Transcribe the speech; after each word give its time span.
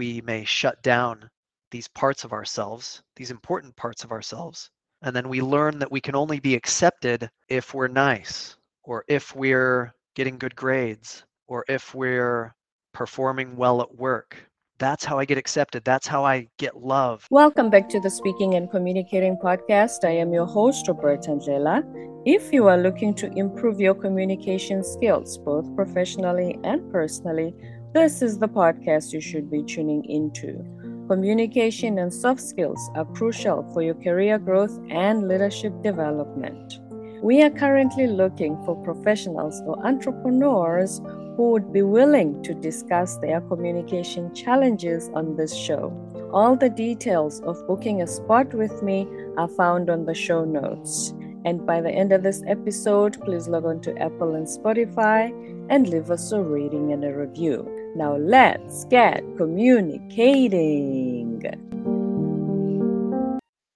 we 0.00 0.22
may 0.22 0.42
shut 0.46 0.82
down 0.82 1.28
these 1.70 1.86
parts 1.88 2.24
of 2.24 2.32
ourselves, 2.32 3.02
these 3.16 3.30
important 3.30 3.76
parts 3.76 4.02
of 4.02 4.10
ourselves. 4.10 4.70
And 5.02 5.14
then 5.14 5.28
we 5.28 5.42
learn 5.42 5.78
that 5.78 5.92
we 5.92 6.00
can 6.00 6.14
only 6.14 6.40
be 6.40 6.54
accepted 6.54 7.28
if 7.50 7.74
we're 7.74 7.86
nice, 7.86 8.56
or 8.82 9.04
if 9.08 9.36
we're 9.36 9.92
getting 10.14 10.38
good 10.38 10.56
grades, 10.56 11.22
or 11.48 11.66
if 11.68 11.94
we're 11.94 12.54
performing 12.94 13.56
well 13.56 13.82
at 13.82 13.94
work. 13.94 14.42
That's 14.78 15.04
how 15.04 15.18
I 15.18 15.26
get 15.26 15.36
accepted. 15.36 15.84
That's 15.84 16.06
how 16.06 16.24
I 16.24 16.48
get 16.56 16.76
love. 16.76 17.26
Welcome 17.30 17.68
back 17.68 17.90
to 17.90 18.00
the 18.00 18.08
Speaking 18.08 18.54
and 18.54 18.70
Communicating 18.70 19.36
podcast. 19.36 20.04
I 20.04 20.12
am 20.12 20.32
your 20.32 20.46
host, 20.46 20.88
Roberta 20.88 21.32
Angela. 21.32 21.82
If 22.24 22.54
you 22.54 22.68
are 22.68 22.78
looking 22.78 23.12
to 23.16 23.30
improve 23.34 23.78
your 23.78 23.94
communication 23.94 24.82
skills, 24.82 25.36
both 25.36 25.66
professionally 25.76 26.58
and 26.64 26.90
personally, 26.90 27.54
this 27.92 28.22
is 28.22 28.38
the 28.38 28.48
podcast 28.48 29.12
you 29.12 29.20
should 29.20 29.50
be 29.50 29.64
tuning 29.64 30.04
into. 30.04 30.64
Communication 31.08 31.98
and 31.98 32.12
soft 32.12 32.40
skills 32.40 32.88
are 32.94 33.04
crucial 33.04 33.68
for 33.72 33.82
your 33.82 33.96
career 33.96 34.38
growth 34.38 34.78
and 34.90 35.26
leadership 35.26 35.72
development. 35.82 36.78
We 37.20 37.42
are 37.42 37.50
currently 37.50 38.06
looking 38.06 38.62
for 38.64 38.76
professionals 38.84 39.60
or 39.66 39.84
entrepreneurs 39.84 41.00
who 41.36 41.50
would 41.50 41.72
be 41.72 41.82
willing 41.82 42.44
to 42.44 42.54
discuss 42.54 43.16
their 43.16 43.40
communication 43.40 44.32
challenges 44.36 45.10
on 45.12 45.36
this 45.36 45.52
show. 45.52 45.92
All 46.32 46.54
the 46.54 46.70
details 46.70 47.40
of 47.40 47.66
booking 47.66 48.02
a 48.02 48.06
spot 48.06 48.54
with 48.54 48.84
me 48.84 49.08
are 49.36 49.48
found 49.48 49.90
on 49.90 50.04
the 50.04 50.14
show 50.14 50.44
notes. 50.44 51.12
And 51.44 51.66
by 51.66 51.80
the 51.80 51.90
end 51.90 52.12
of 52.12 52.22
this 52.22 52.44
episode, 52.46 53.20
please 53.22 53.48
log 53.48 53.64
on 53.64 53.80
to 53.80 53.98
Apple 53.98 54.36
and 54.36 54.46
Spotify 54.46 55.32
and 55.70 55.88
leave 55.88 56.10
us 56.10 56.30
a 56.30 56.40
rating 56.40 56.92
and 56.92 57.04
a 57.04 57.12
review. 57.12 57.79
Now 57.96 58.16
let's 58.16 58.84
get 58.84 59.24
communicating. 59.36 61.42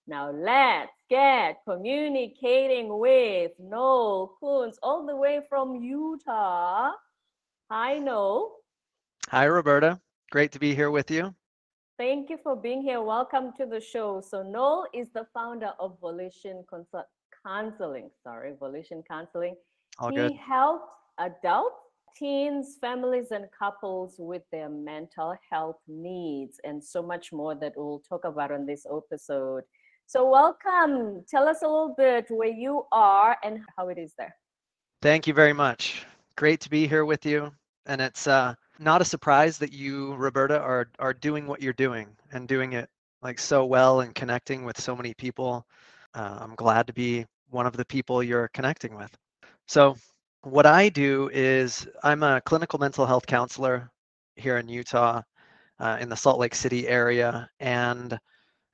Now 0.06 0.30
let's 0.30 0.92
get 1.10 1.58
communicating 1.68 2.96
with 2.98 3.50
Noel 3.58 4.36
Koons 4.40 4.76
all 4.82 5.04
the 5.04 5.16
way 5.16 5.40
from 5.48 5.82
Utah. 5.82 6.92
Hi, 7.70 7.98
Noel. 7.98 8.56
Hi, 9.30 9.46
Roberta. 9.46 10.00
Great 10.30 10.52
to 10.52 10.58
be 10.58 10.74
here 10.74 10.90
with 10.90 11.10
you. 11.10 11.34
Thank 11.98 12.30
you 12.30 12.38
for 12.42 12.56
being 12.56 12.82
here. 12.82 13.00
Welcome 13.02 13.52
to 13.58 13.66
the 13.66 13.80
show. 13.80 14.20
So 14.20 14.42
Noel 14.42 14.86
is 14.94 15.08
the 15.12 15.26
founder 15.34 15.72
of 15.80 15.98
Volition 16.00 16.64
Consult- 16.68 17.06
Counseling. 17.44 18.10
Sorry, 18.22 18.54
Volition 18.58 19.02
Counseling. 19.08 19.56
All 19.98 20.10
he 20.10 20.16
good. 20.16 20.32
helps 20.34 20.86
adults, 21.18 21.76
teens, 22.16 22.76
families, 22.80 23.30
and 23.30 23.46
couples 23.56 24.16
with 24.18 24.42
their 24.52 24.68
mental 24.68 25.36
health 25.50 25.80
needs, 25.88 26.60
and 26.64 26.82
so 26.82 27.02
much 27.02 27.32
more 27.32 27.54
that 27.54 27.72
we'll 27.76 28.02
talk 28.08 28.24
about 28.24 28.52
on 28.52 28.66
this 28.66 28.86
episode. 28.86 29.64
So, 30.06 30.28
welcome. 30.28 31.24
Tell 31.28 31.48
us 31.48 31.62
a 31.62 31.66
little 31.66 31.94
bit 31.96 32.26
where 32.28 32.48
you 32.48 32.84
are 32.92 33.36
and 33.42 33.60
how 33.76 33.88
it 33.88 33.98
is 33.98 34.12
there. 34.18 34.36
Thank 35.02 35.26
you 35.26 35.34
very 35.34 35.52
much. 35.52 36.04
Great 36.36 36.60
to 36.60 36.70
be 36.70 36.86
here 36.86 37.04
with 37.04 37.24
you. 37.24 37.52
And 37.86 38.00
it's 38.00 38.26
uh, 38.26 38.54
not 38.78 39.02
a 39.02 39.04
surprise 39.04 39.58
that 39.58 39.72
you, 39.72 40.14
Roberta, 40.14 40.58
are 40.60 40.88
are 40.98 41.14
doing 41.14 41.46
what 41.46 41.62
you're 41.62 41.72
doing 41.72 42.08
and 42.32 42.48
doing 42.48 42.72
it 42.72 42.88
like 43.22 43.38
so 43.38 43.64
well 43.64 44.00
and 44.00 44.14
connecting 44.14 44.64
with 44.64 44.80
so 44.80 44.94
many 44.94 45.14
people. 45.14 45.66
Uh, 46.14 46.38
I'm 46.40 46.54
glad 46.54 46.86
to 46.86 46.92
be 46.92 47.26
one 47.50 47.66
of 47.66 47.76
the 47.76 47.84
people 47.84 48.22
you're 48.22 48.48
connecting 48.48 48.94
with. 48.94 49.16
So, 49.66 49.96
what 50.44 50.66
I 50.66 50.88
do 50.88 51.30
is 51.32 51.88
I'm 52.02 52.22
a 52.22 52.40
clinical 52.42 52.78
mental 52.78 53.06
health 53.06 53.26
counselor 53.26 53.90
here 54.36 54.58
in 54.58 54.68
Utah, 54.68 55.22
uh, 55.80 55.98
in 56.00 56.08
the 56.08 56.16
Salt 56.16 56.38
Lake 56.38 56.54
City 56.54 56.88
area, 56.88 57.48
and 57.60 58.18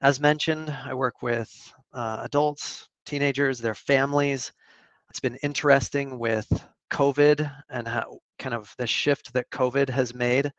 as 0.02 0.20
mentioned, 0.20 0.70
I 0.70 0.94
work 0.94 1.22
with 1.22 1.50
uh, 1.92 2.20
adults, 2.22 2.88
teenagers, 3.06 3.58
their 3.58 3.74
families. 3.74 4.52
It's 5.10 5.20
been 5.20 5.36
interesting 5.42 6.18
with 6.18 6.46
COVID 6.92 7.50
and 7.70 7.89
how 7.89 8.18
kind 8.39 8.55
of 8.55 8.74
the 8.78 8.86
shift 8.86 9.33
that 9.34 9.50
COVID 9.50 9.89
has 9.90 10.14
made 10.14 10.52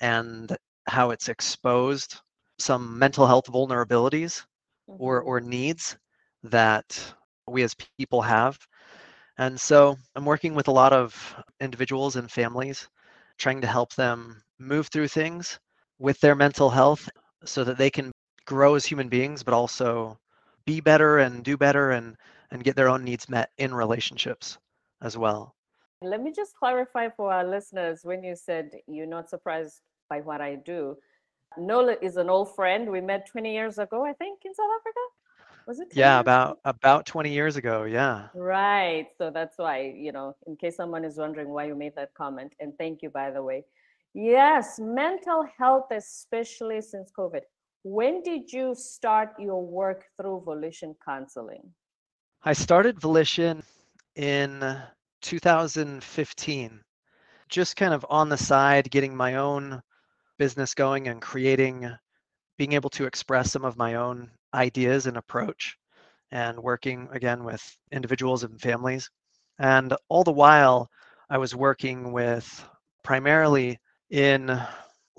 and 0.00 0.56
how 0.88 1.10
it's 1.10 1.28
exposed 1.28 2.20
some 2.58 2.98
mental 2.98 3.26
health 3.26 3.46
vulnerabilities 3.46 4.44
or, 4.86 5.22
Mhm. 5.22 5.26
or 5.26 5.40
needs 5.40 5.96
that 6.44 7.14
we 7.48 7.62
as 7.62 7.74
people 7.98 8.22
have. 8.22 8.58
And 9.38 9.58
so 9.60 9.96
I'm 10.14 10.24
working 10.24 10.54
with 10.54 10.68
a 10.68 10.72
lot 10.72 10.92
of 10.92 11.34
individuals 11.60 12.16
and 12.16 12.30
families, 12.30 12.88
trying 13.38 13.60
to 13.62 13.66
help 13.66 13.94
them 13.94 14.42
move 14.58 14.88
through 14.88 15.08
things 15.08 15.58
with 15.98 16.20
their 16.20 16.34
mental 16.34 16.70
health 16.70 17.08
so 17.44 17.64
that 17.64 17.78
they 17.78 17.90
can 17.90 18.12
grow 18.44 18.74
as 18.74 18.84
human 18.84 19.08
beings, 19.08 19.42
but 19.42 19.54
also 19.54 20.18
be 20.64 20.80
better 20.80 21.18
and 21.18 21.44
do 21.44 21.56
better 21.56 21.90
and, 21.90 22.16
and 22.50 22.64
get 22.64 22.76
their 22.76 22.88
own 22.88 23.04
needs 23.04 23.28
met 23.28 23.50
in 23.58 23.74
relationships 23.74 24.58
as 25.00 25.16
well. 25.16 25.54
Let 26.02 26.22
me 26.22 26.32
just 26.32 26.56
clarify 26.56 27.08
for 27.10 27.32
our 27.32 27.44
listeners 27.44 28.00
when 28.02 28.22
you 28.24 28.34
said 28.34 28.70
you're 28.86 29.06
not 29.06 29.30
surprised 29.30 29.80
by 30.08 30.20
what 30.20 30.40
I 30.40 30.56
do. 30.56 30.96
Nola 31.56 31.96
is 32.02 32.16
an 32.16 32.28
old 32.28 32.54
friend. 32.54 32.90
We 32.90 33.00
met 33.00 33.26
20 33.26 33.52
years 33.52 33.78
ago, 33.78 34.04
I 34.04 34.12
think, 34.12 34.40
in 34.44 34.54
South 34.54 34.70
Africa. 34.80 35.00
Was 35.66 35.80
it? 35.80 35.92
20 35.92 36.00
Yeah, 36.00 36.20
about 36.20 36.58
about 36.64 37.06
20 37.06 37.30
years 37.30 37.56
ago. 37.56 37.84
Yeah. 37.84 38.28
Right. 38.34 39.08
So 39.18 39.30
that's 39.30 39.58
why, 39.58 39.94
you 39.96 40.12
know, 40.12 40.34
in 40.46 40.56
case 40.56 40.76
someone 40.76 41.04
is 41.04 41.16
wondering 41.16 41.48
why 41.48 41.66
you 41.66 41.74
made 41.74 41.94
that 41.96 42.14
comment. 42.14 42.54
And 42.60 42.72
thank 42.78 43.02
you, 43.02 43.10
by 43.10 43.30
the 43.30 43.42
way. 43.42 43.64
Yes, 44.14 44.78
mental 44.78 45.46
health, 45.58 45.86
especially 45.90 46.80
since 46.82 47.10
COVID. 47.16 47.42
When 47.84 48.22
did 48.22 48.52
you 48.52 48.74
start 48.74 49.30
your 49.38 49.64
work 49.64 50.04
through 50.16 50.42
volition 50.44 50.94
counseling? 51.04 51.62
I 52.44 52.52
started 52.52 53.00
Volition 53.00 53.62
in 54.16 54.76
2015, 55.22 56.80
just 57.48 57.76
kind 57.76 57.94
of 57.94 58.04
on 58.10 58.28
the 58.28 58.36
side, 58.36 58.90
getting 58.90 59.16
my 59.16 59.36
own 59.36 59.80
business 60.38 60.74
going 60.74 61.08
and 61.08 61.22
creating, 61.22 61.88
being 62.58 62.72
able 62.72 62.90
to 62.90 63.06
express 63.06 63.52
some 63.52 63.64
of 63.64 63.76
my 63.76 63.94
own 63.94 64.30
ideas 64.54 65.06
and 65.06 65.16
approach, 65.16 65.76
and 66.30 66.58
working 66.58 67.08
again 67.12 67.44
with 67.44 67.62
individuals 67.92 68.44
and 68.44 68.60
families. 68.60 69.10
And 69.58 69.94
all 70.08 70.24
the 70.24 70.32
while, 70.32 70.88
I 71.30 71.38
was 71.38 71.54
working 71.54 72.12
with 72.12 72.64
primarily 73.02 73.78
in 74.10 74.60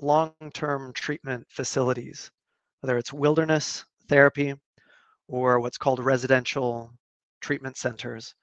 long 0.00 0.32
term 0.52 0.92
treatment 0.92 1.46
facilities, 1.50 2.30
whether 2.80 2.98
it's 2.98 3.12
wilderness 3.12 3.84
therapy 4.08 4.54
or 5.28 5.60
what's 5.60 5.78
called 5.78 6.00
residential 6.00 6.90
treatment 7.40 7.76
centers, 7.76 8.34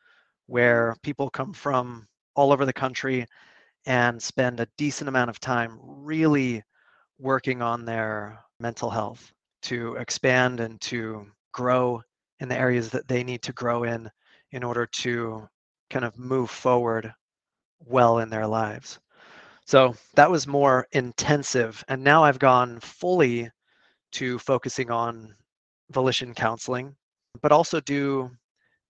where 0.48 0.96
people 1.04 1.30
come 1.30 1.54
from 1.54 2.08
all 2.36 2.52
over 2.52 2.66
the 2.66 2.74
country 2.74 3.26
and 3.86 4.22
spend 4.22 4.60
a 4.60 4.68
decent 4.78 5.08
amount 5.08 5.30
of 5.30 5.40
time 5.40 5.78
really 5.82 6.64
working 7.20 7.62
on 7.62 7.86
their 7.86 8.40
mental 8.60 8.90
health 8.90 9.32
to 9.64 9.96
expand 9.96 10.60
and 10.60 10.80
to 10.82 11.26
grow 11.52 12.02
in 12.40 12.50
the 12.50 12.58
areas 12.58 12.90
that 12.92 13.08
they 13.08 13.24
need 13.24 13.42
to 13.44 13.54
grow 13.54 13.84
in 13.84 14.10
in 14.52 14.64
order 14.64 14.86
to 14.88 15.48
kind 15.90 16.06
of 16.06 16.18
move 16.18 16.50
forward 16.50 17.14
well 17.80 18.20
in 18.20 18.30
their 18.30 18.48
lives. 18.48 19.00
So 19.66 19.96
that 20.16 20.30
was 20.32 20.48
more 20.48 20.88
intensive. 20.92 21.84
And 21.88 22.04
now 22.04 22.24
I've 22.24 22.40
gone 22.40 22.80
fully 22.80 23.50
to 24.14 24.40
focusing 24.40 24.92
on 24.92 25.36
volition 25.92 26.34
counseling, 26.34 26.96
but 27.42 27.52
also 27.52 27.80
do, 27.82 28.30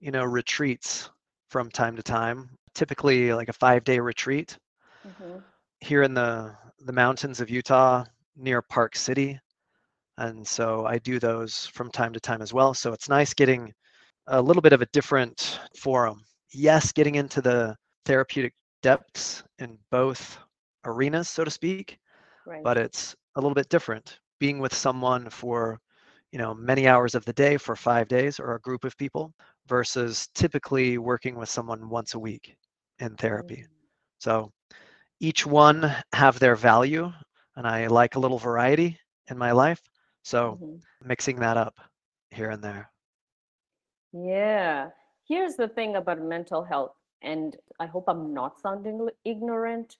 you 0.00 0.10
know, 0.10 0.24
retreats 0.24 1.10
from 1.48 1.70
time 1.70 1.96
to 1.96 2.02
time, 2.02 2.50
typically 2.74 3.32
like 3.32 3.48
a 3.48 3.52
five 3.54 3.84
day 3.84 3.98
retreat 4.00 4.58
Mhm. 5.04 5.42
here 5.80 6.02
in 6.02 6.14
the, 6.14 6.54
the 6.80 6.92
mountains 6.92 7.40
of 7.40 7.50
Utah 7.50 8.04
near 8.36 8.62
Park 8.62 8.96
City. 8.96 9.38
And 10.22 10.46
so 10.48 10.86
I 10.86 10.98
do 10.98 11.20
those 11.20 11.66
from 11.66 11.90
time 11.90 12.14
to 12.14 12.20
time 12.20 12.42
as 12.42 12.54
well. 12.54 12.74
So 12.74 12.94
it's 12.94 13.08
nice 13.10 13.34
getting 13.34 13.74
a 14.28 14.42
little 14.42 14.62
bit 14.62 14.72
of 14.72 14.82
a 14.82 14.86
different 14.92 15.60
forum. 15.78 16.24
Yes, 16.52 16.92
getting 16.92 17.16
into 17.16 17.42
the 17.42 17.76
therapeutic 18.06 18.54
depths 18.82 19.44
in 19.58 19.78
both 19.90 20.38
arenas, 20.84 21.28
so 21.28 21.44
to 21.44 21.50
speak, 21.50 21.98
Right. 22.46 22.64
but 22.64 22.78
it's 22.78 23.16
a 23.36 23.40
little 23.40 23.54
bit 23.54 23.68
different 23.68 24.18
being 24.38 24.58
with 24.58 24.74
someone 24.74 25.30
for 25.30 25.78
you 26.32 26.38
know 26.38 26.54
many 26.54 26.86
hours 26.88 27.14
of 27.14 27.24
the 27.24 27.32
day 27.34 27.56
for 27.58 27.76
five 27.76 28.08
days 28.08 28.40
or 28.40 28.54
a 28.54 28.60
group 28.60 28.84
of 28.84 28.96
people 28.98 29.32
versus 29.66 30.28
typically 30.34 30.98
working 30.98 31.36
with 31.36 31.48
someone 31.48 31.88
once 31.88 32.14
a 32.14 32.18
week 32.20 32.56
in 33.00 33.16
therapy 33.16 33.64
Mm. 33.64 33.70
so 34.18 34.50
each 35.20 35.46
one 35.46 35.90
have 36.12 36.38
their 36.38 36.56
value 36.56 37.12
and 37.56 37.66
i 37.66 37.86
like 37.86 38.16
a 38.16 38.20
little 38.20 38.38
variety 38.38 38.98
in 39.30 39.38
my 39.38 39.52
life 39.52 39.80
so 40.22 40.58
Mhm. 40.60 40.82
mixing 41.02 41.40
that 41.40 41.56
up 41.56 41.78
here 42.30 42.50
and 42.50 42.62
there 42.62 42.90
Yeah. 44.12 44.90
Here's 45.26 45.56
the 45.56 45.68
thing 45.68 45.96
about 45.96 46.20
mental 46.20 46.62
health, 46.62 46.94
and 47.22 47.56
I 47.78 47.86
hope 47.86 48.04
I'm 48.08 48.34
not 48.34 48.60
sounding 48.60 49.08
ignorant. 49.24 49.96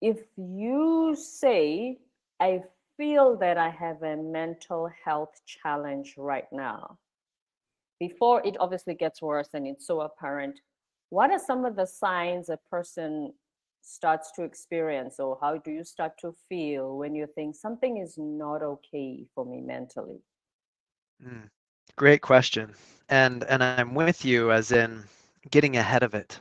If 0.00 0.26
you 0.36 1.14
say, 1.14 2.00
I 2.40 2.64
feel 2.96 3.36
that 3.38 3.58
I 3.58 3.70
have 3.70 4.02
a 4.02 4.16
mental 4.16 4.88
health 5.04 5.40
challenge 5.46 6.16
right 6.16 6.50
now, 6.52 6.98
before 8.00 8.44
it 8.44 8.56
obviously 8.58 8.94
gets 8.94 9.22
worse 9.22 9.50
and 9.54 9.66
it's 9.66 9.86
so 9.86 10.00
apparent, 10.00 10.60
what 11.10 11.30
are 11.30 11.38
some 11.38 11.64
of 11.64 11.76
the 11.76 11.86
signs 11.86 12.48
a 12.48 12.56
person 12.56 13.32
starts 13.84 14.32
to 14.32 14.42
experience 14.42 15.20
or 15.20 15.38
how 15.40 15.58
do 15.58 15.70
you 15.70 15.84
start 15.84 16.12
to 16.18 16.34
feel 16.48 16.96
when 16.96 17.14
you 17.14 17.26
think 17.34 17.54
something 17.54 17.98
is 17.98 18.14
not 18.16 18.62
okay 18.62 19.26
for 19.34 19.44
me 19.44 19.60
mentally? 19.60 20.18
Mm, 21.24 21.48
great 21.96 22.22
question. 22.22 22.74
And 23.10 23.44
and 23.44 23.62
i'm 23.62 23.94
with 23.94 24.24
you 24.24 24.50
as 24.50 24.72
in 24.72 25.04
getting 25.50 25.76
ahead 25.76 26.02
of 26.02 26.14
it. 26.14 26.40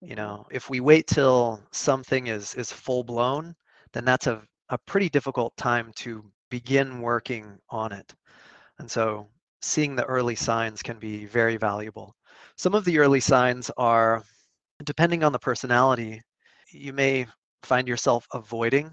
You 0.00 0.08
mm-hmm. 0.08 0.16
know 0.16 0.46
if 0.50 0.68
we 0.68 0.80
wait 0.80 1.06
till 1.06 1.60
something 1.72 2.26
is 2.26 2.54
is 2.54 2.70
full 2.70 3.02
blown 3.02 3.56
then 3.94 4.04
that's 4.04 4.26
a, 4.26 4.42
a 4.68 4.78
pretty 4.86 5.08
difficult 5.08 5.56
time 5.56 5.92
to 5.96 6.24
begin 6.50 7.00
working 7.00 7.58
on 7.70 7.92
it. 7.92 8.12
And 8.78 8.90
so 8.90 9.28
seeing 9.62 9.96
the 9.96 10.04
early 10.04 10.34
signs 10.34 10.82
can 10.82 10.98
be 10.98 11.24
very 11.24 11.56
valuable. 11.56 12.14
Some 12.56 12.74
of 12.74 12.84
the 12.84 12.98
early 12.98 13.20
signs 13.20 13.70
are 13.78 14.22
depending 14.84 15.24
on 15.24 15.32
the 15.32 15.38
personality 15.38 16.20
you 16.74 16.92
may 16.92 17.26
find 17.62 17.86
yourself 17.88 18.26
avoiding 18.32 18.90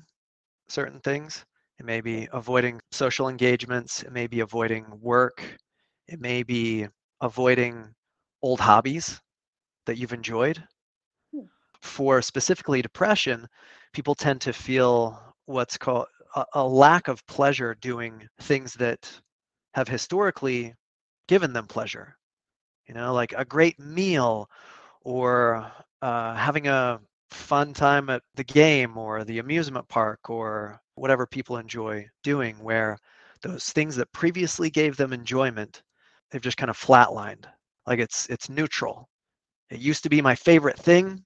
certain 0.69 0.99
things. 1.01 1.45
It 1.79 1.85
may 1.85 2.01
be 2.01 2.27
avoiding 2.31 2.79
social 2.91 3.27
engagements. 3.27 4.03
It 4.03 4.11
may 4.11 4.27
be 4.27 4.41
avoiding 4.41 4.85
work. 5.01 5.57
It 6.07 6.19
may 6.19 6.43
be 6.43 6.87
avoiding 7.21 7.93
old 8.41 8.59
hobbies 8.59 9.19
that 9.85 9.97
you've 9.97 10.13
enjoyed. 10.13 10.63
Hmm. 11.33 11.45
For 11.81 12.21
specifically 12.21 12.81
depression, 12.81 13.47
people 13.93 14.15
tend 14.15 14.41
to 14.41 14.53
feel 14.53 15.19
what's 15.45 15.77
called 15.77 16.05
a, 16.35 16.45
a 16.53 16.67
lack 16.67 17.07
of 17.07 17.25
pleasure 17.25 17.75
doing 17.81 18.27
things 18.41 18.73
that 18.75 19.11
have 19.73 19.87
historically 19.87 20.75
given 21.27 21.51
them 21.53 21.67
pleasure. 21.67 22.15
You 22.87 22.93
know, 22.93 23.13
like 23.13 23.33
a 23.35 23.45
great 23.45 23.79
meal 23.79 24.49
or 25.01 25.71
uh, 26.01 26.35
having 26.35 26.67
a 26.67 26.99
fun 27.31 27.73
time 27.73 28.09
at 28.09 28.21
the 28.35 28.43
game 28.43 28.97
or 28.97 29.23
the 29.23 29.39
amusement 29.39 29.87
park 29.87 30.29
or 30.29 30.79
whatever 30.95 31.25
people 31.25 31.57
enjoy 31.57 32.05
doing 32.23 32.55
where 32.59 32.97
those 33.41 33.69
things 33.69 33.95
that 33.95 34.11
previously 34.11 34.69
gave 34.69 34.97
them 34.97 35.13
enjoyment 35.13 35.81
they've 36.31 36.41
just 36.41 36.57
kind 36.57 36.69
of 36.69 36.77
flatlined. 36.77 37.45
Like 37.85 37.99
it's 37.99 38.27
it's 38.29 38.49
neutral. 38.49 39.09
It 39.69 39.79
used 39.79 40.03
to 40.03 40.09
be 40.09 40.21
my 40.21 40.35
favorite 40.35 40.79
thing 40.79 41.23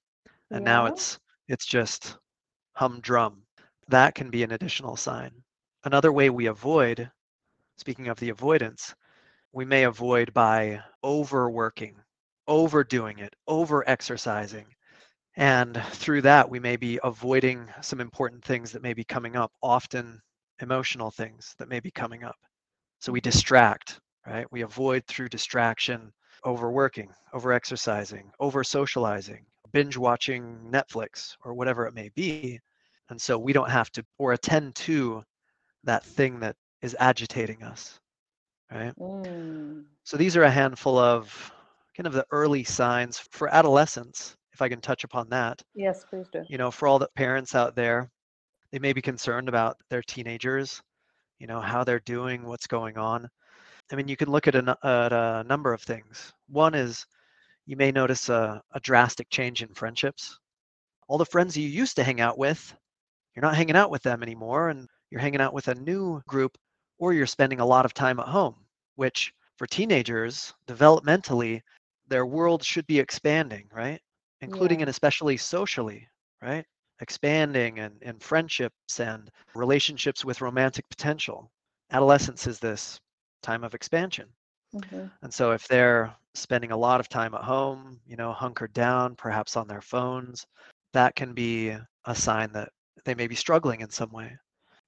and 0.52 0.62
yeah. 0.62 0.72
now 0.72 0.86
it's 0.88 1.20
it's 1.48 1.66
just 1.66 2.18
humdrum. 2.74 3.44
That 3.88 4.16
can 4.16 4.30
be 4.30 4.44
an 4.44 4.52
additional 4.52 4.96
sign. 4.96 5.32
Another 5.84 6.12
way 6.12 6.30
we 6.30 6.48
avoid 6.48 7.10
speaking 7.78 8.08
of 8.08 8.20
the 8.20 8.30
avoidance 8.30 8.96
we 9.52 9.66
may 9.66 9.84
avoid 9.84 10.34
by 10.34 10.82
overworking 11.04 11.96
overdoing 12.48 13.20
it 13.20 13.34
over 13.48 13.88
exercising 13.90 14.66
and 15.38 15.82
through 15.92 16.22
that, 16.22 16.50
we 16.50 16.60
may 16.60 16.78
be 16.78 17.00
avoiding 17.04 17.68
some 17.82 18.00
important 18.00 18.44
things 18.44 18.72
that 18.72 18.82
may 18.82 18.94
be 18.94 19.04
coming 19.04 19.36
up, 19.36 19.52
often 19.62 20.22
emotional 20.62 21.12
things 21.12 21.56
that 21.60 21.68
may 21.68 21.80
be 21.80 21.92
coming 21.92 22.24
up. 22.24 22.38
So 23.00 23.12
we 23.12 23.20
distract, 23.20 24.00
right? 24.26 24.46
We 24.52 24.62
avoid 24.62 25.06
through 25.06 25.30
distraction, 25.30 26.14
overworking, 26.46 27.10
over 27.34 27.52
exercising, 27.52 28.32
over 28.40 28.64
socializing, 28.64 29.46
binge 29.74 29.98
watching 29.98 30.58
Netflix 30.72 31.36
or 31.44 31.54
whatever 31.54 31.86
it 31.86 31.94
may 31.94 32.10
be. 32.16 32.60
And 33.10 33.22
so 33.22 33.38
we 33.38 33.52
don't 33.52 33.70
have 33.70 33.92
to 33.92 34.06
or 34.18 34.34
attend 34.34 34.76
to 34.76 35.24
that 35.84 36.04
thing 36.04 36.40
that 36.40 36.56
is 36.82 36.96
agitating 37.00 37.62
us, 37.62 38.00
right? 38.72 38.94
Mm. 38.98 39.84
So 40.04 40.16
these 40.16 40.38
are 40.38 40.44
a 40.44 40.52
handful 40.52 40.98
of 40.98 41.52
kind 41.96 42.08
of 42.08 42.14
the 42.14 42.26
early 42.32 42.64
signs 42.64 43.20
for 43.32 43.54
adolescence 43.54 44.38
if 44.56 44.62
I 44.62 44.70
can 44.70 44.80
touch 44.80 45.04
upon 45.04 45.28
that. 45.30 45.62
Yes, 45.74 46.06
please 46.10 46.28
do. 46.32 46.44
You 46.48 46.58
know, 46.58 46.72
for 46.72 46.88
all 46.88 46.98
the 46.98 47.10
parents 47.18 47.56
out 47.56 47.76
there, 47.76 48.10
they 48.72 48.80
may 48.80 48.94
be 48.94 49.02
concerned 49.02 49.50
about 49.50 49.76
their 49.90 50.02
teenagers, 50.02 50.82
you 51.40 51.46
know, 51.46 51.60
how 51.60 51.84
they're 51.84 52.00
doing, 52.00 52.46
what's 52.46 52.66
going 52.66 52.98
on. 52.98 53.28
I 53.92 53.96
mean, 53.98 54.08
you 54.08 54.16
can 54.16 54.32
look 54.32 54.48
at 54.48 54.56
a, 54.56 54.78
at 54.84 55.12
a 55.12 55.44
number 55.46 55.74
of 55.74 55.82
things. 55.82 56.32
One 56.48 56.74
is 56.74 57.06
you 57.66 57.76
may 57.76 57.92
notice 57.92 58.30
a, 58.30 58.62
a 58.74 58.80
drastic 58.80 59.30
change 59.30 59.62
in 59.62 59.74
friendships. 59.74 60.40
All 61.10 61.18
the 61.18 61.26
friends 61.26 61.58
you 61.58 61.68
used 61.68 61.98
to 61.98 62.04
hang 62.06 62.22
out 62.22 62.38
with, 62.38 62.74
you're 63.36 63.44
not 63.44 63.58
hanging 63.58 63.76
out 63.76 63.92
with 63.92 64.04
them 64.04 64.24
anymore, 64.24 64.70
and 64.70 64.88
you're 65.12 65.22
hanging 65.22 65.42
out 65.42 65.54
with 65.54 65.68
a 65.68 65.76
new 65.76 66.22
group, 66.30 66.58
or 66.98 67.12
you're 67.12 67.26
spending 67.26 67.60
a 67.60 67.66
lot 67.66 67.84
of 67.84 67.94
time 67.94 68.22
at 68.22 68.28
home, 68.28 68.56
which 68.96 69.34
for 69.58 69.68
teenagers, 69.68 70.54
developmentally, 70.66 71.60
their 72.08 72.26
world 72.26 72.64
should 72.64 72.88
be 72.88 73.00
expanding, 73.00 73.68
right? 73.74 74.00
Including 74.46 74.80
yeah. 74.80 74.84
and 74.84 74.90
especially 74.90 75.38
socially, 75.38 76.08
right? 76.42 76.66
Expanding 77.02 77.80
and, 77.80 77.96
and 78.02 78.22
friendships 78.22 79.00
and 79.00 79.30
relationships 79.54 80.24
with 80.24 80.42
romantic 80.42 80.88
potential. 80.90 81.52
Adolescence 81.92 82.48
is 82.48 82.60
this 82.60 83.00
time 83.42 83.64
of 83.64 83.74
expansion. 83.74 84.28
Mm-hmm. 84.74 85.06
And 85.22 85.34
so 85.34 85.52
if 85.52 85.68
they're 85.68 86.14
spending 86.34 86.72
a 86.72 86.78
lot 86.78 87.00
of 87.00 87.10
time 87.10 87.34
at 87.34 87.44
home, 87.44 88.00
you 88.06 88.16
know, 88.16 88.32
hunkered 88.32 88.74
down, 88.74 89.16
perhaps 89.16 89.56
on 89.56 89.68
their 89.68 89.82
phones, 89.82 90.46
that 90.94 91.16
can 91.16 91.34
be 91.34 91.76
a 92.06 92.16
sign 92.16 92.52
that 92.54 92.70
they 93.06 93.16
may 93.16 93.28
be 93.28 93.36
struggling 93.36 93.82
in 93.82 93.90
some 93.90 94.12
way. 94.12 94.36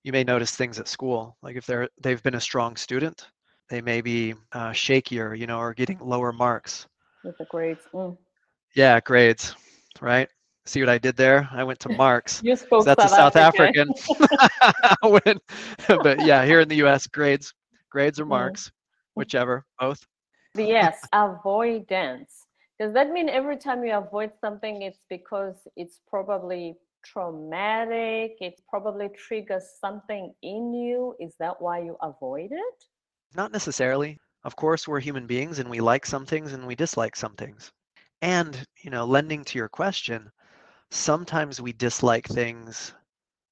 You 0.03 0.12
may 0.12 0.24
notice 0.24 0.56
things 0.56 0.80
at 0.80 0.88
school, 0.88 1.38
like 1.42 1.56
if 1.56 1.65
they're 1.65 1.89
they've 2.01 2.24
been 2.24 2.36
a 2.36 2.42
strong 2.42 2.75
student, 2.75 3.27
they 3.69 3.81
may 3.81 4.01
be 4.01 4.33
uh, 4.53 4.71
shakier, 4.71 5.38
you 5.38 5.48
know, 5.48 5.60
or 5.60 5.74
getting 5.74 6.00
lower 6.00 6.31
marks. 6.31 6.88
With 7.24 7.38
the 7.38 7.45
grades. 7.45 7.81
Mm. 7.94 8.18
Yeah, 8.77 9.00
grades, 9.00 9.56
right? 10.01 10.29
See 10.68 10.81
what 10.81 10.89
I 10.89 11.00
did 11.00 11.18
there? 11.18 11.50
I 11.51 11.63
went 11.63 11.79
to 11.79 11.89
Marks. 11.97 12.41
you 12.44 12.56
spoke 12.56 12.85
that's 12.85 13.01
South 13.01 13.12
a 13.12 13.15
South 13.15 13.35
African. 13.35 13.89
African. 15.01 15.39
but 16.03 16.24
yeah, 16.24 16.45
here 16.45 16.59
in 16.59 16.69
the 16.69 16.75
U.S., 16.75 17.07
grades, 17.07 17.51
grades 17.89 18.19
or 18.19 18.24
mm-hmm. 18.24 18.33
marks, 18.33 18.71
whichever, 19.15 19.65
both. 19.79 20.06
Yes, 20.56 21.00
avoidance. 21.12 22.45
Does 22.79 22.94
that 22.94 23.09
mean 23.09 23.29
every 23.29 23.57
time 23.57 23.83
you 23.83 23.95
avoid 23.95 24.33
something, 24.39 24.83
it's 24.83 25.00
because 25.09 25.56
it's 25.75 26.01
probably 26.07 26.75
traumatic? 27.03 28.38
It 28.39 28.62
probably 28.69 29.09
triggers 29.18 29.63
something 29.81 30.35
in 30.44 30.71
you. 30.75 31.15
Is 31.19 31.33
that 31.39 31.59
why 31.59 31.79
you 31.79 31.97
avoid 32.03 32.51
it? 32.51 32.84
Not 33.36 33.51
necessarily. 33.51 34.19
Of 34.43 34.55
course, 34.55 34.88
we're 34.88 35.00
human 35.00 35.25
beings 35.25 35.57
and 35.57 35.67
we 35.67 35.79
like 35.79 36.05
some 36.05 36.27
things 36.27 36.53
and 36.53 36.67
we 36.67 36.75
dislike 36.75 37.15
some 37.15 37.34
things. 37.34 37.72
And, 38.21 38.65
you 38.81 38.89
know, 38.89 39.05
lending 39.05 39.43
to 39.45 39.57
your 39.57 39.69
question, 39.69 40.31
sometimes 40.89 41.62
we 41.62 41.74
dislike 41.74 42.27
things 42.27 42.93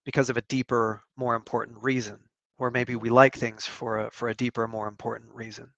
because 0.06 0.30
of 0.30 0.38
a 0.38 0.42
deeper, 0.44 1.04
more 1.18 1.36
important 1.36 1.78
reason, 1.82 2.20
or 2.58 2.72
maybe 2.72 2.96
we 2.96 3.10
like 3.10 3.36
things 3.36 3.66
for 3.66 4.00
a, 4.00 4.12
for 4.12 4.30
a 4.30 4.36
deeper, 4.36 4.68
more 4.68 4.88
important 4.88 5.34
reason. 5.34 5.70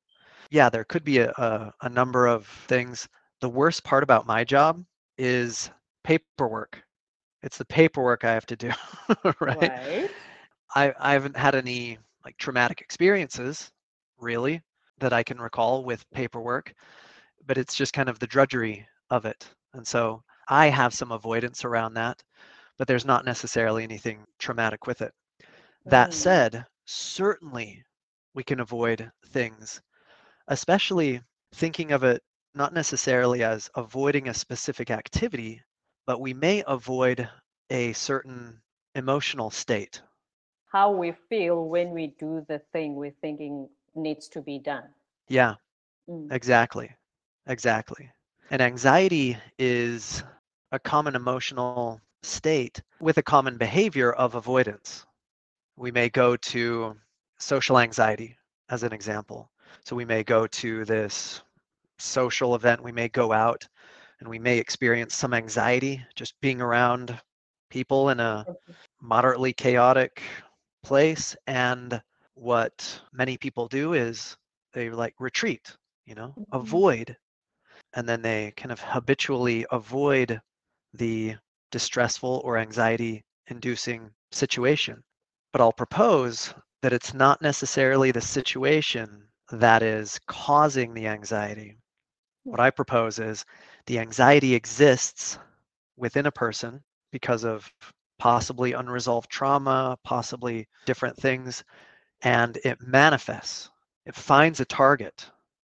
Yeah, 0.50 0.70
there 0.70 0.86
could 0.86 1.04
be 1.04 1.20
a, 1.20 1.32
a, 1.32 1.74
a 1.82 1.90
number 1.90 2.28
of 2.28 2.48
things. 2.68 3.08
The 3.42 3.50
worst 3.50 3.84
part 3.84 4.04
about 4.04 4.26
my 4.26 4.44
job 4.44 4.84
is 5.18 5.70
paperwork. 6.04 6.82
It's 7.44 7.58
the 7.58 7.66
paperwork 7.66 8.24
I 8.24 8.34
have 8.34 8.46
to 8.48 8.56
do, 8.56 8.72
right? 9.42 9.58
right? 9.58 10.12
I, 10.76 10.94
I 11.00 11.14
haven't 11.14 11.38
had 11.38 11.56
any 11.56 11.98
like 12.24 12.38
traumatic 12.38 12.82
experiences 12.82 13.72
really 14.20 14.62
that 15.00 15.14
I 15.14 15.24
can 15.24 15.40
recall 15.40 15.84
with 15.84 16.10
paperwork 16.12 16.74
but 17.48 17.58
it's 17.58 17.76
just 17.76 17.94
kind 17.94 18.10
of 18.10 18.20
the 18.20 18.28
drudgery 18.28 18.86
of 19.10 19.26
it. 19.26 19.48
And 19.74 19.88
so 19.88 20.22
I 20.50 20.68
have 20.68 20.94
some 20.94 21.12
avoidance 21.12 21.66
around 21.66 21.94
that, 21.96 22.22
but 22.78 22.88
there's 22.88 23.06
not 23.06 23.26
necessarily 23.26 23.84
anything 23.84 24.26
traumatic 24.40 24.86
with 24.86 25.02
it. 25.02 25.14
That 25.86 26.12
mm. 26.12 26.14
said, 26.14 26.66
certainly 26.86 27.84
we 28.36 28.44
can 28.44 28.60
avoid 28.60 29.10
things, 29.30 29.82
especially 30.48 31.22
thinking 31.56 31.92
of 31.92 32.04
it 32.04 32.22
not 32.54 32.74
necessarily 32.74 33.44
as 33.44 33.70
avoiding 33.76 34.28
a 34.28 34.34
specific 34.34 34.92
activity, 34.92 35.62
but 36.06 36.20
we 36.20 36.34
may 36.34 36.64
avoid 36.68 37.30
a 37.70 37.94
certain 37.94 38.60
emotional 38.96 39.52
state. 39.52 40.02
How 40.72 40.92
we 40.92 41.14
feel 41.30 41.66
when 41.66 41.92
we 41.92 42.16
do 42.20 42.46
the 42.50 42.60
thing 42.74 42.96
we're 42.96 43.16
thinking 43.22 43.70
needs 43.96 44.28
to 44.30 44.42
be 44.42 44.60
done. 44.60 44.84
Yeah, 45.30 45.56
mm. 46.10 46.32
exactly. 46.32 46.90
Exactly. 47.48 48.12
And 48.52 48.62
anxiety 48.62 49.38
is 49.58 50.24
a 50.72 50.80
common 50.80 51.16
emotional 51.16 52.02
state 52.24 52.82
with 53.00 53.18
a 53.18 53.24
common 53.24 53.58
behavior 53.58 54.12
of 54.14 54.36
avoidance. 54.36 55.06
We 55.78 55.92
may 55.92 56.10
go 56.10 56.36
to 56.38 56.96
social 57.40 57.80
anxiety 57.80 58.38
as 58.70 58.84
an 58.84 58.94
example. 58.94 59.52
So 59.86 59.96
we 59.96 60.06
may 60.06 60.24
go 60.24 60.48
to 60.48 60.86
this 60.86 61.44
social 62.00 62.56
event, 62.56 62.84
we 62.84 62.92
may 62.92 63.10
go 63.10 63.32
out 63.34 63.68
and 64.20 64.30
we 64.30 64.40
may 64.40 64.58
experience 64.60 65.16
some 65.16 65.34
anxiety 65.34 66.06
just 66.16 66.40
being 66.42 66.62
around 66.62 67.20
people 67.70 68.10
in 68.10 68.20
a 68.20 68.48
moderately 69.02 69.54
chaotic 69.54 70.22
place. 70.84 71.36
And 71.48 72.02
what 72.36 73.02
many 73.14 73.38
people 73.38 73.68
do 73.68 73.94
is 73.94 74.38
they 74.74 74.90
like 74.90 75.16
retreat, 75.20 75.76
you 76.06 76.16
know, 76.16 76.38
Mhm. 76.38 76.48
avoid. 76.52 77.18
And 77.94 78.08
then 78.08 78.22
they 78.22 78.54
kind 78.58 78.72
of 78.72 78.80
habitually 78.80 79.66
avoid 79.72 80.40
the 80.94 81.36
distressful 81.72 82.42
or 82.44 82.58
anxiety 82.58 83.24
inducing 83.48 84.12
situation. 84.32 85.04
But 85.52 85.62
I'll 85.62 85.74
propose 85.74 86.54
that 86.82 86.94
it's 86.94 87.14
not 87.14 87.42
necessarily 87.42 88.12
the 88.12 88.22
situation 88.22 89.28
that 89.52 89.82
is 89.82 90.20
causing 90.28 90.94
the 90.94 91.08
anxiety. 91.08 91.78
What 92.44 92.60
I 92.60 92.70
propose 92.70 93.20
is 93.20 93.46
the 93.86 94.00
anxiety 94.00 94.54
exists 94.54 95.40
within 95.96 96.26
a 96.26 96.32
person 96.32 96.84
because 97.12 97.44
of 97.44 97.72
possibly 98.20 98.74
unresolved 98.74 99.30
trauma, 99.30 99.98
possibly 100.04 100.68
different 100.86 101.18
things, 101.18 101.64
and 102.22 102.58
it 102.64 102.82
manifests. 102.82 103.70
It 104.06 104.16
finds 104.16 104.60
a 104.60 104.66
target. 104.66 105.30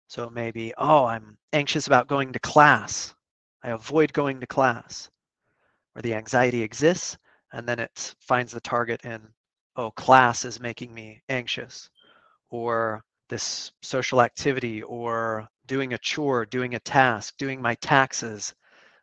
So 0.08 0.24
it 0.24 0.32
may 0.32 0.50
be, 0.50 0.72
oh, 0.78 1.04
I'm 1.04 1.36
anxious 1.52 1.86
about 1.86 2.08
going 2.08 2.32
to 2.32 2.38
class. 2.38 3.14
I 3.62 3.70
avoid 3.70 4.12
going 4.12 4.40
to 4.40 4.46
class. 4.46 5.10
Or 5.94 6.02
the 6.02 6.14
anxiety 6.14 6.62
exists, 6.62 7.18
and 7.52 7.68
then 7.68 7.78
it 7.78 8.14
finds 8.18 8.52
the 8.52 8.60
target 8.60 9.04
in, 9.04 9.20
oh, 9.76 9.90
class 9.90 10.44
is 10.46 10.60
making 10.60 10.94
me 10.94 11.22
anxious. 11.28 11.90
Or 12.50 13.04
this 13.28 13.70
social 13.82 14.22
activity, 14.22 14.82
or 14.82 15.46
doing 15.66 15.92
a 15.92 15.98
chore, 15.98 16.46
doing 16.46 16.74
a 16.74 16.80
task, 16.80 17.34
doing 17.36 17.60
my 17.60 17.74
taxes. 17.76 18.54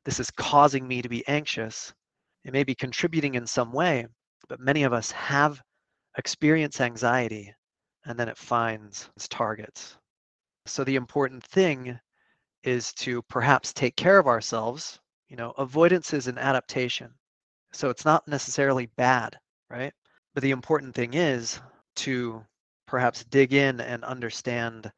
This 0.06 0.20
is 0.20 0.32
causing 0.32 0.88
me 0.88 1.04
to 1.04 1.10
be 1.10 1.28
anxious. 1.28 1.94
It 2.44 2.52
may 2.52 2.64
be 2.64 2.74
contributing 2.74 3.36
in 3.36 3.46
some 3.46 3.72
way, 3.72 4.08
but 4.50 4.60
many 4.60 4.84
of 4.84 4.94
us 4.94 5.12
have 5.12 5.62
experienced 6.18 6.82
anxiety 6.82 7.54
and 8.06 8.20
then 8.20 8.30
it 8.30 8.38
finds 8.38 9.10
its 9.16 9.28
targets. 9.28 9.98
So 10.66 10.84
the 10.84 10.96
important 10.96 11.44
thing 11.44 12.00
is 12.64 12.94
to 12.94 13.22
perhaps 13.24 13.74
take 13.74 13.96
care 13.96 14.18
of 14.18 14.28
ourselves. 14.28 15.00
You 15.30 15.36
know, 15.38 15.52
avoidance 15.52 16.14
is 16.14 16.28
an 16.28 16.38
adaptation. 16.38 17.14
So 17.72 17.90
it's 17.90 18.06
not 18.06 18.28
necessarily 18.28 18.88
bad, 18.98 19.38
right? 19.70 19.94
But 20.34 20.44
the 20.44 20.52
important 20.52 20.96
thing 20.96 21.14
is 21.14 21.60
to 21.98 22.44
perhaps 22.88 23.24
dig 23.26 23.54
in 23.54 23.80
and 23.80 24.04
understand 24.04 24.92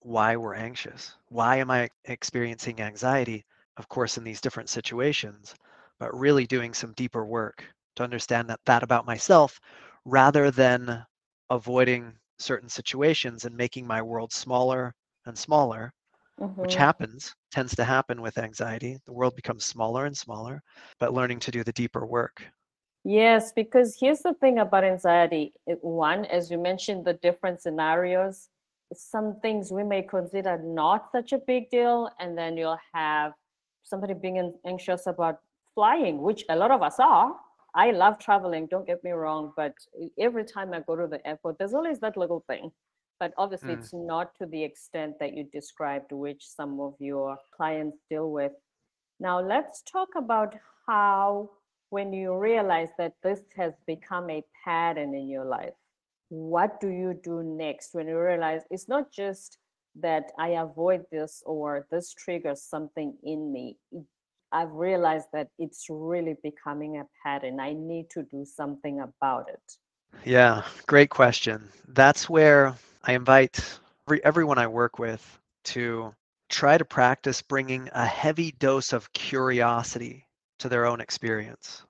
why 0.00 0.36
we're 0.36 0.54
anxious. 0.54 1.14
Why 1.28 1.56
am 1.56 1.70
I 1.70 1.88
experiencing 2.04 2.80
anxiety? 2.80 3.44
Of 3.76 3.88
course, 3.88 4.18
in 4.18 4.24
these 4.24 4.40
different 4.40 4.68
situations, 4.68 5.54
but 5.98 6.16
really 6.16 6.46
doing 6.46 6.74
some 6.74 6.92
deeper 6.92 7.24
work 7.24 7.64
to 7.96 8.02
understand 8.02 8.50
that, 8.50 8.60
that 8.66 8.82
about 8.82 9.06
myself 9.06 9.60
rather 10.04 10.50
than 10.50 11.04
avoiding 11.50 12.12
certain 12.38 12.68
situations 12.68 13.44
and 13.44 13.56
making 13.56 13.86
my 13.86 14.02
world 14.02 14.32
smaller 14.32 14.94
and 15.26 15.38
smaller, 15.38 15.92
which 16.60 16.76
Mhm. 16.76 16.76
happens, 16.76 17.34
tends 17.50 17.76
to 17.76 17.84
happen 17.84 18.22
with 18.22 18.38
anxiety. 18.38 18.98
The 19.06 19.12
world 19.14 19.36
becomes 19.36 19.64
smaller 19.66 20.06
and 20.06 20.16
smaller, 20.16 20.62
but 21.00 21.14
learning 21.14 21.40
to 21.40 21.52
do 21.52 21.64
the 21.64 21.72
deeper 21.72 22.06
work. 22.06 22.52
Yes, 23.04 23.52
because 23.52 23.98
here's 24.00 24.20
the 24.22 24.32
thing 24.34 24.58
about 24.58 24.84
anxiety. 24.84 25.54
One, 25.66 26.24
as 26.24 26.50
you 26.50 26.58
mentioned, 26.58 27.04
the 27.04 27.12
different 27.14 27.60
scenarios, 27.60 28.48
some 28.94 29.40
things 29.40 29.70
we 29.70 29.84
may 29.84 30.02
consider 30.02 30.56
not 30.58 31.12
such 31.12 31.32
a 31.32 31.38
big 31.38 31.68
deal, 31.70 32.10
and 32.18 32.36
then 32.38 32.56
you'll 32.56 32.78
have 32.94 33.34
somebody 33.82 34.14
being 34.14 34.58
anxious 34.64 35.06
about 35.06 35.40
flying, 35.74 36.22
which 36.22 36.44
a 36.48 36.56
lot 36.56 36.70
of 36.70 36.82
us 36.82 36.98
are. 36.98 37.38
I 37.74 37.90
love 37.90 38.18
traveling, 38.18 38.66
don't 38.66 38.86
get 38.86 39.02
me 39.02 39.10
wrong, 39.10 39.52
but 39.56 39.74
every 40.18 40.44
time 40.44 40.72
I 40.72 40.80
go 40.80 40.94
to 40.96 41.06
the 41.08 41.26
airport, 41.26 41.58
there's 41.58 41.74
always 41.74 41.98
that 42.00 42.16
little 42.16 42.44
thing. 42.46 42.70
But 43.18 43.32
obviously, 43.36 43.74
Mm. 43.74 43.78
it's 43.78 43.92
not 43.92 44.34
to 44.36 44.46
the 44.46 44.62
extent 44.62 45.18
that 45.18 45.34
you 45.34 45.44
described, 45.44 46.12
which 46.12 46.46
some 46.46 46.80
of 46.80 46.94
your 47.00 47.36
clients 47.56 47.98
deal 48.08 48.30
with. 48.30 48.52
Now, 49.20 49.40
let's 49.40 49.82
talk 49.82 50.08
about 50.16 50.56
how, 50.86 51.50
when 51.90 52.12
you 52.12 52.36
realize 52.36 52.90
that 52.98 53.14
this 53.22 53.42
has 53.56 53.72
become 53.86 54.30
a 54.30 54.44
pattern 54.64 55.14
in 55.14 55.28
your 55.28 55.44
life, 55.44 55.74
what 56.28 56.80
do 56.80 56.88
you 56.88 57.14
do 57.14 57.42
next 57.42 57.94
when 57.94 58.08
you 58.08 58.18
realize 58.18 58.62
it's 58.70 58.88
not 58.88 59.12
just 59.12 59.58
that 59.94 60.32
I 60.38 60.48
avoid 60.50 61.06
this 61.10 61.42
or 61.46 61.86
this 61.90 62.12
triggers 62.12 62.62
something 62.62 63.16
in 63.22 63.52
me? 63.52 63.78
It- 63.92 64.06
I've 64.54 64.72
realized 64.72 65.28
that 65.34 65.50
it's 65.58 65.86
really 65.90 66.36
becoming 66.42 66.98
a 66.98 67.06
pattern. 67.24 67.60
I 67.60 67.74
need 67.74 68.10
to 68.12 68.22
do 68.22 68.44
something 68.46 69.00
about 69.00 69.48
it. 69.50 69.78
Yeah, 70.24 70.64
great 70.86 71.10
question. 71.10 71.70
That's 71.88 72.28
where 72.28 72.74
I 73.04 73.14
invite 73.14 73.78
every, 74.06 74.24
everyone 74.24 74.58
I 74.58 74.66
work 74.66 74.98
with 74.98 75.22
to 75.66 76.14
try 76.48 76.78
to 76.78 76.84
practice 76.84 77.42
bringing 77.42 77.88
a 77.92 78.06
heavy 78.06 78.52
dose 78.52 78.92
of 78.92 79.12
curiosity 79.12 80.26
to 80.60 80.68
their 80.68 80.86
own 80.86 81.00
experience. 81.00 81.84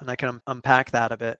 And 0.00 0.10
I 0.10 0.16
can 0.16 0.28
un- 0.30 0.42
unpack 0.46 0.92
that 0.92 1.12
a 1.12 1.16
bit 1.16 1.38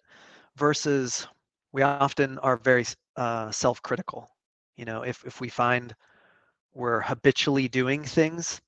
versus 0.57 1.27
we 1.73 1.83
often 1.83 2.39
are 2.39 2.57
very 2.57 2.87
uh, 3.17 3.51
self 3.51 3.83
critical. 3.83 4.31
You 4.77 4.87
know, 4.87 5.03
if, 5.03 5.25
if 5.25 5.41
we 5.41 5.49
find 5.49 5.95
we're 6.75 7.01
habitually 7.03 7.69
doing 7.69 8.05
things 8.05 8.61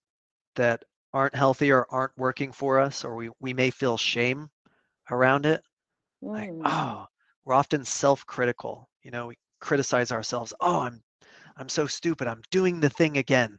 that 0.56 0.84
aren't 1.16 1.34
healthy 1.34 1.72
or 1.72 1.86
aren't 1.90 2.16
working 2.18 2.52
for 2.52 2.80
us, 2.80 3.04
or 3.04 3.16
we, 3.16 3.30
we 3.40 3.54
may 3.54 3.70
feel 3.70 3.96
shame 3.98 4.50
around 5.10 5.46
it, 5.46 5.62
like 6.22 6.50
Mm, 6.50 6.62
oh 6.64 7.06
we're 7.44 7.54
often 7.54 7.84
self-critical 7.84 8.88
you 9.02 9.10
know 9.10 9.28
we 9.28 9.36
criticize 9.60 10.12
ourselves 10.12 10.52
oh 10.60 10.80
i'm 10.80 11.02
i'm 11.56 11.68
so 11.68 11.86
stupid 11.86 12.28
i'm 12.28 12.42
doing 12.50 12.80
the 12.80 12.90
thing 12.90 13.18
again. 13.18 13.58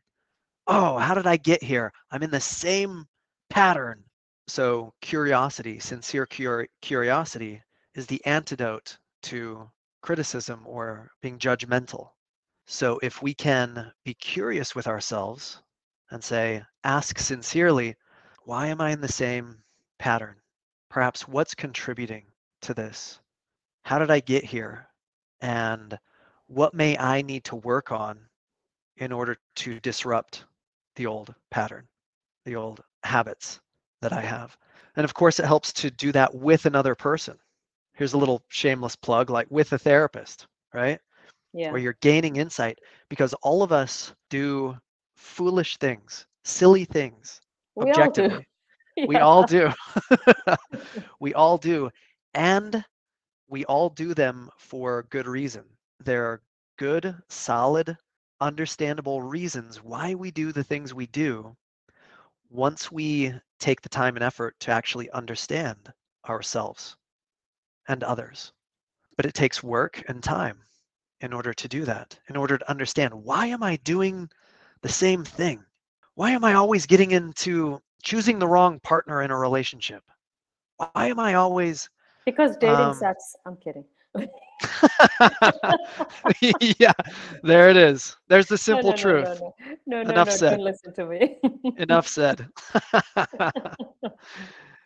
Oh 0.67 0.97
how 0.97 1.15
did 1.15 1.27
i 1.27 1.37
get 1.37 1.63
here? 1.63 1.91
I'm 2.11 2.23
in 2.23 2.31
the 2.31 2.39
same 2.41 3.05
pattern. 3.49 4.03
So 4.47 4.93
curiosity 5.01 5.79
sincere 5.79 6.27
curi- 6.27 6.69
curiosity 6.81 7.63
is 7.95 8.07
the 8.07 8.23
antidote 8.25 8.97
to 9.23 9.69
criticism 10.01 10.63
or 10.67 11.11
being 11.21 11.39
judgmental. 11.39 12.09
So 12.67 12.99
if 13.03 13.21
we 13.21 13.33
can 13.33 13.91
be 14.05 14.13
curious 14.15 14.75
with 14.75 14.87
ourselves 14.87 15.61
and 16.11 16.23
say 16.23 16.63
ask 16.83 17.19
sincerely 17.19 17.95
why 18.43 18.67
am 18.67 18.81
i 18.81 18.91
in 18.91 19.01
the 19.01 19.07
same 19.07 19.57
pattern 19.99 20.35
perhaps 20.89 21.27
what's 21.27 21.53
contributing 21.53 22.23
to 22.61 22.73
this? 22.73 23.19
How 23.83 23.99
did 23.99 24.11
I 24.11 24.19
get 24.19 24.43
here? 24.43 24.87
And 25.41 25.97
what 26.47 26.73
may 26.73 26.97
I 26.97 27.21
need 27.21 27.43
to 27.45 27.55
work 27.55 27.91
on 27.91 28.19
in 28.97 29.11
order 29.11 29.37
to 29.57 29.79
disrupt 29.79 30.45
the 30.95 31.05
old 31.05 31.33
pattern, 31.51 31.87
the 32.45 32.55
old 32.55 32.81
habits 33.03 33.59
that 34.01 34.13
I 34.13 34.21
have? 34.21 34.57
And 34.95 35.03
of 35.03 35.13
course, 35.13 35.39
it 35.39 35.45
helps 35.45 35.71
to 35.73 35.91
do 35.91 36.11
that 36.13 36.33
with 36.33 36.65
another 36.65 36.95
person. 36.95 37.37
Here's 37.93 38.13
a 38.13 38.17
little 38.17 38.43
shameless 38.49 38.95
plug 38.95 39.29
like 39.29 39.47
with 39.49 39.73
a 39.73 39.77
therapist, 39.77 40.47
right? 40.73 40.99
yeah. 41.53 41.71
Where 41.71 41.79
you're 41.79 41.97
gaining 42.01 42.35
insight 42.35 42.79
because 43.09 43.33
all 43.35 43.63
of 43.63 43.71
us 43.71 44.13
do 44.29 44.77
foolish 45.17 45.77
things, 45.77 46.27
silly 46.45 46.85
things, 46.85 47.41
We 47.75 47.91
all 47.91 48.11
do. 48.11 48.43
We 49.07 49.17
all 49.17 49.43
do. 49.43 49.71
we 51.19 51.33
all 51.33 51.57
do. 51.57 51.89
And 52.33 52.85
we 53.47 53.65
all 53.65 53.89
do 53.89 54.13
them 54.13 54.49
for 54.57 55.03
good 55.09 55.27
reason. 55.27 55.65
There 55.99 56.25
are 56.25 56.41
good, 56.77 57.15
solid, 57.29 57.97
understandable 58.39 59.21
reasons 59.21 59.83
why 59.83 60.15
we 60.15 60.31
do 60.31 60.51
the 60.51 60.63
things 60.63 60.93
we 60.93 61.07
do 61.07 61.55
once 62.49 62.91
we 62.91 63.33
take 63.59 63.81
the 63.81 63.89
time 63.89 64.15
and 64.15 64.23
effort 64.23 64.59
to 64.61 64.71
actually 64.71 65.09
understand 65.11 65.93
ourselves 66.27 66.97
and 67.87 68.03
others. 68.03 68.53
But 69.17 69.25
it 69.25 69.33
takes 69.33 69.63
work 69.63 70.03
and 70.07 70.23
time 70.23 70.63
in 71.21 71.33
order 71.33 71.53
to 71.53 71.67
do 71.67 71.85
that, 71.85 72.19
in 72.29 72.35
order 72.37 72.57
to 72.57 72.69
understand 72.69 73.13
why 73.13 73.47
am 73.47 73.63
I 73.63 73.77
doing 73.77 74.29
the 74.81 74.89
same 74.89 75.23
thing? 75.23 75.63
Why 76.15 76.31
am 76.31 76.43
I 76.43 76.53
always 76.53 76.85
getting 76.85 77.11
into 77.11 77.79
choosing 78.03 78.39
the 78.39 78.47
wrong 78.47 78.79
partner 78.81 79.21
in 79.23 79.31
a 79.31 79.37
relationship? 79.37 80.03
Why 80.77 80.89
am 80.95 81.19
I 81.19 81.35
always 81.35 81.89
Because 82.25 82.55
dating 82.57 82.69
um, 82.69 82.93
sucks. 82.93 83.35
I'm 83.45 83.57
kidding. 83.57 83.85
yeah, 86.79 86.93
there 87.43 87.69
it 87.69 87.77
is. 87.77 88.15
There's 88.27 88.47
the 88.47 88.57
simple 88.57 88.91
no, 88.91 88.95
no, 88.95 89.01
truth. 89.01 89.21
no, 89.21 89.53
no, 89.85 90.03
no, 90.03 90.03
no, 90.03 90.09
Enough 90.09 90.21
no, 90.21 90.31
said. 90.31 90.57
listen 90.57 90.93
to 90.95 91.05
me. 91.05 91.37
Enough 91.77 92.07
said. 92.07 92.47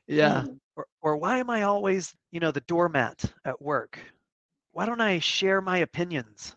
yeah. 0.08 0.44
Mm, 0.44 0.60
Or, 0.76 0.86
or 1.02 1.18
why 1.18 1.38
am 1.40 1.50
I 1.50 1.64
always, 1.64 2.14
you 2.32 2.40
know, 2.40 2.52
the 2.52 2.62
doormat 2.62 3.24
at 3.46 3.62
work? 3.62 4.00
Why 4.72 4.86
don't 4.86 5.02
I 5.02 5.20
share 5.20 5.62
my 5.62 5.80
opinions? 5.80 6.56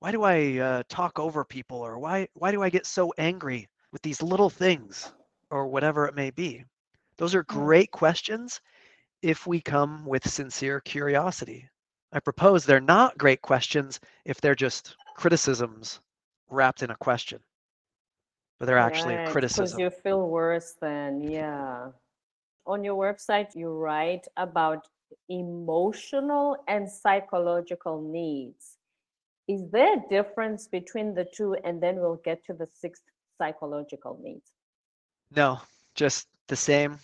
Why 0.00 0.12
do 0.12 0.24
I 0.24 0.58
uh, 0.58 0.82
talk 0.88 1.18
over 1.18 1.44
people? 1.44 1.78
Or 1.78 1.98
why 1.98 2.28
why 2.34 2.52
do 2.52 2.62
I 2.62 2.70
get 2.70 2.86
so 2.86 3.12
angry 3.18 3.68
with 3.92 4.02
these 4.02 4.22
little 4.22 4.50
things, 4.50 5.12
or 5.50 5.68
whatever 5.68 6.06
it 6.06 6.14
may 6.14 6.30
be? 6.30 6.64
Those 7.18 7.34
are 7.34 7.44
mm, 7.50 7.70
great 7.70 7.92
questions 7.92 8.60
if 9.22 9.46
we 9.46 9.60
come 9.60 10.06
with 10.06 10.28
sincere 10.28 10.80
curiosity. 10.80 11.68
I 12.12 12.20
propose 12.20 12.64
they're 12.64 12.80
not 12.80 13.18
great 13.18 13.42
questions 13.42 14.00
if 14.24 14.40
they're 14.40 14.54
just 14.56 14.96
criticisms 15.16 16.00
wrapped 16.50 16.82
in 16.82 16.90
a 16.90 16.96
question. 16.96 17.40
But 18.58 18.66
they're 18.66 18.78
actually 18.78 19.16
a 19.16 19.20
Right, 19.20 19.42
because 19.42 19.78
criticism. 19.78 19.78
you 19.78 19.90
feel 19.90 20.28
worse 20.28 20.74
than, 20.80 21.22
yeah. 21.22 21.92
On 22.66 22.84
your 22.84 22.96
website, 22.96 23.54
you 23.56 23.70
write 23.70 24.26
about 24.36 24.88
emotional 25.28 26.56
and 26.68 26.88
psychological 26.90 28.00
needs. 28.02 28.79
Is 29.50 29.68
there 29.72 29.94
a 29.96 30.08
difference 30.08 30.68
between 30.68 31.12
the 31.12 31.26
two? 31.36 31.56
And 31.64 31.82
then 31.82 31.96
we'll 31.96 32.22
get 32.24 32.44
to 32.44 32.52
the 32.52 32.68
sixth 32.72 33.02
psychological 33.36 34.16
needs. 34.22 34.52
No, 35.34 35.60
just 35.96 36.28
the 36.46 36.54
same. 36.54 37.00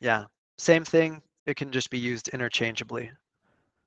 Yeah, 0.00 0.24
same 0.58 0.84
thing. 0.84 1.22
It 1.46 1.54
can 1.54 1.70
just 1.70 1.90
be 1.90 1.98
used 1.98 2.30
interchangeably. 2.30 3.12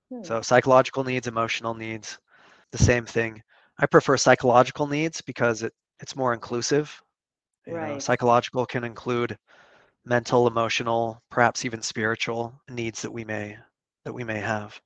Hmm. 0.09 0.23
So 0.23 0.41
psychological 0.41 1.03
needs, 1.03 1.27
emotional 1.27 1.73
needs, 1.73 2.17
the 2.71 2.77
same 2.77 3.05
thing. 3.05 3.43
I 3.77 3.85
prefer 3.85 4.15
psychological 4.15 4.87
needs 4.87 5.19
because 5.19 5.63
it, 5.63 5.73
it's 5.99 6.15
more 6.15 6.33
inclusive. 6.33 6.89
You 7.65 7.73
know, 7.73 7.99
psychological 7.99 8.65
can 8.65 8.85
include 8.85 9.37
mental, 10.05 10.47
emotional, 10.47 11.21
perhaps 11.29 11.65
even 11.65 11.81
spiritual 11.81 12.53
needs 12.69 13.01
that 13.01 13.11
we 13.11 13.25
may 13.25 13.57
that 14.05 14.13
we 14.13 14.23
may 14.23 14.39
have. 14.39 14.79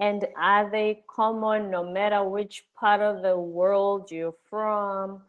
And 0.00 0.26
are 0.36 0.70
they 0.70 1.04
common 1.08 1.70
no 1.70 1.84
matter 1.84 2.22
which 2.24 2.66
part 2.78 3.00
of 3.00 3.22
the 3.22 3.38
world 3.38 4.10
you're 4.10 4.34
from, 4.50 5.22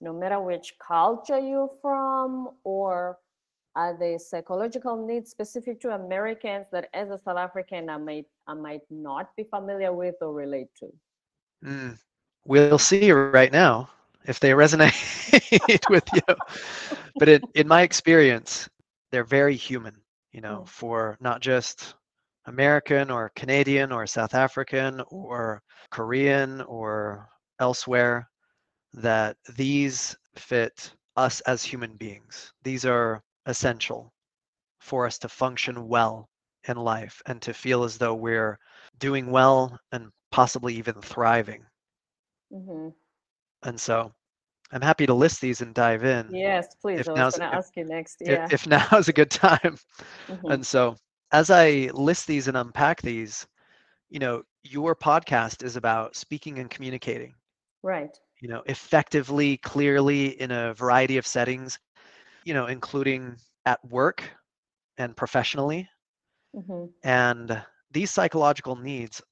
no 0.00 0.12
matter 0.12 0.40
which 0.40 0.78
culture 0.78 1.38
you're 1.38 1.70
from, 1.80 2.50
or 2.64 3.18
are 3.74 3.96
they 3.98 4.18
psychological 4.18 4.96
needs 5.06 5.30
specific 5.30 5.80
to 5.80 5.90
Americans 5.94 6.66
that 6.72 6.88
as 6.94 7.10
a 7.10 7.18
South 7.18 7.38
African 7.38 7.88
I 7.88 7.96
might 7.98 8.26
I 8.46 8.54
might 8.54 8.82
not 8.90 9.34
be 9.36 9.44
familiar 9.44 9.92
with 9.92 10.16
or 10.22 10.32
relate 10.32 10.74
to? 10.80 10.92
Mm. 11.64 11.98
We'll 12.46 12.78
see 12.78 13.10
right 13.12 13.50
now 13.52 13.90
if 14.24 14.40
they 14.40 14.50
resonate 14.50 15.88
with 15.88 16.12
you. 16.12 16.20
But 17.18 17.28
in, 17.28 17.42
in 17.54 17.66
my 17.68 17.82
experience, 17.82 18.68
they're 19.10 19.24
very 19.24 19.54
human, 19.56 20.00
you 20.32 20.40
know, 20.40 20.62
Mm. 20.62 20.66
for 20.66 21.16
not 21.20 21.40
just 21.40 21.94
American 22.48 23.10
or 23.10 23.30
Canadian 23.36 23.92
or 23.92 24.06
South 24.06 24.34
African 24.34 25.00
or 25.08 25.62
Korean 25.90 26.62
or 26.62 27.28
elsewhere, 27.60 28.28
that 28.94 29.36
these 29.56 30.16
fit 30.36 30.92
us 31.16 31.40
as 31.42 31.62
human 31.62 31.96
beings. 31.96 32.52
These 32.62 32.84
are 32.86 33.22
essential 33.46 34.12
for 34.80 35.06
us 35.06 35.18
to 35.20 35.28
function 35.28 35.88
well 35.88 36.28
in 36.68 36.76
life 36.76 37.22
and 37.26 37.40
to 37.42 37.54
feel 37.54 37.84
as 37.84 37.98
though 37.98 38.14
we're 38.14 38.58
doing 38.98 39.30
well 39.30 39.78
and 39.92 40.10
possibly 40.30 40.74
even 40.74 40.94
thriving. 41.02 41.64
Mhm. 42.50 42.94
And 43.62 43.80
so 43.80 44.12
I'm 44.72 44.82
happy 44.82 45.06
to 45.06 45.14
list 45.14 45.40
these 45.40 45.60
and 45.62 45.74
dive 45.74 46.04
in 46.04 46.34
Yes, 46.34 46.74
please. 46.76 47.00
if 47.00 47.08
I 47.08 47.24
was 47.24 47.36
going 47.38 47.50
to 47.50 47.56
ask 47.56 47.76
you 47.76 47.84
next. 47.84 48.20
if, 48.24 48.38
Yeah. 48.38 48.48
if 48.50 48.66
now 48.66 48.86
is 48.98 49.08
a 49.08 49.12
good 49.12 49.30
time. 49.30 49.76
Mhm. 50.28 50.52
And 50.52 50.66
so 50.66 50.96
as 51.32 51.50
I 51.50 51.90
list 51.92 52.26
these 52.26 52.48
and 52.48 52.56
unpack 52.56 53.02
these, 53.02 53.46
you 54.08 54.18
know, 54.18 54.42
your 54.62 54.94
podcast 54.94 55.62
is 55.62 55.76
about 55.76 56.16
speaking 56.16 56.58
and 56.58 56.70
communicating, 56.70 57.34
Right. 57.82 58.18
you 58.40 58.48
know, 58.48 58.62
effectively, 58.66 59.56
clearly 59.58 60.40
in 60.40 60.50
a 60.50 60.74
variety 60.74 61.16
of 61.16 61.26
settings, 61.26 61.78
you 62.44 62.54
know, 62.54 62.66
including 62.66 63.36
at 63.64 63.84
work 63.84 64.22
and 64.98 65.16
professionally. 65.16 65.88
hmm 66.54 66.86
And 67.04 67.64
these 67.90 68.10
psychological 68.10 68.76
needs 68.76 69.22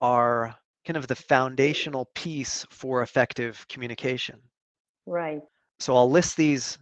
are 0.00 0.56
kind 0.84 0.96
of 0.96 1.06
the 1.08 1.14
foundational 1.16 2.06
piece 2.14 2.66
for 2.70 3.02
effective 3.02 3.66
communication. 3.68 4.42
Right. 5.06 5.42
So 5.80 5.96
I'll 5.96 6.10
list 6.10 6.36
these 6.36 6.78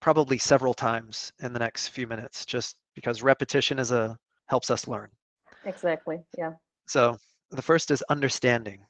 probably 0.00 0.38
several 0.38 0.74
times 0.74 1.32
in 1.40 1.52
the 1.52 1.58
next 1.60 1.88
few 1.88 2.06
minutes 2.06 2.44
just 2.46 2.76
because 2.94 3.22
repetition 3.22 3.78
is 3.78 3.90
a 3.92 4.18
helps 4.48 4.70
us 4.70 4.86
learn. 4.88 5.10
Exactly. 5.64 6.24
Yeah. 6.36 6.54
So 6.86 7.18
the 7.50 7.62
first 7.62 7.90
is 7.90 8.02
understanding, 8.02 8.86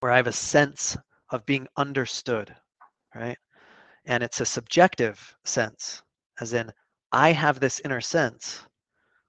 where 0.00 0.12
I 0.12 0.16
have 0.16 0.26
a 0.26 0.32
sense 0.32 0.96
of 1.30 1.44
being 1.46 1.68
understood, 1.76 2.56
right? 3.14 3.38
And 4.04 4.22
it's 4.22 4.40
a 4.40 4.46
subjective 4.46 5.36
sense, 5.44 6.02
as 6.40 6.52
in 6.52 6.72
I 7.12 7.32
have 7.32 7.60
this 7.60 7.80
inner 7.80 8.00
sense 8.00 8.66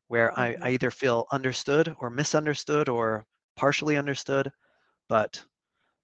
where 0.07 0.38
I, 0.38 0.55
I 0.61 0.69
Mhm. 0.69 0.71
either 0.71 0.91
feel 0.91 1.27
understood 1.31 1.95
or 1.99 2.09
misunderstood 2.09 2.89
or 2.89 3.25
partially 3.55 3.97
understood. 3.97 4.51
But 5.07 5.45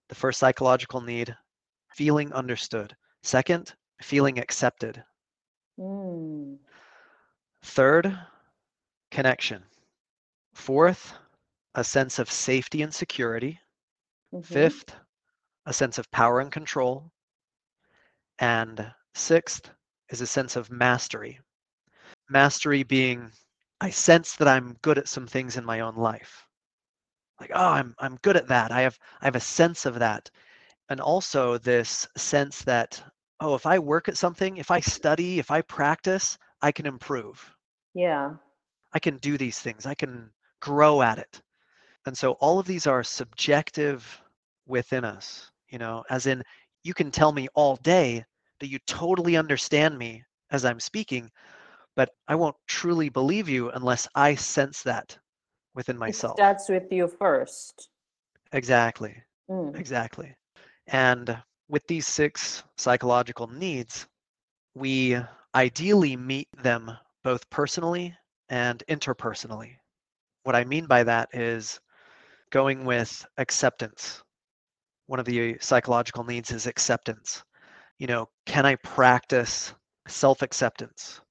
the 0.10 0.16
first 0.16 0.40
psychological 0.40 1.02
need, 1.02 1.36
feeling 1.90 2.34
understood. 2.34 2.96
Second, 3.24 3.76
feeling 4.02 4.40
accepted. 4.40 5.04
Mm. 5.78 6.58
Third, 7.64 8.18
connection. 9.12 9.64
Fourth, 10.54 11.14
a 11.76 11.84
sense 11.84 12.20
of 12.20 12.30
safety 12.32 12.82
and 12.82 12.94
security. 12.94 13.62
Mhm. 14.34 14.46
Fifth, 14.46 14.96
a 15.66 15.74
sense 15.74 15.98
of 15.98 16.10
power 16.12 16.40
and 16.40 16.52
control. 16.52 17.12
And 18.40 18.94
sixth 19.14 19.70
is 20.10 20.22
a 20.22 20.28
sense 20.28 20.56
of 20.56 20.72
mastery. 20.72 21.40
Mastery 22.30 22.84
being, 22.84 23.32
I 23.80 23.90
sense 23.92 24.36
that 24.38 24.48
I'm 24.48 24.74
good 24.82 24.98
at 24.98 25.08
some 25.08 25.28
things 25.28 25.58
in 25.58 25.66
my 25.66 25.82
own 25.82 25.96
life. 25.96 26.48
Like, 27.40 27.52
oh, 27.54 27.70
I'm 27.70 27.96
I'm 28.00 28.18
good 28.18 28.38
at 28.38 28.48
that. 28.48 28.72
I 28.72 28.82
have 28.82 29.00
I 29.22 29.26
have 29.26 29.36
a 29.36 29.40
sense 29.40 29.86
of 29.86 30.00
that. 30.00 30.30
And 30.90 31.00
also 31.02 31.58
this 31.58 32.08
sense 32.18 32.64
that, 32.64 33.02
oh, 33.40 33.56
if 33.56 33.66
I 33.66 33.80
work 33.80 34.10
at 34.10 34.18
something, 34.18 34.58
if 34.58 34.72
I 34.72 34.80
study, 34.80 35.40
if 35.40 35.52
I 35.52 35.62
practice, 35.62 36.38
I 36.62 36.72
can 36.72 36.86
improve. 36.86 37.56
Yeah. 37.94 38.34
I 38.94 39.00
can 39.00 39.18
do 39.18 39.38
these 39.38 39.60
things. 39.60 39.86
I 39.86 39.94
can 39.94 40.30
grow 40.60 41.02
at 41.02 41.18
it. 41.18 41.42
And 42.06 42.18
so 42.18 42.34
all 42.34 42.60
of 42.60 42.66
these 42.68 42.88
are 42.88 43.04
subjective 43.04 44.22
within 44.68 45.06
us, 45.06 45.52
you 45.70 45.78
know, 45.78 46.04
as 46.10 46.26
in 46.26 46.44
you 46.84 46.94
can 46.94 47.12
tell 47.12 47.32
me 47.32 47.48
all 47.54 47.76
day 47.78 48.24
that 48.60 48.68
you 48.68 48.80
totally 48.88 49.38
understand 49.38 49.98
me 49.98 50.24
as 50.52 50.66
I'm 50.66 50.80
speaking, 50.80 51.30
but 51.96 52.10
I 52.28 52.36
won't 52.36 52.56
truly 52.68 53.10
believe 53.10 53.48
you 53.50 53.70
unless 53.72 54.08
I 54.16 54.36
sense 54.36 54.84
that 54.84 55.18
within 55.76 55.96
It 55.96 56.00
myself. 56.00 56.38
starts 56.38 56.70
with 56.70 56.92
you 56.92 57.08
first. 57.08 57.90
Exactly. 58.52 59.16
Mm. 59.50 59.78
Exactly. 59.78 60.36
And 60.88 61.38
with 61.70 61.86
these 61.88 62.08
six 62.08 62.64
psychological 62.78 63.48
needs, 63.48 64.08
we 64.76 65.18
ideally 65.56 66.16
meet 66.16 66.48
them 66.62 66.92
both 67.24 67.50
personally 67.50 68.16
and 68.50 68.84
interpersonally. 68.90 69.76
What 70.44 70.56
I 70.56 70.64
mean 70.66 70.86
by 70.88 71.04
that 71.04 71.30
is 71.34 71.80
going 72.52 72.86
with 72.86 73.26
acceptance. 73.38 74.24
One 75.08 75.20
of 75.20 75.26
the 75.26 75.54
uh, 75.54 75.58
psychological 75.62 76.24
needs 76.24 76.52
is 76.52 76.68
acceptance. 76.68 77.44
You 78.00 78.08
know, 78.08 78.30
can 78.46 78.66
I 78.66 78.76
practice 78.76 79.74
self 80.08 80.42
acceptance? 80.42 81.22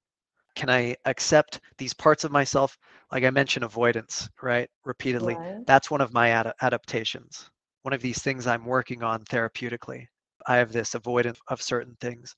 Can 0.55 0.69
I 0.69 0.95
accept 1.05 1.59
these 1.77 1.93
parts 1.93 2.23
of 2.23 2.31
myself? 2.31 2.77
Like 3.11 3.23
I 3.23 3.29
mentioned, 3.31 3.63
avoidance, 3.65 4.29
right? 4.41 4.69
Repeatedly. 4.85 5.39
Right. 5.39 5.65
That's 5.65 5.89
one 5.91 6.01
of 6.01 6.13
my 6.13 6.29
ad- 6.29 6.53
adaptations. 6.61 7.49
One 7.83 7.93
of 7.93 8.01
these 8.01 8.21
things 8.21 8.47
I'm 8.47 8.65
working 8.65 9.03
on 9.03 9.23
therapeutically. 9.25 10.07
I 10.47 10.57
have 10.57 10.71
this 10.71 10.95
avoidance 10.95 11.39
of 11.47 11.61
certain 11.61 11.95
things. 12.01 12.35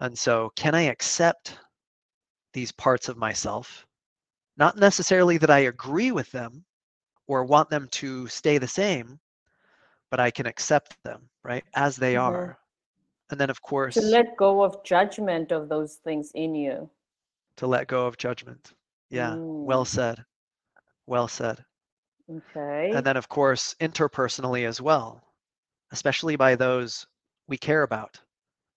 And 0.00 0.18
so, 0.18 0.50
can 0.56 0.74
I 0.74 0.82
accept 0.82 1.58
these 2.52 2.72
parts 2.72 3.08
of 3.08 3.16
myself? 3.16 3.86
Not 4.56 4.76
necessarily 4.76 5.38
that 5.38 5.50
I 5.50 5.60
agree 5.60 6.12
with 6.12 6.30
them 6.32 6.64
or 7.26 7.44
want 7.44 7.70
them 7.70 7.88
to 7.88 8.28
stay 8.28 8.58
the 8.58 8.68
same, 8.68 9.20
but 10.10 10.20
I 10.20 10.30
can 10.30 10.46
accept 10.46 10.96
them, 11.04 11.30
right, 11.44 11.64
as 11.74 11.96
they 11.96 12.04
Mhm. 12.12 12.16
are. 12.16 12.58
And 13.30 13.40
then, 13.40 13.50
of 13.50 13.62
course, 13.62 13.94
To 13.94 14.00
let 14.00 14.36
go 14.36 14.62
of 14.62 14.82
judgment 14.84 15.50
of 15.52 15.68
those 15.68 15.96
things 15.96 16.30
in 16.34 16.54
you. 16.54 16.90
to 17.56 17.66
let 17.66 17.88
go 17.88 18.06
of 18.06 18.16
judgment. 18.16 18.72
Yeah, 19.10 19.38
well 19.64 19.84
Mm. 19.84 19.84
said. 19.84 20.24
Well 21.06 21.28
said. 21.28 21.64
Okay. 22.28 22.92
And 22.92 23.04
then, 23.04 23.16
of 23.16 23.28
course, 23.28 23.74
interpersonally 23.80 24.66
as 24.66 24.80
well, 24.80 25.22
especially 25.92 26.36
by 26.36 26.54
those 26.56 27.06
we 27.46 27.56
care 27.58 27.82
about. 27.82 28.20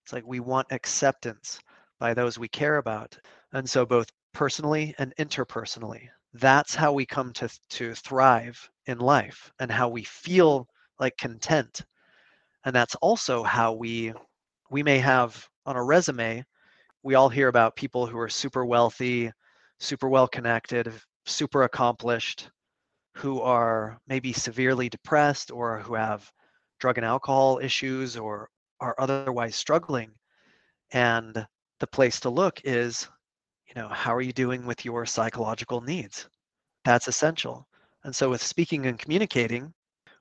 It's 0.08 0.12
like 0.14 0.26
we 0.26 0.40
want 0.40 0.72
acceptance 0.72 1.60
by 2.00 2.14
those 2.14 2.38
we 2.38 2.48
care 2.48 2.78
about. 2.78 3.14
And 3.52 3.68
so, 3.68 3.84
both 3.84 4.10
personally 4.32 4.94
and 4.98 5.12
interpersonally, 5.18 6.08
that's 6.32 6.74
how 6.74 6.94
we 6.94 7.04
come 7.04 7.30
to, 7.34 7.50
to 7.68 7.94
thrive 7.94 8.70
in 8.86 9.00
life 9.00 9.52
and 9.60 9.70
how 9.70 9.90
we 9.90 10.04
feel 10.04 10.66
like 10.98 11.18
content. 11.18 11.84
And 12.64 12.74
that's 12.74 12.94
also 13.02 13.42
how 13.42 13.74
we 13.74 14.14
we 14.70 14.82
may 14.82 14.98
have 14.98 15.46
on 15.66 15.76
a 15.76 15.84
resume, 15.84 16.42
we 17.02 17.14
all 17.14 17.28
hear 17.28 17.48
about 17.48 17.76
people 17.76 18.06
who 18.06 18.18
are 18.18 18.30
super 18.30 18.64
wealthy, 18.64 19.30
super 19.78 20.08
well 20.08 20.26
connected, 20.26 20.90
super 21.26 21.64
accomplished, 21.64 22.50
who 23.14 23.42
are 23.42 24.00
maybe 24.06 24.32
severely 24.32 24.88
depressed 24.88 25.50
or 25.50 25.80
who 25.80 25.92
have 25.92 26.32
drug 26.80 26.96
and 26.96 27.04
alcohol 27.04 27.58
issues 27.62 28.16
or 28.16 28.48
are 28.80 28.94
otherwise 28.98 29.56
struggling. 29.56 30.10
And 30.92 31.46
the 31.80 31.86
place 31.86 32.20
to 32.20 32.30
look 32.30 32.60
is, 32.64 33.08
you 33.66 33.80
know, 33.80 33.88
how 33.88 34.14
are 34.14 34.22
you 34.22 34.32
doing 34.32 34.66
with 34.66 34.84
your 34.84 35.06
psychological 35.06 35.80
needs? 35.80 36.28
That's 36.84 37.08
essential. 37.08 37.66
And 38.04 38.14
so, 38.14 38.30
with 38.30 38.42
speaking 38.42 38.86
and 38.86 38.98
communicating, 38.98 39.72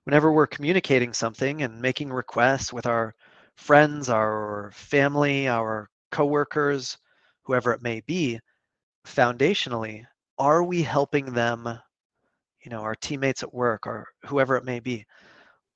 whenever 0.04 0.32
we're 0.32 0.48
communicating 0.48 1.14
something 1.14 1.62
and 1.64 1.82
making 1.82 2.12
requests 2.12 2.74
with 2.74 2.86
our 2.86 3.14
friends, 3.56 4.10
our 4.10 4.72
family, 4.74 5.48
our 5.48 5.90
coworkers, 6.12 6.98
whoever 7.44 7.72
it 7.74 7.82
may 7.82 8.02
be, 8.02 8.40
foundationally, 9.06 10.06
are 10.38 10.64
we 10.64 10.82
helping 10.82 11.34
them, 11.34 11.68
you 12.64 12.70
know, 12.70 12.82
our 12.82 12.96
teammates 12.96 13.44
at 13.44 13.54
work 13.54 13.88
or 13.88 14.08
whoever 14.26 14.56
it 14.58 14.66
may 14.66 14.80
be, 14.80 15.06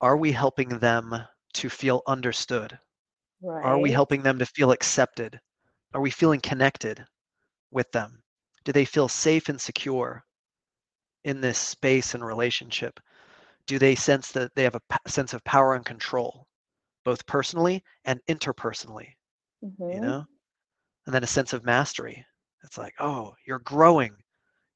are 0.01 0.17
we 0.17 0.31
helping 0.31 0.79
them 0.79 1.15
to 1.53 1.69
feel 1.69 2.03
understood? 2.07 2.79
Right. 3.41 3.61
Are 3.61 3.79
we 3.79 3.91
helping 3.91 4.23
them 4.23 4.39
to 4.39 4.45
feel 4.45 4.71
accepted? 4.71 5.41
Are 5.93 6.01
we 6.01 6.11
feeling 6.11 6.41
connected 6.41 7.07
with 7.71 7.91
them? 7.91 8.23
Do 8.65 8.71
they 8.73 8.85
feel 8.85 9.09
safe 9.09 9.49
and 9.49 9.61
secure 9.61 10.25
in 11.23 11.41
this 11.41 11.57
space 11.57 12.13
and 12.13 12.23
relationship? 12.25 12.99
Do 13.67 13.79
they 13.79 13.95
sense 13.95 14.31
that 14.33 14.55
they 14.55 14.63
have 14.63 14.75
a 14.75 14.81
p- 14.81 14.97
sense 15.11 15.33
of 15.33 15.43
power 15.45 15.75
and 15.75 15.85
control, 15.85 16.47
both 17.05 17.25
personally 17.27 17.83
and 18.05 18.21
interpersonally? 18.29 19.15
Mhm. 19.61 19.85
You 19.91 20.01
know, 20.01 20.25
and 21.05 21.15
then 21.15 21.23
a 21.23 21.27
sense 21.27 21.53
of 21.53 21.63
mastery. 21.65 22.25
It's 22.63 22.77
like, 22.77 22.95
oh, 22.99 23.35
you're 23.47 23.59
growing. 23.59 24.17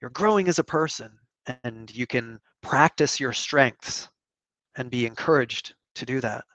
You're 0.02 0.12
growing 0.12 0.48
as 0.50 0.60
a 0.60 0.66
person, 0.66 1.20
and 1.64 1.92
you 1.92 2.08
can 2.08 2.40
practice 2.62 3.20
your 3.20 3.34
strengths 3.34 4.10
and 4.76 4.92
be 4.92 5.06
encouraged 5.06 5.76
to 5.96 6.06
do 6.06 6.22
that. 6.22 6.46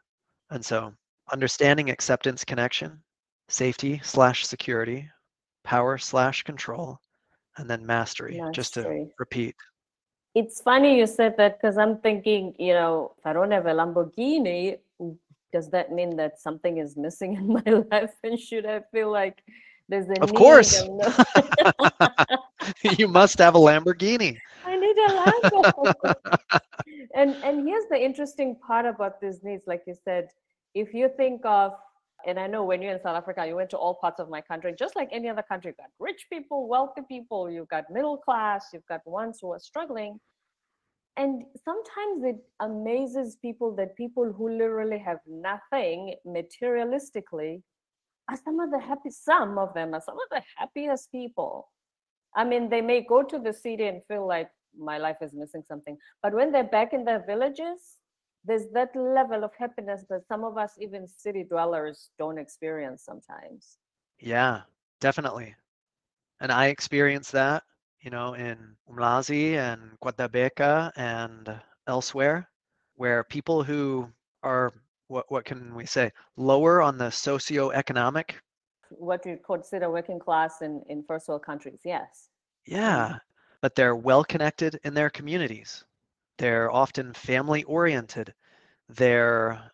And 0.51 0.65
so, 0.65 0.93
understanding 1.33 1.91
acceptance, 1.91 2.45
connection, 2.45 3.03
safety 3.49 4.01
slash 4.03 4.47
security, 4.47 5.09
power 5.65 5.99
slash 5.99 6.43
control, 6.43 6.99
and 7.57 7.69
then 7.69 7.85
mastery. 7.87 8.43
Just 8.53 8.75
to 8.75 9.07
repeat. 9.19 9.55
It's 10.35 10.61
funny 10.61 10.99
you 10.99 11.07
said 11.07 11.37
that 11.39 11.61
because 11.61 11.77
I'm 11.77 11.99
thinking, 11.99 12.55
you 12.59 12.73
know, 12.73 13.13
if 13.19 13.27
I 13.27 13.33
don't 13.33 13.51
have 13.51 13.67
a 13.67 13.73
Lamborghini, 13.73 14.79
does 15.53 15.69
that 15.71 15.91
mean 15.93 16.17
that 16.17 16.41
something 16.41 16.79
is 16.79 16.97
missing 16.97 17.35
in 17.41 17.53
my 17.53 17.85
life? 17.91 18.15
And 18.23 18.39
should 18.39 18.67
I 18.67 18.81
feel 18.93 19.11
like 19.11 19.43
there's 19.89 20.09
a 20.09 20.23
Of 20.23 20.31
need? 20.31 20.37
course. 20.37 20.83
You 22.99 23.09
must 23.09 23.39
have 23.39 23.55
a 23.57 23.59
Lamborghini. 23.59 24.39
I 24.65 24.77
need 24.77 24.97
a 24.97 25.10
Lambo. 25.10 25.10
and 27.15 27.35
and 27.45 27.67
here's 27.67 27.87
the 27.91 27.99
interesting 28.01 28.57
part 28.57 28.87
about 28.87 29.23
needs, 29.43 29.65
like 29.67 29.83
you 29.87 29.95
said, 30.05 30.29
if 30.75 30.95
you 30.95 31.11
think 31.17 31.45
of 31.45 31.73
and 32.27 32.39
I 32.39 32.47
know 32.47 32.65
when 32.65 32.83
you're 32.83 32.93
in 32.93 33.01
South 33.01 33.17
Africa, 33.17 33.47
you 33.47 33.57
went 33.57 33.71
to 33.71 33.79
all 33.79 33.95
parts 33.95 34.21
of 34.21 34.29
my 34.29 34.41
country, 34.41 34.75
just 34.79 34.97
like 34.97 35.09
any 35.13 35.29
other 35.29 35.43
country. 35.43 35.71
You've 35.71 35.79
got 35.79 35.91
rich 35.99 36.27
people, 36.31 36.69
wealthy 36.69 37.03
people, 37.09 37.51
you've 37.51 37.69
got 37.69 37.85
middle 37.91 38.17
class, 38.17 38.67
you've 38.73 38.87
got 38.87 39.01
ones 39.07 39.39
who 39.41 39.53
are 39.53 39.59
struggling. 39.59 40.21
And 41.17 41.45
sometimes 41.65 42.25
it 42.25 42.37
amazes 42.61 43.37
people 43.43 43.75
that 43.77 43.97
people 43.97 44.33
who 44.33 44.51
literally 44.51 44.99
have 44.99 45.19
nothing 45.27 46.15
materialistically 46.27 47.63
are 48.29 48.39
some 48.45 48.61
of 48.61 48.71
the 48.71 48.79
happy, 48.79 49.11
some 49.11 49.59
of 49.59 49.75
them 49.75 49.95
are 49.95 50.01
some 50.01 50.15
of 50.15 50.29
the 50.31 50.43
happiest 50.57 51.11
people. 51.11 51.69
I 52.35 52.45
mean, 52.45 52.69
they 52.69 52.81
may 52.81 53.03
go 53.03 53.23
to 53.23 53.39
the 53.39 53.53
city 53.53 53.87
and 53.87 54.03
feel 54.07 54.27
like 54.27 54.51
my 54.77 54.99
life 54.99 55.19
is 55.23 55.33
missing 55.35 55.63
something. 55.69 55.97
But 56.23 56.35
when 56.35 56.53
they're 56.53 56.65
back 56.65 56.93
in 56.93 57.05
their 57.05 57.25
villages, 57.27 57.97
there's 58.45 58.69
that 58.73 58.95
level 58.97 59.45
of 59.45 59.53
happiness 59.59 60.05
that 60.09 60.27
some 60.27 60.45
of 60.45 60.57
us, 60.57 60.77
even 60.81 61.07
city 61.07 61.45
dwellers, 61.45 62.11
don't 62.19 62.39
experience 62.39 63.03
sometimes. 63.05 63.79
Yeah, 64.21 64.63
definitely. 65.01 65.55
And 66.41 66.53
I 66.53 66.67
experienced 66.69 67.33
that, 67.33 67.65
you 68.01 68.11
know, 68.11 68.35
in 68.35 68.77
Umlazi 68.91 69.55
and 69.57 69.99
KwaDabeka 70.01 70.93
and 70.97 71.61
elsewhere, 71.87 72.49
where 72.97 73.25
people 73.25 73.63
who 73.63 74.09
are 74.43 74.73
what 75.09 75.31
what 75.31 75.45
can 75.45 75.75
we 75.75 75.87
say 75.87 76.11
lower 76.37 76.81
on 76.83 76.97
the 76.99 77.07
socioeconomic 77.11 78.37
What 78.91 79.25
you 79.27 79.39
consider 79.45 79.91
working 79.91 80.19
class 80.19 80.61
in, 80.63 80.83
in 80.89 81.03
first 81.05 81.29
world 81.29 81.43
countries, 81.43 81.81
yes. 81.85 82.29
yeah 82.67 83.19
but 83.63 83.75
they're 83.75 83.97
well 83.97 84.25
connected 84.25 84.79
in 84.85 84.95
their 84.95 85.11
communities 85.11 85.85
they're 86.39 86.71
often 86.71 87.13
family 87.15 87.63
oriented 87.65 88.33
their 88.89 89.71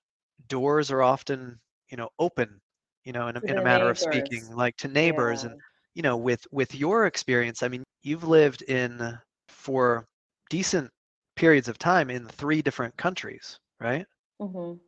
doors 0.49 0.91
are 0.91 1.03
often 1.03 1.59
you 1.91 1.97
know 1.97 2.09
open 2.19 2.61
you 3.05 3.13
know 3.13 3.29
in, 3.29 3.37
a- 3.37 3.43
in 3.47 3.59
a 3.59 3.63
matter 3.63 3.89
of 3.91 3.99
speaking 3.99 4.55
like 4.55 4.77
to 4.77 4.89
neighbors 4.89 5.43
Yeah. 5.43 5.45
and 5.45 5.57
you 5.95 6.03
know 6.03 6.17
with 6.17 6.47
with 6.53 6.75
your 6.75 7.07
experience 7.07 7.63
i 7.63 7.69
mean 7.69 7.85
you've 8.03 8.25
lived 8.25 8.63
in 8.63 9.19
for 9.49 10.07
decent 10.51 10.91
periods 11.37 11.69
of 11.69 11.79
time 11.79 12.11
in 12.11 12.27
three 12.29 12.63
different 12.63 12.97
countries 12.97 13.59
right 13.81 14.07
Mhm. 14.39 14.81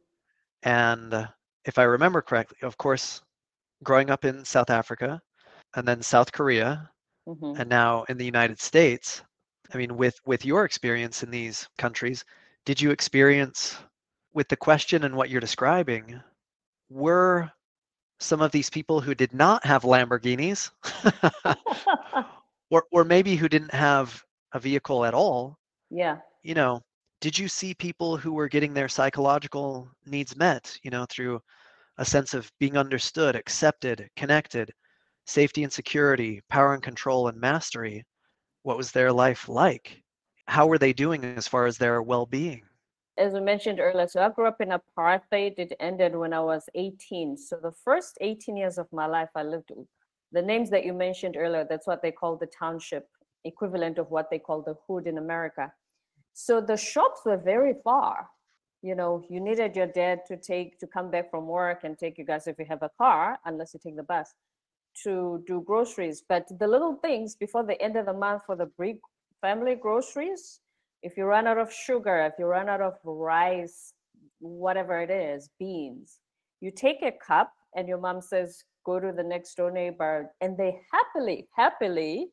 and 0.63 1.13
uh, 1.15 1.27
if 1.65 1.79
i 1.79 1.83
remember 1.83 2.21
correctly 2.23 2.57
of 2.63 2.77
course 2.79 3.23
growing 3.85 4.11
up 4.11 4.25
in 4.25 4.45
south 4.45 4.71
africa 4.71 5.21
and 5.77 5.87
then 5.87 6.03
south 6.03 6.33
korea 6.33 6.91
Mhm. 7.29 7.61
and 7.61 7.69
now 7.69 8.05
in 8.05 8.17
the 8.19 8.25
united 8.25 8.59
states 8.61 9.23
i 9.73 9.77
mean 9.77 9.97
with 9.97 10.19
with 10.25 10.45
your 10.45 10.65
experience 10.65 11.23
in 11.23 11.31
these 11.31 11.69
countries 11.79 12.25
did 12.65 12.81
you 12.81 12.91
experience 12.91 13.79
with 14.35 14.49
the 14.49 14.57
question 14.57 15.05
and 15.05 15.15
what 15.17 15.31
you're 15.31 15.41
describing 15.41 16.21
were 16.91 17.51
some 18.21 18.41
of 18.43 18.53
these 18.53 18.71
people 18.71 19.01
who 19.01 19.15
did 19.15 19.33
not 19.35 19.65
have 19.65 19.83
lamborghinis 19.85 20.71
or 22.71 22.85
or 22.93 23.05
maybe 23.05 23.37
who 23.37 23.49
didn't 23.49 23.75
have 23.75 24.23
a 24.53 24.61
vehicle 24.61 25.05
at 25.05 25.15
all 25.15 25.59
yeah. 25.91 26.19
you 26.43 26.55
know 26.55 26.81
did 27.21 27.39
you 27.39 27.49
see 27.49 27.75
people 27.75 28.17
who 28.17 28.33
were 28.33 28.49
getting 28.49 28.75
their 28.75 28.89
psychological 28.89 29.91
needs 30.07 30.37
met 30.37 30.77
you 30.83 30.91
know 30.91 31.07
through 31.11 31.41
a 31.99 32.05
sense 32.05 32.35
of 32.35 32.51
being 32.61 32.77
understood 32.77 33.37
accepted 33.37 34.09
connected 34.17 34.73
safety 35.29 35.63
and 35.63 35.73
security 35.73 36.41
power 36.49 36.75
and 36.75 36.83
control 36.83 37.29
and 37.29 37.39
mastery 37.41 38.05
what 38.63 38.77
was 38.77 38.91
their 38.91 39.13
life 39.13 39.49
like 39.49 40.03
how 40.47 40.67
were 40.67 40.79
they 40.79 40.93
doing 40.93 41.25
as 41.25 41.47
far 41.47 41.67
as 41.67 41.79
their 41.79 42.03
well-being 42.03 42.63
as 43.19 43.33
we 43.33 43.41
mentioned 43.41 43.81
earlier, 43.81 44.07
so 44.07 44.23
I 44.23 44.29
grew 44.29 44.47
up 44.47 44.61
in 44.61 44.69
apartheid. 44.69 45.59
It 45.59 45.73
ended 45.81 46.15
when 46.15 46.33
I 46.33 46.39
was 46.39 46.69
18. 46.77 47.37
So 47.37 47.59
the 47.61 47.73
first 47.73 48.17
18 48.21 48.57
years 48.57 48.79
of 48.79 48.87
my 48.93 49.07
life, 49.07 49.31
I 49.35 49.43
lived 49.43 49.73
the 50.31 50.43
names 50.43 50.71
that 50.71 50.85
you 50.85 50.93
mentioned 50.93 51.37
earlier. 51.37 51.67
That's 51.69 51.87
what 51.87 52.01
they 52.01 52.13
call 52.13 52.37
the 52.37 52.47
township, 52.47 53.09
equivalent 53.45 53.99
of 53.99 54.11
what 54.11 54.31
they 54.31 54.39
call 54.39 54.63
the 54.63 54.77
hood 54.87 55.09
in 55.09 55.19
America. 55.19 55.73
So 56.33 56.61
the 56.61 56.77
shops 56.77 57.23
were 57.25 57.37
very 57.37 57.75
far. 57.83 58.29
You 58.83 58.95
know, 58.95 59.25
you 59.29 59.41
needed 59.41 59.75
your 59.75 59.89
dad 59.89 60.21
to 60.29 60.37
take 60.37 60.79
to 60.79 60.87
come 60.87 61.11
back 61.11 61.31
from 61.31 61.49
work 61.49 61.83
and 61.83 61.99
take 61.99 62.19
you 62.19 62.25
guys 62.25 62.47
if 62.47 62.57
you 62.61 62.67
have 62.67 62.85
a 62.85 62.91
car, 62.97 63.39
unless 63.45 63.75
you 63.75 63.81
take 63.83 63.97
the 63.97 64.05
bus, 64.05 64.33
to 65.05 65.43
do 65.47 65.63
groceries. 65.67 66.23
But 66.29 66.47
the 66.59 66.67
little 66.67 66.95
things 66.97 67.37
before 67.37 67.65
the 67.65 67.81
end 67.81 67.97
of 67.97 68.07
the 68.07 68.13
month 68.13 68.43
for 68.47 68.57
the 68.57 68.71
big 68.79 68.99
family 69.41 69.75
groceries, 69.75 70.61
if 71.03 71.17
you 71.17 71.25
run 71.25 71.47
out 71.47 71.59
of 71.59 71.73
sugar, 71.73 72.19
if 72.27 72.35
you 72.39 72.47
run 72.47 72.69
out 72.69 72.81
of 72.81 72.95
rice, 73.05 73.93
whatever 74.41 75.01
it 75.01 75.11
is, 75.11 75.51
beans, 75.59 76.19
you 76.61 76.71
take 76.71 77.03
a 77.03 77.13
cup 77.13 77.53
and 77.77 77.89
your 77.89 77.99
mom 77.99 78.21
says, 78.21 78.65
go 78.85 78.99
to 78.99 79.13
the 79.13 79.23
next 79.23 79.55
door 79.55 79.71
neighbor, 79.71 80.31
and 80.41 80.57
they 80.57 80.81
happily, 80.93 81.47
happily 81.55 82.29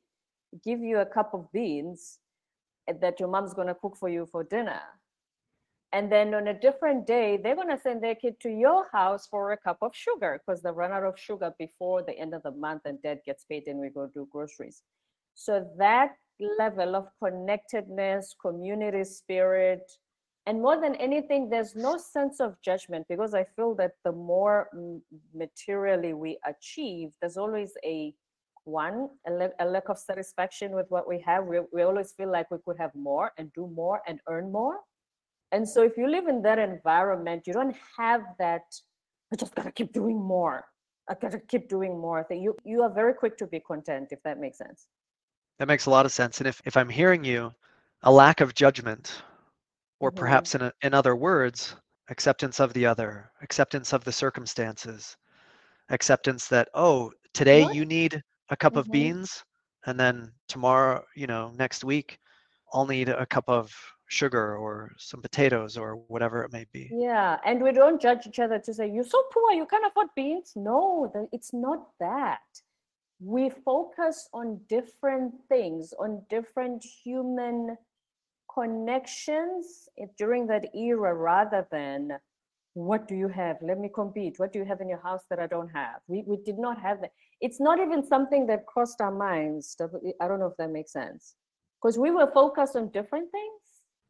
give 0.63 0.79
you 0.79 0.99
a 0.99 1.05
cup 1.05 1.33
of 1.33 1.51
beans 1.51 2.19
that 3.01 3.19
your 3.19 3.29
mom's 3.29 3.53
going 3.53 3.67
to 3.67 3.75
cook 3.75 3.97
for 3.97 4.09
you 4.09 4.25
for 4.31 4.43
dinner. 4.43 4.81
And 5.95 6.11
then 6.11 6.33
on 6.33 6.49
a 6.49 6.53
different 6.53 7.07
day, 7.07 7.37
they're 7.41 7.55
going 7.55 7.69
to 7.69 7.81
send 7.81 8.03
their 8.03 8.15
kid 8.15 8.37
to 8.41 8.49
your 8.49 8.89
house 8.91 9.27
for 9.27 9.53
a 9.53 9.57
cup 9.57 9.77
of 9.81 9.95
sugar 9.95 10.41
because 10.45 10.61
they 10.61 10.69
run 10.69 10.91
out 10.91 11.05
of 11.05 11.17
sugar 11.17 11.53
before 11.57 12.03
the 12.03 12.19
end 12.19 12.33
of 12.33 12.43
the 12.43 12.51
month 12.51 12.81
and 12.83 13.01
dad 13.01 13.21
gets 13.25 13.45
paid 13.45 13.63
and 13.67 13.79
we 13.79 13.87
go 13.87 14.05
do 14.13 14.27
groceries. 14.29 14.83
So 15.35 15.65
that 15.77 16.17
level 16.59 16.97
of 16.97 17.07
connectedness, 17.23 18.35
community 18.41 19.05
spirit, 19.05 19.89
and 20.45 20.61
more 20.61 20.81
than 20.81 20.95
anything, 20.95 21.49
there's 21.49 21.75
no 21.75 21.95
sense 21.95 22.41
of 22.41 22.61
judgment 22.61 23.05
because 23.07 23.33
I 23.33 23.45
feel 23.55 23.73
that 23.75 23.93
the 24.03 24.11
more 24.11 24.69
materially 25.33 26.13
we 26.13 26.37
achieve, 26.45 27.11
there's 27.21 27.37
always 27.37 27.71
a 27.85 28.13
one, 28.65 29.11
a, 29.25 29.31
le- 29.31 29.55
a 29.61 29.65
lack 29.65 29.87
of 29.87 29.97
satisfaction 29.97 30.73
with 30.73 30.87
what 30.89 31.07
we 31.07 31.21
have. 31.21 31.45
We, 31.45 31.61
we 31.71 31.83
always 31.83 32.11
feel 32.11 32.29
like 32.29 32.51
we 32.51 32.57
could 32.65 32.77
have 32.79 32.93
more 32.95 33.31
and 33.37 33.49
do 33.53 33.71
more 33.73 34.01
and 34.05 34.19
earn 34.27 34.51
more. 34.51 34.81
And 35.55 35.67
so 35.67 35.83
if 35.83 35.95
you 35.97 36.07
live 36.09 36.27
in 36.27 36.41
that 36.41 36.59
environment, 36.59 37.47
you 37.47 37.53
don't 37.53 37.75
have 37.97 38.23
that, 38.39 38.65
I 39.31 39.37
just 39.37 39.55
gotta 39.55 39.71
keep 39.71 39.93
doing 39.93 40.19
more. 40.21 40.65
I 41.09 41.15
gotta 41.15 41.39
keep 41.39 41.69
doing 41.69 41.97
more. 41.97 42.23
Thing. 42.25 42.41
You 42.43 42.55
you 42.65 42.83
are 42.83 42.93
very 42.93 43.13
quick 43.13 43.37
to 43.37 43.47
be 43.47 43.59
content, 43.61 44.09
if 44.11 44.21
that 44.23 44.37
makes 44.39 44.57
sense. 44.57 44.87
that 45.59 45.67
makes 45.67 45.85
a 45.85 45.89
lot 45.89 46.05
of 46.05 46.11
sense 46.11 46.39
and 46.39 46.47
if, 46.47 46.61
if 46.65 46.75
i'm 46.77 46.89
hearing 46.89 47.23
you 47.23 47.53
a 48.03 48.11
lack 48.11 48.41
of 48.41 48.53
judgment, 48.53 49.23
or 49.99 50.11
Mhm. 50.11 50.15
perhaps 50.21 50.53
in, 50.55 50.61
a, 50.61 50.71
in 50.83 50.93
other 50.93 51.15
words, 51.15 51.75
acceptance 52.09 52.59
of 52.59 52.73
the 52.73 52.85
other, 52.85 53.31
acceptance 53.41 53.93
of 53.93 54.03
the 54.03 54.11
circumstances, 54.11 55.17
acceptance 55.89 56.47
that, 56.47 56.69
oh, 56.75 57.11
today 57.33 57.61
What? 57.61 57.75
you 57.75 57.85
need 57.85 58.21
a 58.49 58.57
cup 58.57 58.75
of 58.77 58.87
Mhm. 58.87 58.91
beans, 58.91 59.43
and 59.87 59.99
then 59.99 60.31
tomorrow, 60.47 61.03
you 61.15 61.27
know, 61.27 61.51
next 61.55 61.83
week, 61.83 62.19
I'll 62.73 62.85
need 62.85 63.09
a 63.09 63.25
cup 63.25 63.45
of 63.49 63.73
sugar 64.07 64.55
or 64.57 64.91
some 64.97 65.21
potatoes 65.21 65.77
or 65.77 65.95
whatever 66.07 66.43
it 66.43 66.51
may 66.53 66.65
be. 66.71 66.89
Yeah, 66.91 67.39
and 67.45 67.61
we 67.61 67.71
don't 67.71 68.01
judge 68.01 68.27
each 68.27 68.39
other 68.39 68.59
to 68.59 68.73
say, 68.73 68.89
you're 68.89 69.03
so 69.03 69.23
poor, 69.33 69.51
you 69.53 69.65
can't 69.65 69.85
afford 69.85 70.07
beans. 70.15 70.53
No, 70.55 71.11
it's 71.31 71.53
not 71.53 71.87
that. 71.99 72.41
We 73.19 73.49
focus 73.49 74.29
on 74.33 74.59
different 74.69 75.33
things, 75.49 75.93
on 75.99 76.23
different 76.29 76.83
human 76.83 77.77
connections 78.53 79.89
i- 80.01 80.09
during 80.17 80.47
that 80.47 80.65
era 80.75 81.13
rather 81.13 81.67
than 81.71 82.17
what 82.73 83.07
do 83.07 83.15
you 83.15 83.29
have? 83.29 83.55
Let 83.61 83.79
me 83.79 83.87
compete. 83.87 84.37
What 84.37 84.51
do 84.51 84.59
you 84.59 84.65
have 84.65 84.81
in 84.81 84.89
your 84.89 84.99
house 85.01 85.21
that 85.29 85.39
I 85.39 85.47
don't 85.47 85.69
have? 85.69 86.01
We, 86.07 86.23
we 86.27 86.35
did 86.43 86.59
not 86.59 86.77
have 86.81 86.99
that. 87.01 87.11
It's 87.39 87.61
not 87.61 87.79
even 87.79 88.05
something 88.05 88.47
that 88.47 88.65
crossed 88.65 88.99
our 88.99 89.13
minds. 89.13 89.77
I 90.19 90.27
don't 90.27 90.39
know 90.41 90.47
if 90.47 90.57
that 90.57 90.71
makes 90.71 90.91
sense. 90.91 91.35
Because 91.81 91.97
we 91.97 92.11
were 92.11 92.29
focused 92.33 92.75
on 92.75 92.89
different 92.89 93.31
things 93.31 93.61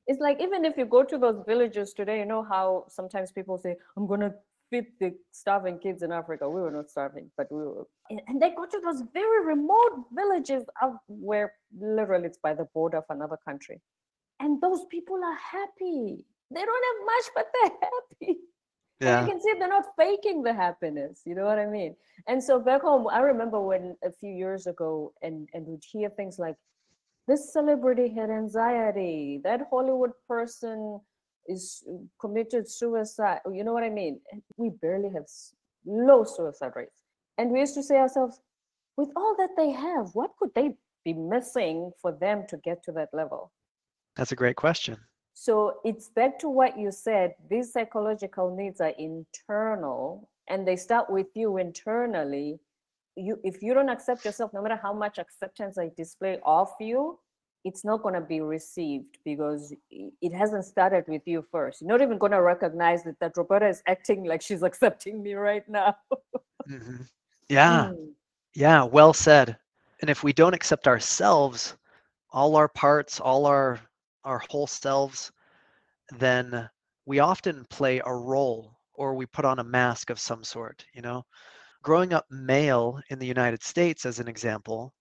it's 0.08 0.20
like 0.20 0.40
even 0.42 0.66
if 0.66 0.78
you 0.78 0.86
go 0.86 1.04
to 1.04 1.18
those 1.18 1.44
villages 1.46 1.94
today, 1.94 2.20
you 2.20 2.26
know 2.26 2.44
how 2.44 2.86
sometimes 2.90 3.32
people 3.32 3.58
say, 3.58 3.76
I'm 3.98 4.08
gonna 4.08 4.34
feed 4.70 4.88
the 5.00 5.14
starving 5.32 5.80
kids 5.80 6.04
in 6.04 6.12
Africa. 6.12 6.50
We 6.50 6.62
were 6.62 6.72
not 6.72 6.90
starving, 6.90 7.32
but 7.38 7.52
we 7.52 7.60
were 7.60 7.88
and- 8.10 8.42
they 8.42 8.52
go 8.52 8.66
to 8.66 8.80
those 8.84 9.04
very 9.14 9.46
remote 9.46 10.06
villages 10.14 10.64
out 10.82 10.98
where 11.08 11.54
literally 11.78 12.26
it's 12.28 12.38
by 12.38 12.54
the 12.54 12.66
border 12.74 12.98
of 12.98 13.06
another 13.10 13.38
country. 13.46 13.82
And 14.40 14.62
those 14.62 14.86
people 14.86 15.24
are 15.24 15.36
happy. 15.36 16.26
They 16.52 16.64
don't 16.64 16.86
have 16.90 17.06
much, 17.06 17.26
but 17.36 17.48
they're 17.54 17.90
happy. 17.90 18.40
Yeah. 19.00 19.20
And 19.20 19.28
you 19.28 19.34
can 19.34 19.42
see 19.42 19.54
they're 19.60 19.68
not 19.68 19.86
faking 19.98 20.44
the 20.44 20.54
happiness. 20.54 21.22
You 21.26 21.36
know 21.36 21.46
what 21.46 21.60
I 21.60 21.66
mean? 21.66 21.96
And 22.28 22.42
so 22.42 22.60
back 22.60 22.82
home, 22.82 23.08
I 23.08 23.20
remember 23.20 23.60
when 23.60 23.98
a 24.04 24.12
few 24.12 24.32
years 24.32 24.68
ago, 24.68 25.14
and 25.22 25.50
and 25.54 25.66
would 25.68 25.84
hear 25.84 26.10
things 26.10 26.40
like, 26.40 26.56
"This 27.28 27.52
celebrity 27.52 28.10
had 28.10 28.30
anxiety. 28.30 29.42
That 29.44 29.68
Hollywood 29.70 30.12
person 30.28 31.00
is 31.48 31.84
committed 32.20 32.70
suicide." 32.70 33.42
You 33.52 33.64
know 33.64 33.74
what 33.74 33.84
I 33.84 33.90
mean? 33.90 34.22
We 34.58 34.70
barely 34.70 35.10
have 35.10 35.26
low 35.86 36.24
suicide 36.24 36.74
rates, 36.76 37.04
and 37.38 37.52
we 37.52 37.60
used 37.60 37.76
to 37.76 37.84
say 37.84 37.98
ourselves, 37.98 38.42
with 38.98 39.12
all 39.16 39.36
that 39.38 39.56
they 39.58 39.72
have, 39.72 40.14
what 40.14 40.32
could 40.40 40.54
they 40.56 40.78
be 41.04 41.14
missing 41.14 41.92
for 42.02 42.12
them 42.12 42.46
to 42.48 42.58
get 42.58 42.82
to 42.84 42.92
that 42.94 43.10
level? 43.14 43.52
That's 44.16 44.32
a 44.32 44.36
great 44.36 44.56
question. 44.56 44.98
So 45.34 45.82
it's 45.84 46.10
back 46.10 46.40
to 46.40 46.50
what 46.50 46.80
you 46.80 46.92
said. 46.92 47.36
These 47.50 47.74
psychological 47.74 48.56
needs 48.56 48.80
are 48.80 48.94
internal 48.98 50.30
and 50.48 50.66
they 50.66 50.78
start 50.78 51.10
with 51.10 51.28
you 51.36 51.58
internally. 51.58 52.60
You 53.16 53.40
if 53.44 53.62
you 53.62 53.74
don't 53.74 53.90
accept 53.90 54.26
yourself, 54.26 54.54
no 54.54 54.62
matter 54.62 54.80
how 54.82 54.94
much 54.94 55.18
acceptance 55.20 55.78
I 55.78 55.92
display 55.96 56.40
of 56.46 56.70
you, 56.80 57.20
it's 57.64 57.84
not 57.84 58.04
going 58.04 58.14
to 58.16 58.22
be 58.22 58.42
received 58.42 59.18
because 59.26 59.74
it 59.90 60.34
hasn't 60.34 60.66
started 60.66 61.06
with 61.08 61.22
you 61.26 61.46
first. 61.52 61.82
You're 61.82 61.90
not 61.90 62.02
even 62.02 62.18
going 62.18 62.32
to 62.34 62.42
recognize 62.42 63.04
that, 63.04 63.20
that 63.20 63.38
Roberta 63.38 63.68
is 63.68 63.82
acting 63.88 64.26
like 64.26 64.42
she's 64.42 64.64
accepting 64.70 65.24
me 65.24 65.34
right 65.34 65.68
now. 65.68 65.96
hmm 66.68 67.02
Yeah. 67.50 67.90
Mm, 67.90 68.12
Yeah. 68.54 68.84
Well 68.84 69.14
said. 69.14 69.58
And 70.02 70.10
if 70.10 70.24
we 70.24 70.34
don't 70.34 70.54
accept 70.54 70.88
ourselves, 70.88 71.76
all 72.32 72.56
our 72.56 72.68
parts, 72.68 73.20
all 73.20 73.46
our 73.46 73.80
our 74.24 74.42
whole 74.50 74.68
selves, 74.68 75.32
then 76.18 76.70
we 77.06 77.20
often 77.20 77.66
play 77.70 78.02
a 78.06 78.14
role 78.14 78.72
or 78.94 79.14
we 79.16 79.26
put 79.26 79.46
on 79.46 79.60
a 79.60 79.64
mask 79.64 80.10
of 80.10 80.20
some 80.20 80.44
sort, 80.44 80.86
you 80.94 81.02
know. 81.02 81.26
Growing 81.86 82.14
up 82.14 82.26
male 82.32 83.00
in 83.10 83.20
the 83.20 83.28
United 83.28 83.62
States 83.62 84.08
as 84.08 84.20
an 84.20 84.28
example, 84.28 84.92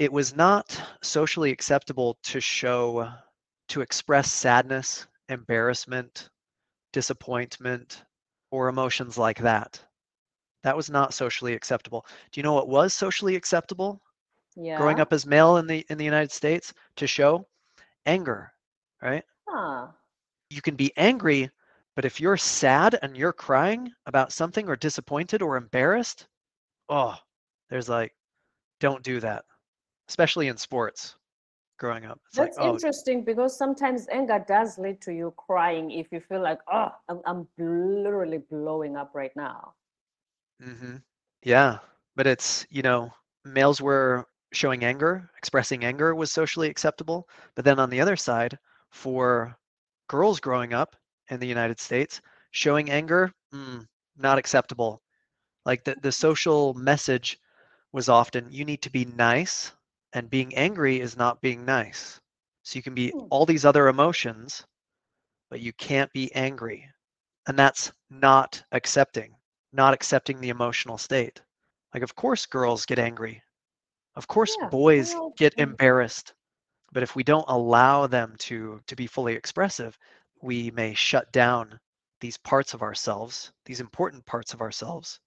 it 0.00 0.12
was 0.12 0.34
not 0.34 0.76
socially 1.00 1.52
acceptable 1.52 2.18
to 2.24 2.40
show 2.40 3.08
to 3.68 3.82
express 3.82 4.32
sadness, 4.32 5.06
embarrassment, 5.28 6.28
disappointment, 6.92 8.02
or 8.50 8.68
emotions 8.68 9.16
like 9.16 9.38
that. 9.38 9.80
That 10.64 10.76
was 10.76 10.90
not 10.90 11.14
socially 11.14 11.54
acceptable. 11.54 12.04
Do 12.32 12.40
you 12.40 12.42
know 12.42 12.54
what 12.54 12.68
was 12.68 12.94
socially 12.94 13.36
acceptable 13.36 14.02
yeah. 14.56 14.76
growing 14.76 14.98
up 14.98 15.12
as 15.12 15.24
male 15.24 15.58
in 15.58 15.68
the 15.68 15.86
in 15.88 15.98
the 15.98 16.04
United 16.04 16.32
States 16.32 16.74
to 16.96 17.06
show 17.06 17.46
anger, 18.06 18.52
right? 19.00 19.22
Huh. 19.48 19.86
You 20.50 20.62
can 20.62 20.74
be 20.74 20.92
angry, 20.96 21.48
but 21.98 22.04
if 22.04 22.20
you're 22.20 22.36
sad 22.36 22.96
and 23.02 23.16
you're 23.16 23.32
crying 23.32 23.90
about 24.06 24.30
something 24.30 24.68
or 24.68 24.76
disappointed 24.76 25.42
or 25.42 25.56
embarrassed, 25.56 26.28
oh, 26.88 27.16
there's 27.70 27.88
like 27.88 28.14
don't 28.78 29.02
do 29.02 29.18
that. 29.18 29.44
Especially 30.08 30.46
in 30.46 30.56
sports 30.56 31.16
growing 31.76 32.04
up. 32.04 32.20
It's 32.28 32.36
That's 32.36 32.56
like, 32.56 32.66
oh, 32.68 32.74
interesting 32.74 33.24
because 33.24 33.58
sometimes 33.58 34.06
anger 34.12 34.44
does 34.46 34.78
lead 34.78 35.00
to 35.00 35.12
you 35.12 35.34
crying 35.36 35.90
if 35.90 36.06
you 36.12 36.20
feel 36.20 36.40
like, 36.40 36.60
oh, 36.72 36.92
I'm, 37.08 37.20
I'm 37.26 37.48
literally 37.58 38.42
blowing 38.48 38.96
up 38.96 39.10
right 39.12 39.34
now. 39.34 39.74
Mm-hmm. 40.62 40.98
Yeah, 41.42 41.78
but 42.14 42.28
it's, 42.28 42.64
you 42.70 42.82
know, 42.82 43.10
males 43.44 43.80
were 43.80 44.24
showing 44.52 44.84
anger, 44.84 45.28
expressing 45.36 45.84
anger 45.84 46.14
was 46.14 46.30
socially 46.30 46.70
acceptable. 46.70 47.28
But 47.56 47.64
then 47.64 47.80
on 47.80 47.90
the 47.90 48.00
other 48.00 48.14
side, 48.14 48.56
for 48.88 49.58
girls 50.06 50.38
growing 50.38 50.72
up 50.72 50.94
in 51.30 51.40
the 51.40 51.46
United 51.46 51.80
States, 51.80 52.20
showing 52.50 52.90
anger, 52.90 53.32
mm, 53.52 53.86
not 54.16 54.38
acceptable. 54.38 55.02
Like 55.64 55.84
the, 55.84 55.96
the 56.02 56.12
social 56.12 56.74
message 56.74 57.38
was 57.92 58.08
often 58.08 58.50
you 58.50 58.64
need 58.64 58.82
to 58.82 58.90
be 58.90 59.04
nice, 59.04 59.72
and 60.12 60.30
being 60.30 60.54
angry 60.56 61.00
is 61.00 61.16
not 61.16 61.40
being 61.40 61.64
nice. 61.64 62.20
So 62.62 62.76
you 62.76 62.82
can 62.82 62.94
be 62.94 63.12
Hmm. 63.12 63.28
all 63.30 63.46
these 63.46 63.64
other 63.64 63.88
emotions, 63.88 64.64
but 65.50 65.60
you 65.60 65.72
can't 65.72 66.12
be 66.12 66.32
angry. 66.34 66.88
And 67.46 67.58
that's 67.58 67.92
not 68.10 68.62
accepting, 68.72 69.34
not 69.72 69.94
accepting 69.94 70.40
the 70.40 70.48
emotional 70.50 70.98
state. 70.98 71.40
Like, 71.94 72.02
of 72.02 72.14
course, 72.14 72.46
girls 72.46 72.86
get 72.86 72.98
angry. 72.98 73.42
Of 74.16 74.26
course, 74.28 74.56
Yeah, 74.56 74.70
boys 74.70 75.16
get 75.36 75.54
embarrassed. 75.58 76.34
But 76.92 77.02
if 77.02 77.14
we 77.16 77.22
don't 77.22 77.44
allow 77.48 78.06
them 78.06 78.34
to, 78.40 78.80
to 78.86 78.96
be 78.96 79.06
fully 79.06 79.34
expressive, 79.34 79.98
we 80.42 80.70
may 80.72 80.94
shut 80.94 81.30
down 81.32 81.78
these 82.20 82.36
parts 82.38 82.74
of 82.74 82.82
ourselves, 82.82 83.52
these 83.64 83.80
important 83.80 84.24
parts 84.26 84.52
of 84.54 84.60
ourselves, 84.60 85.20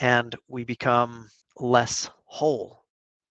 and 0.00 0.34
we 0.48 0.64
become 0.64 1.28
less 1.58 2.08
whole. 2.26 2.84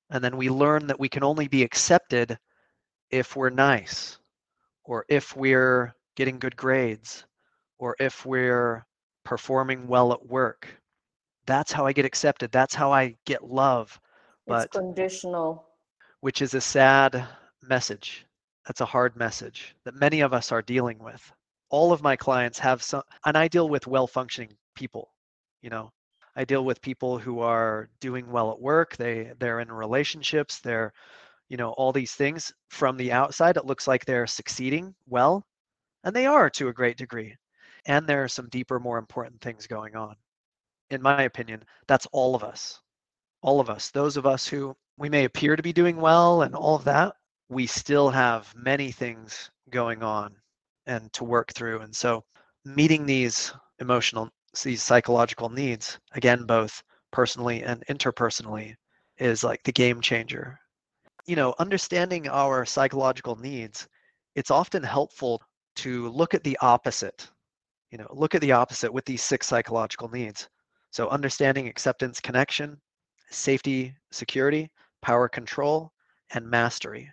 And 0.09 0.23
then 0.23 0.37
we 0.37 0.49
learn 0.49 0.87
that 0.87 0.99
we 0.99 1.09
can 1.09 1.23
only 1.23 1.47
be 1.47 1.63
accepted 1.63 2.37
if 3.11 3.35
we're 3.35 3.49
nice, 3.49 4.19
or 4.83 5.05
if 5.09 5.35
we're 5.35 5.93
getting 6.15 6.39
good 6.39 6.55
grades, 6.55 7.25
or 7.79 7.95
if 7.99 8.25
we're 8.25 8.85
performing 9.23 9.87
well 9.87 10.11
at 10.13 10.25
work. 10.25 10.67
That's 11.45 11.71
how 11.71 11.85
I 11.85 11.93
get 11.93 12.05
accepted. 12.05 12.51
That's 12.51 12.75
how 12.75 12.91
I 12.91 13.15
get 13.25 13.43
love, 13.43 13.99
It's 14.47 14.67
conditional. 14.67 15.65
which 16.21 16.41
is 16.41 16.53
a 16.53 16.61
sad 16.61 17.27
message. 17.61 18.26
That's 18.67 18.81
a 18.81 18.85
hard 18.85 19.15
message 19.15 19.77
that 19.85 19.95
many 19.95 20.19
of 20.19 20.33
us 20.33 20.51
are 20.51 20.61
dealing 20.61 20.99
with. 20.99 21.31
All 21.69 21.93
of 21.93 22.01
my 22.01 22.17
clients 22.17 22.59
have 22.59 22.83
some, 22.83 23.01
and 23.25 23.37
I 23.37 23.47
deal 23.47 23.69
with 23.69 23.87
well 23.87 24.07
functioning 24.07 24.57
people. 24.75 25.13
You 25.61 25.69
know, 25.69 25.93
I 26.35 26.43
deal 26.43 26.65
with 26.65 26.81
people 26.81 27.17
who 27.17 27.39
are 27.39 27.89
doing 28.01 28.29
well 28.29 28.51
at 28.51 28.59
work. 28.59 28.97
They 28.97 29.31
they're 29.39 29.61
in 29.61 29.71
relationships. 29.71 30.59
They're, 30.59 30.91
you 31.47 31.55
know, 31.55 31.71
all 31.71 31.93
these 31.93 32.11
things. 32.13 32.51
From 32.69 32.97
the 32.97 33.13
outside, 33.13 33.55
it 33.55 33.65
looks 33.65 33.87
like 33.87 34.03
they're 34.03 34.27
succeeding 34.27 34.93
well, 35.07 35.45
and 36.03 36.13
they 36.13 36.25
are 36.25 36.49
to 36.51 36.67
a 36.67 36.73
great 36.73 36.97
degree. 36.97 37.37
And 37.85 38.05
there 38.05 38.25
are 38.25 38.27
some 38.27 38.49
deeper, 38.49 38.81
more 38.81 38.97
important 38.97 39.39
things 39.39 39.65
going 39.65 39.95
on. 39.95 40.15
In 40.89 41.01
my 41.01 41.23
opinion, 41.23 41.63
that's 41.87 42.07
all 42.11 42.35
of 42.35 42.43
us. 42.43 42.81
All 43.41 43.61
of 43.61 43.69
us. 43.69 43.91
Those 43.91 44.17
of 44.17 44.25
us 44.25 44.45
who 44.45 44.75
we 44.97 45.07
may 45.07 45.23
appear 45.23 45.55
to 45.55 45.63
be 45.63 45.71
doing 45.71 45.95
well 45.95 46.41
and 46.41 46.53
all 46.53 46.75
of 46.75 46.83
that, 46.83 47.15
we 47.49 47.65
still 47.65 48.09
have 48.09 48.53
many 48.55 48.91
things 48.91 49.49
going 49.69 50.03
on 50.03 50.35
and 50.85 51.11
to 51.13 51.23
work 51.23 51.53
through. 51.53 51.81
And 51.81 51.95
so 51.95 52.23
meeting 52.65 53.05
these 53.05 53.53
emotional, 53.79 54.29
these 54.63 54.83
psychological 54.83 55.49
needs, 55.49 55.99
again, 56.13 56.43
both 56.45 56.83
personally 57.11 57.63
and 57.63 57.83
interpersonally, 57.87 58.73
is 59.17 59.43
like 59.43 59.63
the 59.63 59.71
game 59.71 60.01
changer. 60.01 60.59
You 61.25 61.35
know, 61.35 61.55
understanding 61.59 62.27
our 62.27 62.65
psychological 62.65 63.35
needs, 63.35 63.87
it's 64.35 64.51
often 64.51 64.83
helpful 64.83 65.41
to 65.77 66.09
look 66.09 66.33
at 66.33 66.43
the 66.43 66.57
opposite. 66.61 67.29
You 67.91 67.97
know, 67.97 68.07
look 68.11 68.35
at 68.35 68.41
the 68.41 68.51
opposite 68.51 68.91
with 68.91 69.05
these 69.05 69.23
six 69.23 69.47
psychological 69.47 70.09
needs. 70.09 70.47
So 70.91 71.09
understanding 71.09 71.67
acceptance, 71.67 72.19
connection, 72.19 72.79
safety, 73.29 73.95
security, 74.11 74.69
power 75.01 75.29
control, 75.29 75.91
and 76.31 76.49
mastery. 76.49 77.09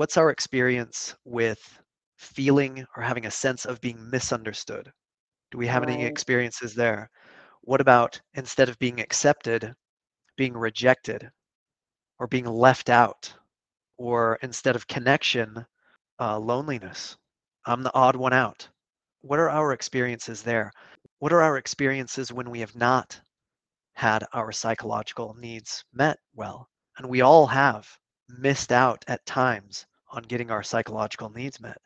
What's 0.00 0.16
our 0.16 0.30
experience 0.30 1.14
with 1.26 1.78
feeling 2.16 2.86
or 2.96 3.02
having 3.02 3.26
a 3.26 3.30
sense 3.30 3.66
of 3.66 3.82
being 3.82 4.08
misunderstood? 4.08 4.90
Do 5.50 5.58
we 5.58 5.66
have 5.66 5.82
right. 5.82 5.92
any 5.92 6.06
experiences 6.06 6.74
there? 6.74 7.10
What 7.60 7.82
about 7.82 8.18
instead 8.32 8.70
of 8.70 8.78
being 8.78 8.98
accepted, 8.98 9.74
being 10.38 10.54
rejected 10.54 11.30
or 12.18 12.26
being 12.26 12.46
left 12.46 12.88
out? 12.88 13.30
Or 13.98 14.38
instead 14.40 14.74
of 14.74 14.86
connection, 14.86 15.66
uh, 16.18 16.38
loneliness? 16.38 17.18
I'm 17.66 17.82
the 17.82 17.94
odd 17.94 18.16
one 18.16 18.32
out. 18.32 18.66
What 19.20 19.38
are 19.38 19.50
our 19.50 19.74
experiences 19.74 20.42
there? 20.42 20.72
What 21.18 21.34
are 21.34 21.42
our 21.42 21.58
experiences 21.58 22.32
when 22.32 22.48
we 22.48 22.60
have 22.60 22.74
not 22.74 23.20
had 23.92 24.24
our 24.32 24.50
psychological 24.50 25.34
needs 25.34 25.84
met 25.92 26.16
well? 26.32 26.70
And 26.96 27.06
we 27.06 27.20
all 27.20 27.46
have 27.48 27.86
missed 28.38 28.72
out 28.72 29.04
at 29.06 29.26
times 29.26 29.84
on 30.10 30.22
getting 30.22 30.50
our 30.50 30.62
psychological 30.62 31.30
needs 31.30 31.60
met. 31.60 31.80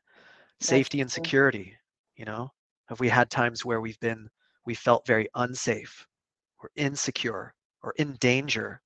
Safety 0.60 1.00
and 1.00 1.10
security, 1.10 1.76
you 2.16 2.24
know, 2.24 2.50
have 2.86 3.00
we 3.00 3.08
had 3.08 3.30
times 3.30 3.64
where 3.64 3.80
we've 3.80 4.00
been, 4.00 4.28
we 4.66 4.74
felt 4.74 5.06
very 5.06 5.28
unsafe 5.34 6.06
or 6.58 6.70
insecure 6.76 7.54
or 7.82 7.92
in 7.96 8.14
danger 8.14 8.80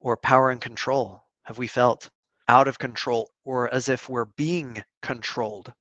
or 0.00 0.16
power 0.16 0.50
and 0.50 0.60
control? 0.60 1.22
Have 1.44 1.58
we 1.58 1.66
felt 1.66 2.10
out 2.48 2.68
of 2.68 2.78
control 2.78 3.30
or 3.44 3.72
as 3.72 3.88
if 3.88 4.08
we're 4.08 4.24
being 4.24 4.82
controlled 5.02 5.72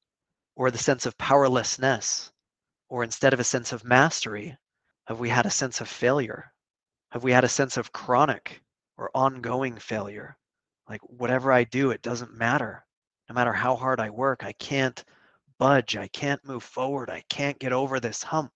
or 0.55 0.71
the 0.71 0.77
sense 0.77 1.05
of 1.05 1.17
powerlessness 1.17 2.31
or 2.89 3.03
instead 3.03 3.33
of 3.33 3.39
a 3.39 3.43
sense 3.43 3.71
of 3.71 3.83
mastery, 3.83 4.55
have 5.07 5.19
we 5.19 5.29
had 5.29 5.45
a 5.45 5.51
sense 5.51 5.81
of 5.81 5.89
failure? 5.89 6.53
Have 7.11 7.23
we 7.23 7.31
had 7.31 7.43
a 7.43 7.49
sense 7.49 7.77
of 7.77 7.91
chronic 7.91 8.61
or 8.97 9.09
ongoing 9.15 9.77
failure? 9.77 10.37
Like 10.89 11.01
whatever 11.03 11.51
I 11.51 11.63
do, 11.63 11.91
it 11.91 12.01
doesn't 12.01 12.37
matter. 12.37 12.85
No 13.29 13.35
matter 13.35 13.53
how 13.53 13.75
hard 13.75 13.99
I 13.99 14.09
work, 14.09 14.43
I 14.43 14.53
can't 14.53 15.03
budge. 15.57 15.95
I 15.95 16.07
can't 16.09 16.45
move 16.45 16.63
forward. 16.63 17.09
I 17.09 17.23
can't 17.29 17.59
get 17.59 17.71
over 17.71 17.99
this 17.99 18.21
hump. 18.23 18.51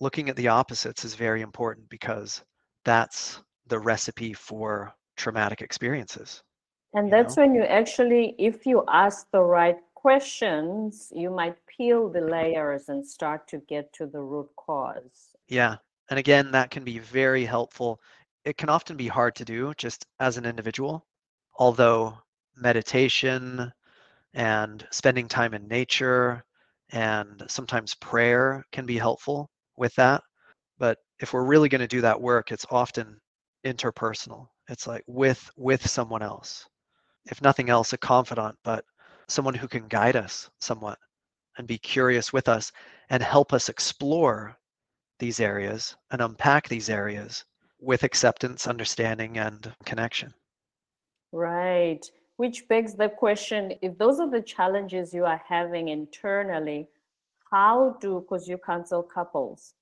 Looking 0.00 0.28
at 0.28 0.36
the 0.36 0.48
opposites 0.48 1.04
is 1.04 1.14
very 1.14 1.42
important 1.42 1.88
because 1.88 2.42
that's 2.84 3.42
the 3.66 3.78
recipe 3.78 4.32
for 4.32 4.94
traumatic 5.16 5.60
experiences. 5.60 6.42
And 6.94 7.12
that's 7.12 7.36
know? 7.36 7.44
when 7.44 7.54
you 7.54 7.62
actually, 7.62 8.34
if 8.38 8.66
you 8.66 8.84
ask 8.88 9.26
the 9.32 9.42
right 9.42 9.76
questions, 9.94 11.12
you 11.14 11.30
might 11.30 11.56
peel 11.66 12.08
the 12.08 12.20
layers 12.20 12.88
and 12.88 13.06
start 13.06 13.46
to 13.48 13.58
get 13.68 13.92
to 13.92 14.06
the 14.06 14.20
root 14.20 14.48
cause. 14.56 15.36
Yeah. 15.48 15.76
And 16.08 16.18
again, 16.18 16.50
that 16.52 16.70
can 16.70 16.82
be 16.82 16.98
very 16.98 17.44
helpful. 17.44 18.00
It 18.44 18.56
can 18.56 18.68
often 18.68 18.96
be 18.96 19.06
hard 19.06 19.36
to 19.36 19.44
do 19.44 19.74
just 19.76 20.06
as 20.18 20.38
an 20.38 20.46
individual, 20.46 21.06
although 21.60 22.18
meditation 22.56 23.70
and 24.34 24.86
spending 24.90 25.28
time 25.28 25.52
in 25.54 25.68
nature 25.68 26.42
and 26.92 27.44
sometimes 27.48 27.94
prayer 27.96 28.64
can 28.72 28.86
be 28.86 28.96
helpful 28.96 29.50
with 29.76 29.94
that. 29.94 30.22
But 30.78 30.98
if 31.20 31.32
we're 31.34 31.44
really 31.44 31.68
going 31.68 31.82
to 31.82 31.86
do 31.86 32.00
that 32.00 32.20
work, 32.20 32.50
it's 32.50 32.66
often 32.70 33.20
interpersonal. 33.64 34.48
It's 34.68 34.86
like 34.86 35.04
with 35.06 35.50
with 35.56 35.86
someone 35.86 36.22
else. 36.22 36.66
If 37.26 37.42
nothing 37.42 37.68
else, 37.68 37.92
a 37.92 37.98
confidant, 37.98 38.56
but 38.64 38.84
someone 39.28 39.54
who 39.54 39.68
can 39.68 39.86
guide 39.88 40.16
us 40.16 40.48
somewhat 40.60 40.98
and 41.58 41.66
be 41.68 41.78
curious 41.78 42.32
with 42.32 42.48
us 42.48 42.72
and 43.10 43.22
help 43.22 43.52
us 43.52 43.68
explore 43.68 44.56
these 45.18 45.40
areas 45.40 45.94
and 46.10 46.22
unpack 46.22 46.68
these 46.68 46.88
areas 46.88 47.44
with 47.80 48.02
acceptance, 48.02 48.66
understanding, 48.66 49.38
and 49.38 49.74
connection. 49.84 50.32
Right. 51.32 52.00
Which 52.36 52.66
begs 52.68 52.94
the 52.94 53.08
question 53.08 53.74
if 53.82 53.98
those 53.98 54.18
are 54.18 54.30
the 54.30 54.42
challenges 54.42 55.12
you 55.12 55.24
are 55.24 55.42
having 55.46 55.88
internally, 55.88 56.88
how 57.50 57.96
do, 58.00 58.20
because 58.20 58.48
you 58.48 58.58
counsel 58.58 59.02
couples, 59.02 59.74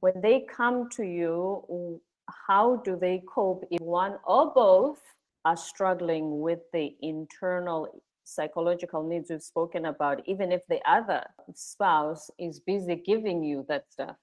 when 0.00 0.20
they 0.20 0.46
come 0.48 0.88
to 0.90 1.04
you, 1.04 2.00
how 2.48 2.76
do 2.84 2.96
they 2.96 3.22
cope 3.28 3.64
if 3.70 3.80
one 3.80 4.16
or 4.24 4.52
both 4.52 5.00
are 5.44 5.56
struggling 5.56 6.40
with 6.40 6.60
the 6.72 6.96
internal 7.02 7.88
psychological 8.24 9.02
needs 9.02 9.30
we've 9.30 9.42
spoken 9.42 9.86
about, 9.86 10.20
even 10.26 10.50
if 10.50 10.62
the 10.68 10.80
other 10.90 11.22
spouse 11.54 12.30
is 12.38 12.58
busy 12.60 12.96
giving 12.96 13.42
you 13.44 13.64
that 13.68 13.84
stuff, 13.90 14.16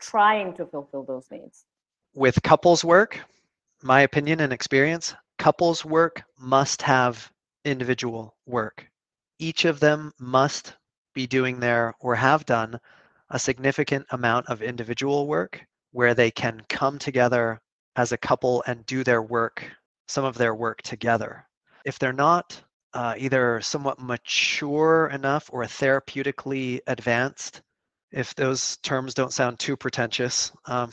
trying 0.00 0.54
to 0.54 0.66
fulfill 0.66 1.04
those 1.04 1.26
needs. 1.30 1.64
With 2.14 2.42
couples 2.42 2.84
work, 2.84 3.20
my 3.82 4.00
opinion 4.00 4.40
and 4.40 4.52
experience, 4.52 5.14
couples 5.38 5.84
work 5.84 6.22
must 6.38 6.82
have 6.82 7.30
individual 7.64 8.36
work. 8.46 8.86
Each 9.38 9.64
of 9.64 9.80
them 9.80 10.12
must 10.18 10.74
be 11.14 11.26
doing 11.26 11.60
their 11.60 11.94
or 12.00 12.14
have 12.14 12.44
done 12.46 12.78
a 13.30 13.38
significant 13.38 14.06
amount 14.10 14.46
of 14.46 14.62
individual 14.62 15.26
work 15.26 15.64
where 15.92 16.14
they 16.14 16.30
can 16.30 16.62
come 16.68 16.98
together 16.98 17.60
as 17.96 18.12
a 18.12 18.18
couple 18.18 18.62
and 18.66 18.84
do 18.86 19.04
their 19.04 19.22
work, 19.22 19.64
some 20.08 20.24
of 20.24 20.36
their 20.36 20.54
work 20.54 20.82
together. 20.82 21.46
If 21.84 21.98
they're 21.98 22.12
not 22.12 22.60
uh, 22.92 23.14
either 23.16 23.60
somewhat 23.60 24.00
mature 24.00 25.10
enough 25.12 25.50
or 25.52 25.64
therapeutically 25.64 26.80
advanced 26.86 27.62
if 28.14 28.34
those 28.34 28.76
terms 28.78 29.12
don't 29.12 29.32
sound 29.32 29.58
too 29.58 29.76
pretentious. 29.76 30.52
Um, 30.66 30.90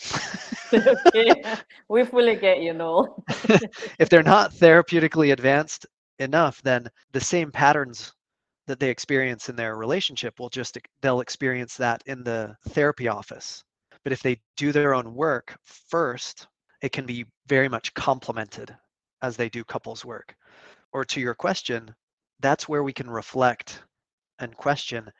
we 1.89 2.05
fully 2.05 2.35
get 2.35 2.61
you 2.61 2.73
know. 2.73 3.23
if 3.99 4.09
they're 4.09 4.23
not 4.23 4.53
therapeutically 4.53 5.31
advanced 5.31 5.85
enough, 6.19 6.61
then 6.63 6.87
the 7.13 7.21
same 7.21 7.51
patterns 7.51 8.13
that 8.67 8.79
they 8.79 8.89
experience 8.89 9.49
in 9.49 9.55
their 9.55 9.75
relationship 9.77 10.39
will 10.39 10.49
just 10.49 10.77
they'll 11.01 11.21
experience 11.21 11.77
that 11.77 12.01
in 12.05 12.23
the 12.23 12.55
therapy 12.69 13.07
office. 13.07 13.63
But 14.03 14.13
if 14.13 14.21
they 14.21 14.39
do 14.57 14.71
their 14.71 14.93
own 14.93 15.13
work 15.13 15.55
first, 15.63 16.47
it 16.81 16.91
can 16.91 17.05
be 17.05 17.25
very 17.47 17.69
much 17.69 17.93
complemented 17.93 18.75
as 19.21 19.37
they 19.37 19.49
do 19.49 19.63
couples 19.63 20.03
work 20.03 20.35
or 20.93 21.05
to 21.05 21.21
your 21.21 21.33
question, 21.33 21.93
that's 22.39 22.67
where 22.67 22.83
we 22.83 22.93
can 22.93 23.09
reflect 23.09 23.83
and 24.39 24.55
question 24.55 25.11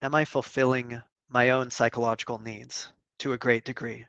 Am 0.00 0.14
I 0.14 0.24
fulfilling 0.24 1.02
my 1.28 1.50
own 1.50 1.70
psychological 1.70 2.38
needs 2.38 2.88
to 3.18 3.32
a 3.32 3.38
great 3.38 3.64
degree? 3.64 4.06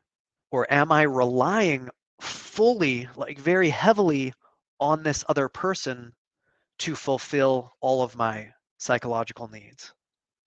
Or 0.52 0.72
am 0.72 0.92
I 0.92 1.04
relying 1.04 1.90
fully, 2.22 3.08
like 3.16 3.38
very 3.38 3.70
heavily, 3.70 4.34
on 4.80 5.04
this 5.04 5.26
other 5.30 5.50
person 5.50 6.14
to 6.80 6.96
fulfill 6.96 7.76
all 7.82 8.02
of 8.02 8.16
my 8.16 8.50
psychological 8.78 9.48
needs? 9.48 9.94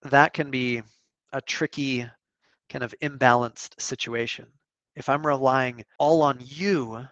That 0.02 0.32
can 0.32 0.50
be 0.50 0.82
a 1.32 1.40
tricky, 1.40 2.06
kind 2.68 2.82
of 2.82 2.94
imbalanced 3.02 3.80
situation. 3.80 4.46
If 4.96 5.08
I'm 5.08 5.26
relying 5.26 5.84
all 5.98 6.22
on 6.22 6.38
you 6.40 7.06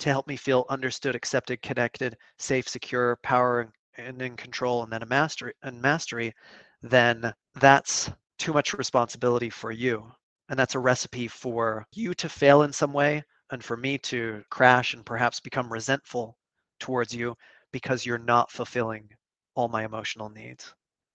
to 0.00 0.08
help 0.08 0.26
me 0.26 0.36
feel 0.36 0.66
understood, 0.68 1.14
accepted, 1.14 1.62
connected, 1.62 2.16
safe, 2.38 2.68
secure, 2.68 3.16
power, 3.22 3.72
and 3.96 4.20
in 4.20 4.36
control, 4.36 4.82
and 4.82 4.92
then 4.92 5.02
a 5.02 5.06
mastery 5.06 5.54
and 5.62 5.80
mastery, 5.80 6.34
then 6.82 7.32
that's 7.54 8.10
too 8.38 8.52
much 8.52 8.72
responsibility 8.74 9.50
for 9.50 9.70
you. 9.70 10.12
And 10.48 10.58
that's 10.58 10.74
a 10.74 10.78
recipe 10.80 11.28
for 11.28 11.86
you 11.92 12.14
to 12.14 12.28
fail 12.28 12.62
in 12.62 12.72
some 12.72 12.92
way 12.92 13.22
and 13.50 13.64
for 13.64 13.76
me 13.76 13.98
to 13.98 14.42
crash 14.50 14.94
and 14.94 15.04
perhaps 15.04 15.40
become 15.40 15.72
resentful 15.72 16.36
towards 16.80 17.14
you 17.14 17.34
because 17.72 18.04
you're 18.06 18.18
not 18.18 18.50
fulfilling 18.50 19.08
all 19.54 19.68
my 19.68 19.84
emotional 19.84 20.28
needs. 20.30 20.74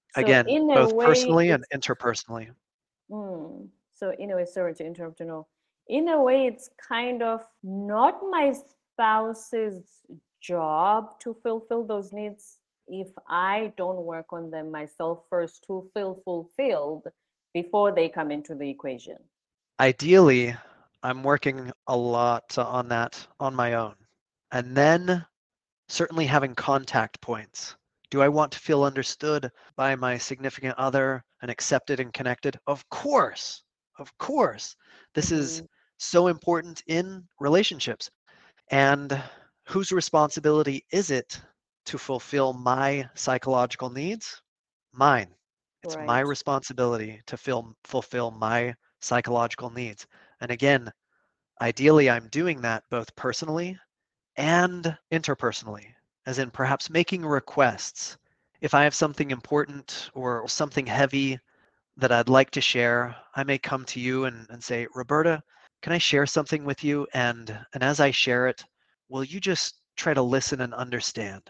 So 0.10 0.21
Again, 0.21 0.45
both 0.73 0.93
way, 0.93 1.05
personally 1.05 1.49
and 1.51 1.63
interpersonally. 1.73 2.49
Mm, 3.12 3.69
so 3.91 4.12
in 4.19 4.32
a 4.32 4.36
way, 4.36 4.45
sorry 4.45 4.73
to 4.75 4.86
interrupt, 4.86 5.19
you 5.19 5.25
know, 5.25 5.47
in 5.88 6.08
a 6.10 6.21
way 6.21 6.47
it's 6.47 6.69
kind 6.77 7.21
of 7.23 7.45
not 7.63 8.21
my 8.29 8.53
spouse's 8.53 10.05
job 10.41 11.19
to 11.19 11.33
fulfill 11.33 11.85
those 11.85 12.13
needs 12.13 12.58
if 12.90 13.08
i 13.27 13.71
don't 13.77 14.04
work 14.04 14.31
on 14.31 14.50
them 14.52 14.71
myself 14.71 15.23
first 15.29 15.63
to 15.65 15.90
feel 15.94 16.21
fulfilled 16.25 17.08
before 17.54 17.92
they 17.92 18.10
come 18.10 18.31
into 18.31 18.56
the 18.56 18.69
equation? 18.69 19.17
Ideally 19.79 20.56
i'm 21.04 21.23
working 21.23 21.71
a 21.87 21.96
lot 21.96 22.58
on 22.58 22.90
that 22.90 23.27
on 23.40 23.56
my 23.56 23.73
own. 23.73 23.96
And 24.52 24.75
then 24.75 25.25
certainly 25.87 26.25
having 26.25 26.56
contact 26.56 27.21
points. 27.21 27.75
Do 28.12 28.21
i 28.21 28.27
want 28.27 28.52
to 28.54 28.60
feel 28.60 28.83
understood 28.83 29.52
by 29.75 29.96
my 29.96 30.17
significant 30.17 30.75
other 30.77 31.23
and 31.42 31.50
accepted 31.50 32.00
and 32.00 32.13
connected? 32.13 32.60
Of 32.67 32.87
course 32.90 33.63
of 34.00 34.17
course. 34.17 34.75
This 35.13 35.27
mm-hmm. 35.27 35.42
is 35.42 35.63
so 35.98 36.27
important 36.27 36.81
in 36.87 37.23
relationships. 37.40 38.10
And 38.71 39.21
whose 39.67 39.92
responsibility 39.92 40.85
is 40.92 41.12
it 41.12 41.40
to 41.90 41.98
fulfill 41.98 42.54
my 42.54 43.10
psychological 43.15 43.90
needs? 43.90 44.42
Mine. 44.94 45.27
It's 45.83 45.96
right. 45.96 46.06
my 46.06 46.19
responsibility 46.19 47.21
to 47.25 47.37
fulfill 47.83 48.31
my 48.31 48.75
psychological 49.02 49.69
needs. 49.69 50.06
And 50.42 50.52
again, 50.52 50.92
ideally, 51.62 52.10
I'm 52.10 52.27
doing 52.29 52.62
that 52.62 52.83
both 52.92 53.15
personally 53.15 53.77
and 54.35 54.96
interpersonally, 55.12 55.87
as 56.25 56.37
in 56.37 56.52
perhaps 56.52 56.90
making 56.90 57.25
requests 57.25 58.17
if 58.62 58.73
I 58.73 58.83
have 58.83 58.94
something 58.94 59.31
important 59.31 60.10
or 60.13 60.48
something 60.48 60.85
heavy 60.85 61.40
that 61.98 62.12
I'd 62.12 62.29
like 62.29 62.52
to 62.52 62.62
share, 62.62 63.15
I 63.35 63.44
may 63.44 63.58
come 63.58 63.85
to 63.85 64.00
you 64.00 64.25
and, 64.25 64.46
and 64.50 64.63
say, 64.63 64.87
Roberta, 64.94 65.42
can 65.81 65.94
I 65.94 65.98
share 65.98 66.25
something 66.25 66.65
with 66.65 66.83
you? 66.83 67.08
And 67.13 67.58
and 67.73 67.83
as 67.83 68.00
I 68.00 68.12
share 68.12 68.48
it, 68.48 68.63
will 69.08 69.23
you 69.23 69.40
just 69.40 69.81
try 69.96 70.13
to 70.13 70.21
listen 70.21 70.62
and 70.62 70.73
understand? 70.73 71.50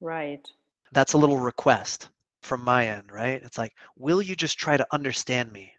Right. 0.00 0.46
That's 0.92 1.12
a 1.14 1.18
little 1.18 1.38
request 1.38 2.10
from 2.42 2.62
my 2.64 2.88
end, 2.88 3.12
right? 3.12 3.42
It's 3.42 3.58
like, 3.58 3.74
will 3.96 4.22
you 4.22 4.36
just 4.36 4.58
try 4.58 4.76
to 4.76 4.86
understand 4.92 5.52
me? 5.52 5.72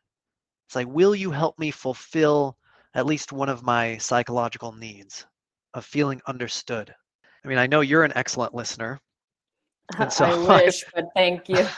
It's 0.67 0.75
like, 0.75 0.87
will 0.87 1.15
you 1.15 1.31
help 1.31 1.57
me 1.59 1.71
fulfill 1.71 2.57
at 2.93 3.05
least 3.05 3.31
one 3.31 3.49
of 3.49 3.63
my 3.63 3.97
psychological 3.97 4.73
needs 4.73 5.25
of 5.73 5.85
feeling 5.85 6.21
understood? 6.27 6.93
I 7.43 7.47
mean, 7.47 7.57
I 7.57 7.67
know 7.67 7.81
you're 7.81 8.03
an 8.03 8.13
excellent 8.15 8.53
listener. 8.53 9.01
And 9.97 10.11
so 10.13 10.25
I 10.25 10.35
wish, 10.35 10.85
but 10.93 11.05
thank 11.15 11.49
you. 11.49 11.67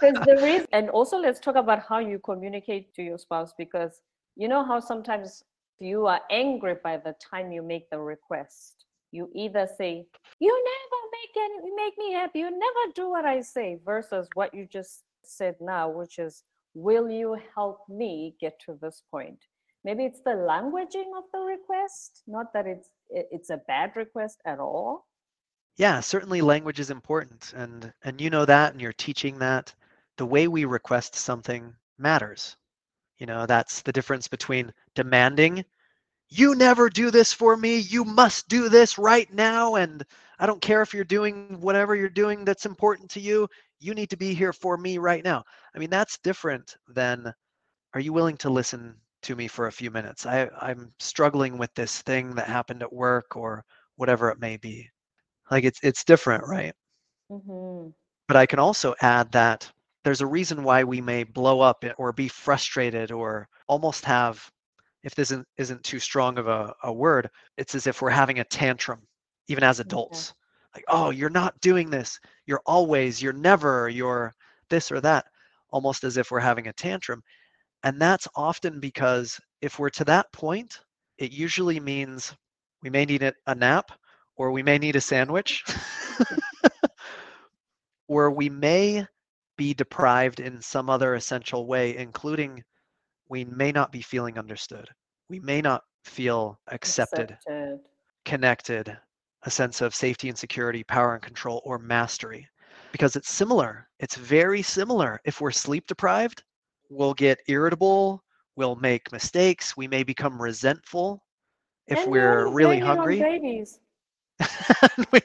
Because 0.00 0.24
the 0.24 0.38
reason, 0.40 0.66
and 0.72 0.90
also 0.90 1.18
let's 1.18 1.40
talk 1.40 1.56
about 1.56 1.80
how 1.88 1.98
you 1.98 2.18
communicate 2.18 2.94
to 2.94 3.02
your 3.02 3.18
spouse 3.18 3.52
because 3.56 4.02
you 4.36 4.48
know 4.48 4.64
how 4.64 4.80
sometimes 4.80 5.44
you 5.78 6.06
are 6.06 6.20
angry 6.30 6.76
by 6.82 6.96
the 6.96 7.14
time 7.20 7.52
you 7.52 7.62
make 7.62 7.90
the 7.90 7.98
request. 8.00 8.85
You 9.16 9.30
either 9.34 9.66
say, 9.78 9.92
"You 10.38 10.52
never 10.72 11.00
make 11.18 11.34
any, 11.44 11.58
make 11.82 11.96
me 11.98 12.12
happy. 12.12 12.38
You 12.40 12.50
never 12.50 12.84
do 12.94 13.08
what 13.08 13.24
I 13.24 13.40
say," 13.40 13.68
versus 13.84 14.28
what 14.34 14.54
you 14.54 14.66
just 14.66 15.04
said 15.24 15.56
now, 15.60 15.88
which 15.88 16.18
is, 16.18 16.44
"Will 16.74 17.08
you 17.10 17.28
help 17.54 17.78
me 17.88 18.36
get 18.40 18.60
to 18.66 18.74
this 18.74 19.02
point?" 19.10 19.40
Maybe 19.84 20.04
it's 20.04 20.22
the 20.22 20.36
languaging 20.50 21.10
of 21.16 21.24
the 21.32 21.40
request, 21.40 22.22
not 22.26 22.52
that 22.52 22.66
it's 22.66 22.90
it's 23.08 23.50
a 23.50 23.62
bad 23.72 23.96
request 23.96 24.40
at 24.44 24.58
all. 24.58 25.06
Yeah, 25.76 26.00
certainly 26.00 26.40
language 26.40 26.80
is 26.80 26.90
important, 26.90 27.52
and 27.56 27.92
and 28.02 28.20
you 28.20 28.30
know 28.30 28.44
that, 28.44 28.72
and 28.72 28.80
you're 28.82 28.92
teaching 29.06 29.38
that. 29.38 29.74
The 30.16 30.26
way 30.26 30.48
we 30.48 30.64
request 30.64 31.14
something 31.14 31.74
matters. 31.98 32.56
You 33.18 33.26
know, 33.26 33.46
that's 33.46 33.82
the 33.82 33.92
difference 33.92 34.28
between 34.28 34.72
demanding, 34.94 35.64
you 36.28 36.54
never 36.54 36.88
do 36.88 37.10
this 37.10 37.32
for 37.32 37.56
me, 37.56 37.78
you 37.78 38.04
must 38.04 38.48
do 38.48 38.68
this 38.68 38.98
right 38.98 39.32
now, 39.32 39.76
and 39.76 40.04
I 40.38 40.46
don't 40.46 40.60
care 40.60 40.82
if 40.82 40.92
you're 40.92 41.04
doing 41.04 41.60
whatever 41.60 41.94
you're 41.94 42.08
doing 42.08 42.44
that's 42.44 42.66
important 42.66 43.10
to 43.10 43.20
you, 43.20 43.48
you 43.78 43.94
need 43.94 44.10
to 44.10 44.16
be 44.16 44.34
here 44.34 44.52
for 44.52 44.76
me 44.76 44.98
right 44.98 45.22
now. 45.22 45.44
I 45.74 45.78
mean, 45.78 45.90
that's 45.90 46.18
different 46.18 46.76
than 46.88 47.32
are 47.94 48.00
you 48.00 48.12
willing 48.12 48.36
to 48.38 48.50
listen 48.50 48.96
to 49.22 49.36
me 49.36 49.48
for 49.48 49.66
a 49.66 49.72
few 49.72 49.90
minutes? 49.90 50.26
I, 50.26 50.48
I'm 50.60 50.92
struggling 50.98 51.58
with 51.58 51.72
this 51.74 52.02
thing 52.02 52.34
that 52.34 52.46
happened 52.46 52.82
at 52.82 52.92
work 52.92 53.36
or 53.36 53.64
whatever 53.96 54.30
it 54.30 54.40
may 54.40 54.56
be. 54.56 54.88
Like 55.50 55.64
it's 55.64 55.80
it's 55.82 56.04
different, 56.04 56.44
right? 56.46 56.74
Mm-hmm. 57.30 57.90
But 58.28 58.36
I 58.36 58.46
can 58.46 58.58
also 58.58 58.94
add 59.00 59.30
that 59.32 59.70
there's 60.04 60.20
a 60.20 60.26
reason 60.26 60.62
why 60.62 60.84
we 60.84 61.00
may 61.00 61.24
blow 61.24 61.60
up 61.60 61.84
or 61.98 62.12
be 62.12 62.28
frustrated 62.28 63.12
or 63.12 63.48
almost 63.68 64.04
have 64.04 64.50
if 65.06 65.14
this 65.14 65.30
isn't, 65.30 65.46
isn't 65.56 65.84
too 65.84 66.00
strong 66.00 66.36
of 66.36 66.48
a, 66.48 66.74
a 66.82 66.92
word 66.92 67.30
it's 67.56 67.76
as 67.76 67.86
if 67.86 68.02
we're 68.02 68.10
having 68.10 68.40
a 68.40 68.44
tantrum 68.44 69.00
even 69.48 69.62
as 69.62 69.76
mm-hmm. 69.76 69.88
adults. 69.88 70.34
Like 70.74 70.84
oh 70.88 71.10
you're 71.10 71.30
not 71.30 71.58
doing 71.60 71.88
this. 71.88 72.18
You're 72.44 72.60
always 72.66 73.22
you're 73.22 73.32
never 73.32 73.88
you're 73.88 74.34
this 74.68 74.90
or 74.92 75.00
that 75.00 75.24
almost 75.70 76.04
as 76.04 76.16
if 76.16 76.30
we're 76.30 76.40
having 76.40 76.66
a 76.66 76.72
tantrum. 76.72 77.22
And 77.84 78.00
that's 78.00 78.26
often 78.34 78.80
because 78.80 79.40
if 79.62 79.78
we're 79.78 79.90
to 79.90 80.04
that 80.04 80.30
point 80.32 80.80
it 81.18 81.30
usually 81.30 81.80
means 81.80 82.34
we 82.82 82.90
may 82.90 83.04
need 83.04 83.22
a 83.22 83.54
nap 83.54 83.92
or 84.36 84.50
we 84.50 84.62
may 84.62 84.76
need 84.76 84.96
a 84.96 85.00
sandwich 85.00 85.64
or 88.08 88.30
we 88.32 88.50
may 88.50 89.06
be 89.56 89.72
deprived 89.72 90.40
in 90.40 90.60
some 90.60 90.90
other 90.90 91.14
essential 91.14 91.66
way, 91.66 91.96
including 91.96 92.62
we 93.28 93.44
may 93.44 93.72
not 93.72 93.92
be 93.92 94.02
feeling 94.02 94.38
understood. 94.38 94.88
We 95.28 95.40
may 95.40 95.60
not 95.60 95.82
feel 96.04 96.58
accepted, 96.68 97.32
accepted, 97.32 97.80
connected, 98.24 98.96
a 99.42 99.50
sense 99.50 99.80
of 99.80 99.94
safety 99.94 100.28
and 100.28 100.38
security, 100.38 100.84
power 100.84 101.14
and 101.14 101.22
control, 101.22 101.60
or 101.64 101.78
mastery. 101.78 102.48
Because 102.92 103.16
it's 103.16 103.30
similar. 103.30 103.88
It's 103.98 104.16
very 104.16 104.62
similar. 104.62 105.20
If 105.24 105.40
we're 105.40 105.50
sleep 105.50 105.86
deprived, 105.86 106.42
we'll 106.88 107.14
get 107.14 107.38
irritable, 107.48 108.22
we'll 108.54 108.76
make 108.76 109.10
mistakes, 109.12 109.76
we 109.76 109.88
may 109.88 110.02
become 110.02 110.40
resentful 110.40 111.22
if 111.88 111.98
and 111.98 112.10
we're 112.10 112.48
really 112.48 112.78
hungry. 112.78 113.20
babies. 113.20 113.80
and, 114.96 115.06
we, 115.12 115.20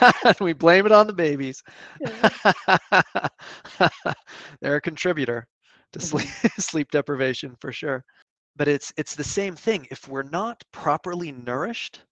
and 0.24 0.36
we 0.40 0.52
blame 0.52 0.86
it 0.86 0.92
on 0.92 1.06
the 1.06 1.12
babies. 1.12 1.62
They're 4.60 4.76
a 4.76 4.80
contributor 4.80 5.46
to 5.92 6.00
sleep, 6.00 6.28
mm-hmm. 6.28 6.60
sleep 6.60 6.90
deprivation 6.90 7.56
for 7.60 7.72
sure. 7.72 8.04
But 8.56 8.68
it's 8.68 8.92
it's 8.96 9.14
the 9.14 9.24
same 9.24 9.54
thing. 9.54 9.86
If 9.90 10.08
we're 10.08 10.22
not 10.22 10.62
properly 10.72 11.32
nourished 11.32 12.02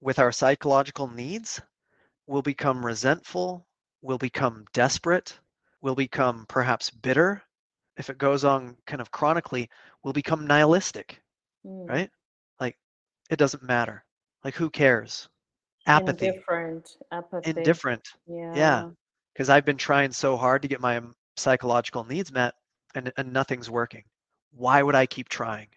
with 0.00 0.18
our 0.18 0.32
psychological 0.32 1.08
needs, 1.08 1.60
we'll 2.26 2.42
become 2.42 2.84
resentful, 2.84 3.66
we'll 4.02 4.18
become 4.18 4.64
desperate, 4.72 5.38
we'll 5.80 5.94
become 5.94 6.44
perhaps 6.48 6.90
bitter. 6.90 7.42
If 7.96 8.10
it 8.10 8.18
goes 8.18 8.44
on 8.44 8.76
kind 8.86 9.00
of 9.00 9.10
chronically, 9.10 9.68
we'll 10.02 10.12
become 10.12 10.46
nihilistic, 10.46 11.20
mm. 11.64 11.88
right? 11.88 12.10
Like 12.58 12.76
it 13.30 13.36
doesn't 13.36 13.62
matter. 13.62 14.04
Like 14.44 14.54
who 14.54 14.70
cares? 14.70 15.28
apathy 15.86 16.28
indifferent 16.28 16.96
apathy 17.10 17.50
indifferent 17.50 18.08
yeah 18.26 18.52
yeah 18.54 18.88
because 19.32 19.48
i've 19.50 19.64
been 19.64 19.76
trying 19.76 20.12
so 20.12 20.36
hard 20.36 20.62
to 20.62 20.68
get 20.68 20.80
my 20.80 21.00
psychological 21.36 22.04
needs 22.04 22.32
met 22.32 22.54
and, 22.94 23.12
and 23.16 23.32
nothing's 23.32 23.70
working 23.70 24.04
why 24.52 24.82
would 24.82 24.94
i 24.94 25.06
keep 25.06 25.28
trying 25.28 25.68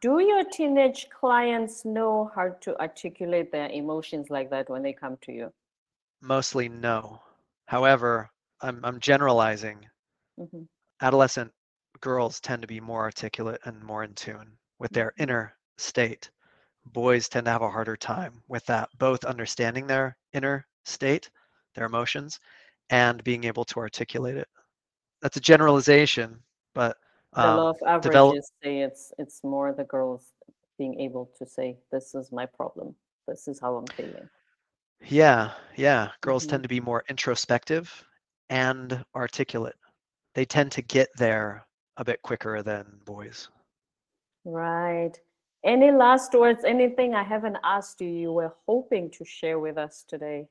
do 0.00 0.20
your 0.20 0.44
teenage 0.44 1.08
clients 1.10 1.84
know 1.84 2.30
how 2.34 2.48
to 2.60 2.78
articulate 2.80 3.52
their 3.52 3.68
emotions 3.68 4.30
like 4.30 4.50
that 4.50 4.68
when 4.70 4.82
they 4.82 4.92
come 4.92 5.16
to 5.22 5.32
you 5.32 5.52
mostly 6.22 6.68
no 6.68 7.20
however 7.66 8.30
i'm, 8.62 8.80
I'm 8.84 9.00
generalizing 9.00 9.84
mm-hmm. 10.40 10.62
adolescent 11.02 11.52
girls 12.00 12.40
tend 12.40 12.62
to 12.62 12.68
be 12.68 12.80
more 12.80 13.02
articulate 13.02 13.60
and 13.64 13.82
more 13.82 14.04
in 14.04 14.14
tune 14.14 14.56
with 14.78 14.90
their 14.92 15.08
mm-hmm. 15.08 15.22
inner 15.22 15.54
state 15.78 16.30
boys 16.86 17.28
tend 17.28 17.46
to 17.46 17.50
have 17.50 17.62
a 17.62 17.70
harder 17.70 17.96
time 17.96 18.42
with 18.48 18.64
that, 18.66 18.88
both 18.98 19.24
understanding 19.24 19.86
their 19.86 20.16
inner 20.32 20.66
state, 20.84 21.30
their 21.74 21.86
emotions, 21.86 22.38
and 22.90 23.24
being 23.24 23.44
able 23.44 23.64
to 23.64 23.80
articulate 23.80 24.36
it. 24.36 24.48
That's 25.24 25.38
a 25.38 25.40
generalization, 25.40 26.38
but 26.74 26.98
um, 27.32 27.56
the 27.56 27.62
law 27.62 27.70
of 27.70 27.76
averages 27.86 28.04
develop- 28.04 28.44
say 28.62 28.80
it's 28.80 29.10
it's 29.18 29.42
more 29.42 29.72
the 29.72 29.84
girls 29.84 30.34
being 30.76 31.00
able 31.00 31.30
to 31.38 31.46
say, 31.46 31.78
"This 31.90 32.14
is 32.14 32.30
my 32.30 32.44
problem. 32.44 32.94
This 33.26 33.48
is 33.48 33.58
how 33.58 33.76
I'm 33.76 33.86
feeling." 33.86 34.28
Yeah, 35.06 35.52
yeah. 35.76 36.10
Girls 36.20 36.42
mm-hmm. 36.42 36.50
tend 36.50 36.62
to 36.64 36.68
be 36.68 36.78
more 36.78 37.04
introspective 37.08 38.04
and 38.50 39.02
articulate. 39.14 39.76
They 40.34 40.44
tend 40.44 40.72
to 40.72 40.82
get 40.82 41.08
there 41.16 41.66
a 41.96 42.04
bit 42.04 42.20
quicker 42.20 42.62
than 42.62 42.84
boys. 43.06 43.48
Right. 44.44 45.18
Any 45.64 45.90
last 45.90 46.34
words, 46.34 46.64
anything 46.64 47.14
I 47.14 47.22
haven't 47.22 47.56
asked 47.64 48.02
you, 48.02 48.08
you 48.08 48.32
were 48.32 48.54
hoping 48.66 49.10
to 49.12 49.24
share 49.24 49.58
with 49.58 49.78
us 49.78 50.04
today? 50.06 50.48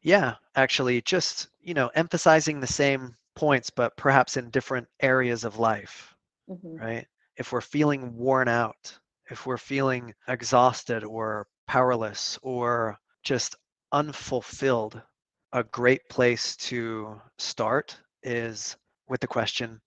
Yeah, 0.00 0.36
actually, 0.56 1.02
just, 1.02 1.48
you 1.60 1.74
know, 1.74 1.90
emphasizing 1.94 2.58
the 2.58 2.66
same 2.66 3.14
points, 3.38 3.70
but 3.70 3.96
perhaps 3.96 4.36
in 4.36 4.50
different 4.50 4.88
areas 5.00 5.44
of 5.44 5.58
life, 5.58 6.14
mm-hmm. 6.50 6.76
right? 6.76 7.06
If 7.36 7.52
we're 7.52 7.60
feeling 7.60 8.16
worn 8.16 8.48
out, 8.48 8.98
if 9.30 9.46
we're 9.46 9.58
feeling 9.58 10.12
exhausted 10.26 11.04
or 11.04 11.46
powerless 11.66 12.38
or 12.42 12.98
just 13.22 13.54
unfulfilled, 13.92 15.00
a 15.52 15.62
great 15.64 16.08
place 16.08 16.56
to 16.56 17.20
start 17.38 17.98
is 18.22 18.76
with 19.08 19.20
the 19.20 19.26
question 19.26 19.80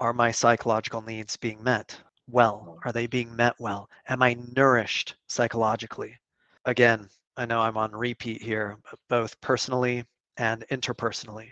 Are 0.00 0.12
my 0.12 0.30
psychological 0.30 1.02
needs 1.02 1.36
being 1.36 1.62
met? 1.62 1.98
well? 2.28 2.78
Are 2.84 2.92
they 2.92 3.06
being 3.06 3.34
met 3.34 3.54
well? 3.58 3.88
Am 4.08 4.22
I 4.22 4.36
nourished 4.54 5.14
psychologically? 5.26 6.18
Again, 6.64 7.08
I 7.36 7.46
know 7.46 7.60
I'm 7.60 7.76
on 7.76 7.92
repeat 7.92 8.42
here, 8.42 8.76
both 9.08 9.40
personally 9.40 10.04
and 10.36 10.64
interpersonally. 10.70 11.50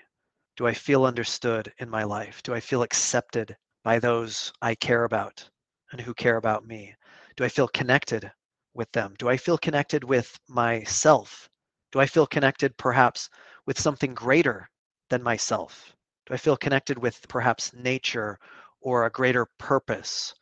Do 0.63 0.69
I 0.69 0.75
feel 0.75 1.05
understood 1.07 1.73
in 1.79 1.91
my 1.91 2.05
life? 2.05 2.41
Do 2.45 2.55
I 2.55 2.61
feel 2.61 2.85
accepted 2.85 3.57
by 3.83 3.99
those 3.99 4.53
I 4.63 4.77
care 4.77 5.03
about 5.03 5.51
and 5.91 6.01
who 6.01 6.15
care 6.15 6.37
about 6.37 6.65
me? 6.65 6.95
Do 7.35 7.43
I 7.43 7.49
feel 7.49 7.67
connected 7.67 8.31
with 8.73 8.89
them? 8.93 9.17
Do 9.19 9.29
I 9.29 9.37
feel 9.37 9.59
connected 9.59 10.05
with 10.05 10.39
myself? 10.49 11.49
Do 11.91 11.99
I 11.99 12.07
feel 12.07 12.29
connected 12.29 12.77
perhaps 12.77 13.29
with 13.67 13.81
something 13.81 14.15
greater 14.15 14.71
than 15.11 15.21
myself? 15.21 15.97
Do 16.27 16.35
I 16.35 16.37
feel 16.37 16.57
connected 16.57 16.97
with 16.97 17.27
perhaps 17.27 17.73
nature 17.75 18.39
or 18.81 19.05
a 19.05 19.11
greater 19.11 19.47
purpose 19.59 20.33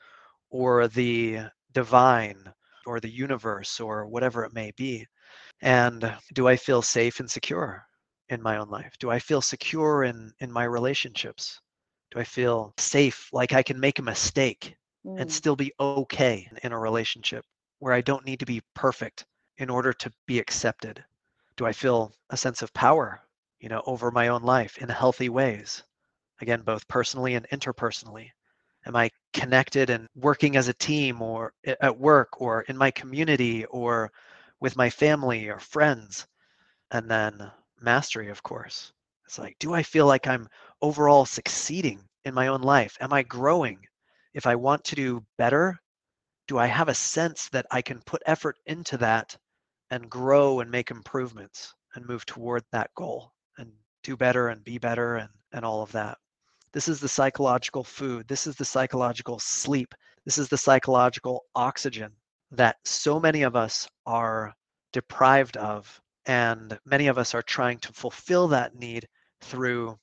or 0.51 0.87
the 0.87 1.47
divine 1.73 2.53
or 2.85 3.01
the 3.01 3.09
universe 3.09 3.81
or 3.81 4.07
whatever 4.07 4.45
it 4.45 4.53
may 4.53 4.71
be? 4.73 5.07
And 5.63 6.15
do 6.35 6.47
I 6.47 6.57
feel 6.57 6.83
safe 6.83 7.21
and 7.21 7.31
secure 7.31 7.87
in 8.31 8.43
my 8.43 8.57
own 8.57 8.71
life? 8.71 8.97
Do 8.99 9.11
I 9.11 9.19
feel 9.19 9.43
secure 9.43 10.05
in 10.05 10.33
in 10.39 10.51
my 10.51 10.65
relationships? 10.65 11.61
Do 12.13 12.21
I 12.21 12.25
feel 12.25 12.75
safe 12.79 13.29
like 13.33 13.53
I 13.53 13.63
can 13.63 13.81
make 13.81 13.99
a 13.99 14.03
mistake 14.03 14.77
and 15.19 15.31
Mm, 15.31 15.33
still 15.33 15.57
be 15.57 15.73
okay 15.81 16.51
in 16.63 16.73
a 16.73 16.79
relationship 16.79 17.45
where 17.81 17.93
I 17.93 18.01
don't 18.01 18.25
need 18.25 18.41
to 18.41 18.47
be 18.47 18.63
perfect 18.75 19.27
in 19.59 19.71
order 19.71 19.93
to 19.93 20.13
be 20.27 20.39
accepted? 20.39 21.05
Do 21.57 21.67
I 21.67 21.73
feel 21.73 22.15
a 22.31 22.37
sense 22.37 22.63
of 22.63 22.73
power, 22.75 23.21
you 23.61 23.69
know, 23.69 23.83
over 23.87 24.11
my 24.11 24.29
own 24.29 24.43
life 24.43 24.79
in 24.79 24.89
healthy 24.89 25.29
ways? 25.29 25.85
Again, 26.41 26.63
both 26.63 26.89
personally 26.89 27.35
and 27.35 27.47
interpersonally. 27.51 28.33
Am 28.87 28.97
I 28.97 29.11
connected 29.33 29.91
and 29.91 30.09
working 30.17 30.57
as 30.57 30.69
a 30.69 30.75
team 30.75 31.23
or 31.23 31.55
at 31.65 31.99
work 31.99 32.41
or 32.41 32.63
in 32.63 32.77
my 32.77 32.91
community 32.91 33.65
or 33.67 34.13
with 34.61 34.77
my 34.77 34.91
family 34.91 35.49
or 35.49 35.61
friends? 35.61 36.27
And 36.93 37.11
then 37.11 37.51
mastery, 37.81 38.29
of 38.29 38.43
course. 38.43 38.93
It's 39.27 39.39
like, 39.39 39.57
do 39.59 39.75
I 39.75 39.83
feel 39.83 40.07
like 40.07 40.27
I'm 40.27 40.49
overall 40.83 41.25
succeeding 41.25 42.01
in 42.25 42.35
my 42.35 42.49
own 42.49 42.63
life? 42.63 42.97
Am 43.01 43.13
I 43.13 43.23
growing? 43.23 43.79
If 44.35 44.47
I 44.47 44.55
want 44.55 44.85
to 44.85 44.95
do 44.95 45.25
better, 45.39 45.79
do 46.49 46.59
I 46.59 46.67
have 46.67 46.89
a 46.89 46.95
sense 46.95 47.49
that 47.51 47.67
I 47.71 47.83
can 47.83 48.03
put 48.03 48.23
effort 48.27 48.57
into 48.67 48.97
that 48.99 49.37
and 49.91 50.11
grow 50.11 50.61
and 50.61 50.71
make 50.71 50.91
improvements 50.91 51.75
and 51.95 52.07
move 52.07 52.27
toward 52.27 52.65
that 52.73 52.91
goal 52.97 53.33
and 53.59 53.73
do 54.03 54.17
better 54.17 54.49
and 54.49 54.65
be 54.65 54.79
better 54.79 55.17
and, 55.17 55.31
and 55.53 55.65
all 55.65 55.83
of 55.83 55.93
that? 55.93 56.19
This 56.73 56.89
is 56.89 57.01
the 57.01 57.09
psychological 57.09 57.85
food. 57.85 58.29
This 58.29 58.47
is 58.47 58.57
the 58.57 58.65
psychological 58.65 59.39
sleep. 59.39 59.95
This 60.25 60.39
is 60.39 60.49
the 60.49 60.59
psychological 60.59 61.45
oxygen 61.55 62.13
that 62.53 62.77
so 62.85 63.19
many 63.19 63.43
of 63.43 63.57
us 63.57 63.89
are 64.07 64.55
deprived 64.93 65.57
of. 65.57 66.01
And 66.27 66.79
many 66.85 67.09
of 67.09 67.19
us 67.19 67.35
are 67.35 67.43
trying 67.43 67.79
to 67.79 67.93
fulfill 67.93 68.49
that 68.49 68.75
need 68.75 69.09
through 69.41 69.99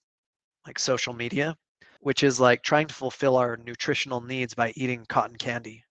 like 0.65 0.80
social 0.80 1.13
media, 1.13 1.55
which 2.01 2.24
is 2.24 2.39
like 2.39 2.61
trying 2.63 2.88
to 2.88 2.93
fulfill 2.93 3.38
our 3.38 3.57
nutritional 3.57 4.22
needs 4.22 4.53
by 4.53 4.74
eating 4.76 5.05
cotton 5.07 5.38
candy 5.38 5.84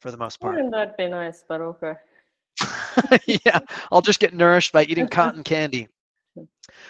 for 0.00 0.10
the 0.10 0.16
most 0.16 0.40
part. 0.40 0.54
Wouldn't 0.54 0.72
that 0.72 0.96
be 0.96 1.08
nice? 1.08 1.44
But 1.46 1.60
okay. 1.60 1.94
yeah, 3.26 3.60
I'll 3.90 4.00
just 4.00 4.20
get 4.20 4.32
nourished 4.32 4.72
by 4.72 4.84
eating 4.84 5.08
cotton 5.08 5.42
candy. 5.44 5.88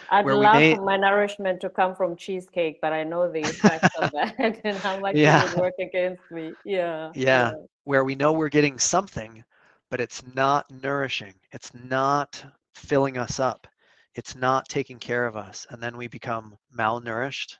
I'd 0.09 0.25
love 0.25 0.55
may- 0.55 0.75
for 0.77 0.85
my 0.85 0.97
nourishment 0.97 1.61
to 1.63 1.69
come 1.69 1.95
from 1.95 2.17
cheesecake, 2.17 2.79
but 2.81 2.93
I 2.93 3.03
know 3.05 3.31
the 3.31 3.41
effects 3.41 3.95
of 3.99 4.13
that 4.13 4.61
and 4.65 4.79
how 4.79 4.99
much 5.01 5.17
Yeah. 5.17 5.43
it 5.45 5.51
would 5.51 5.61
work 5.61 5.75
against 5.81 6.31
me. 6.31 6.55
Yeah. 6.65 7.11
Yeah. 7.15 7.53
Where 7.85 8.05
we 8.05 8.15
know 8.15 8.33
we're 8.33 8.49
getting 8.49 8.79
something, 8.79 9.45
but 9.91 10.01
it's 10.01 10.23
not 10.35 10.71
nourishing. 10.71 11.35
It's 11.53 11.73
not 11.75 12.45
filling 12.77 13.19
us 13.19 13.41
up. 13.41 13.67
It's 14.15 14.35
not 14.37 14.69
taking 14.69 14.99
care 14.99 15.27
of 15.27 15.37
us. 15.37 15.67
And 15.71 15.83
then 15.83 15.97
we 15.97 16.09
become 16.09 16.57
malnourished 16.77 17.57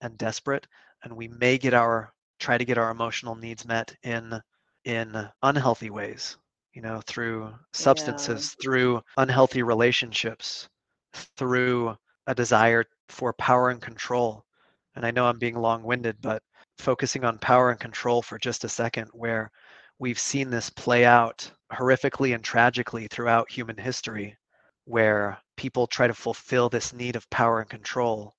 and 0.00 0.18
desperate, 0.18 0.66
and 1.04 1.16
we 1.16 1.28
may 1.28 1.58
get 1.58 1.74
our 1.74 2.12
try 2.38 2.58
to 2.58 2.64
get 2.64 2.78
our 2.78 2.90
emotional 2.90 3.34
needs 3.34 3.64
met 3.64 3.94
in 4.02 4.38
in 4.84 5.28
unhealthy 5.42 5.90
ways, 5.90 6.36
you 6.74 6.82
know, 6.82 7.00
through 7.06 7.52
substances, 7.72 8.54
through 8.62 9.00
unhealthy 9.16 9.62
relationships, 9.62 10.68
through 11.36 11.96
a 12.26 12.34
desire 12.34 12.84
for 13.08 13.32
power 13.34 13.70
and 13.70 13.80
control. 13.80 14.44
And 14.94 15.04
I 15.04 15.10
know 15.10 15.26
I'm 15.26 15.38
being 15.38 15.56
long-winded, 15.56 16.16
but 16.20 16.42
focusing 16.78 17.24
on 17.24 17.38
power 17.38 17.70
and 17.70 17.80
control 17.80 18.22
for 18.22 18.38
just 18.38 18.64
a 18.64 18.68
second, 18.68 19.08
where 19.12 19.50
we've 19.98 20.18
seen 20.18 20.50
this 20.50 20.70
play 20.70 21.04
out 21.04 21.50
horrifically 21.72 22.34
and 22.34 22.44
tragically 22.44 23.08
throughout 23.08 23.50
human 23.50 23.76
history, 23.76 24.36
where 24.86 25.38
people 25.56 25.86
try 25.86 26.08
to 26.08 26.14
fulfill 26.14 26.70
this 26.70 26.94
need 26.94 27.16
of 27.16 27.30
power 27.30 27.60
and 27.60 27.70
control 27.70 28.34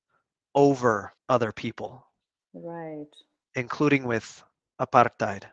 over 0.56 1.14
other 1.30 1.54
people, 1.54 2.06
Right. 2.54 3.14
including 3.56 4.06
with 4.06 4.44
apartheid, 4.80 5.44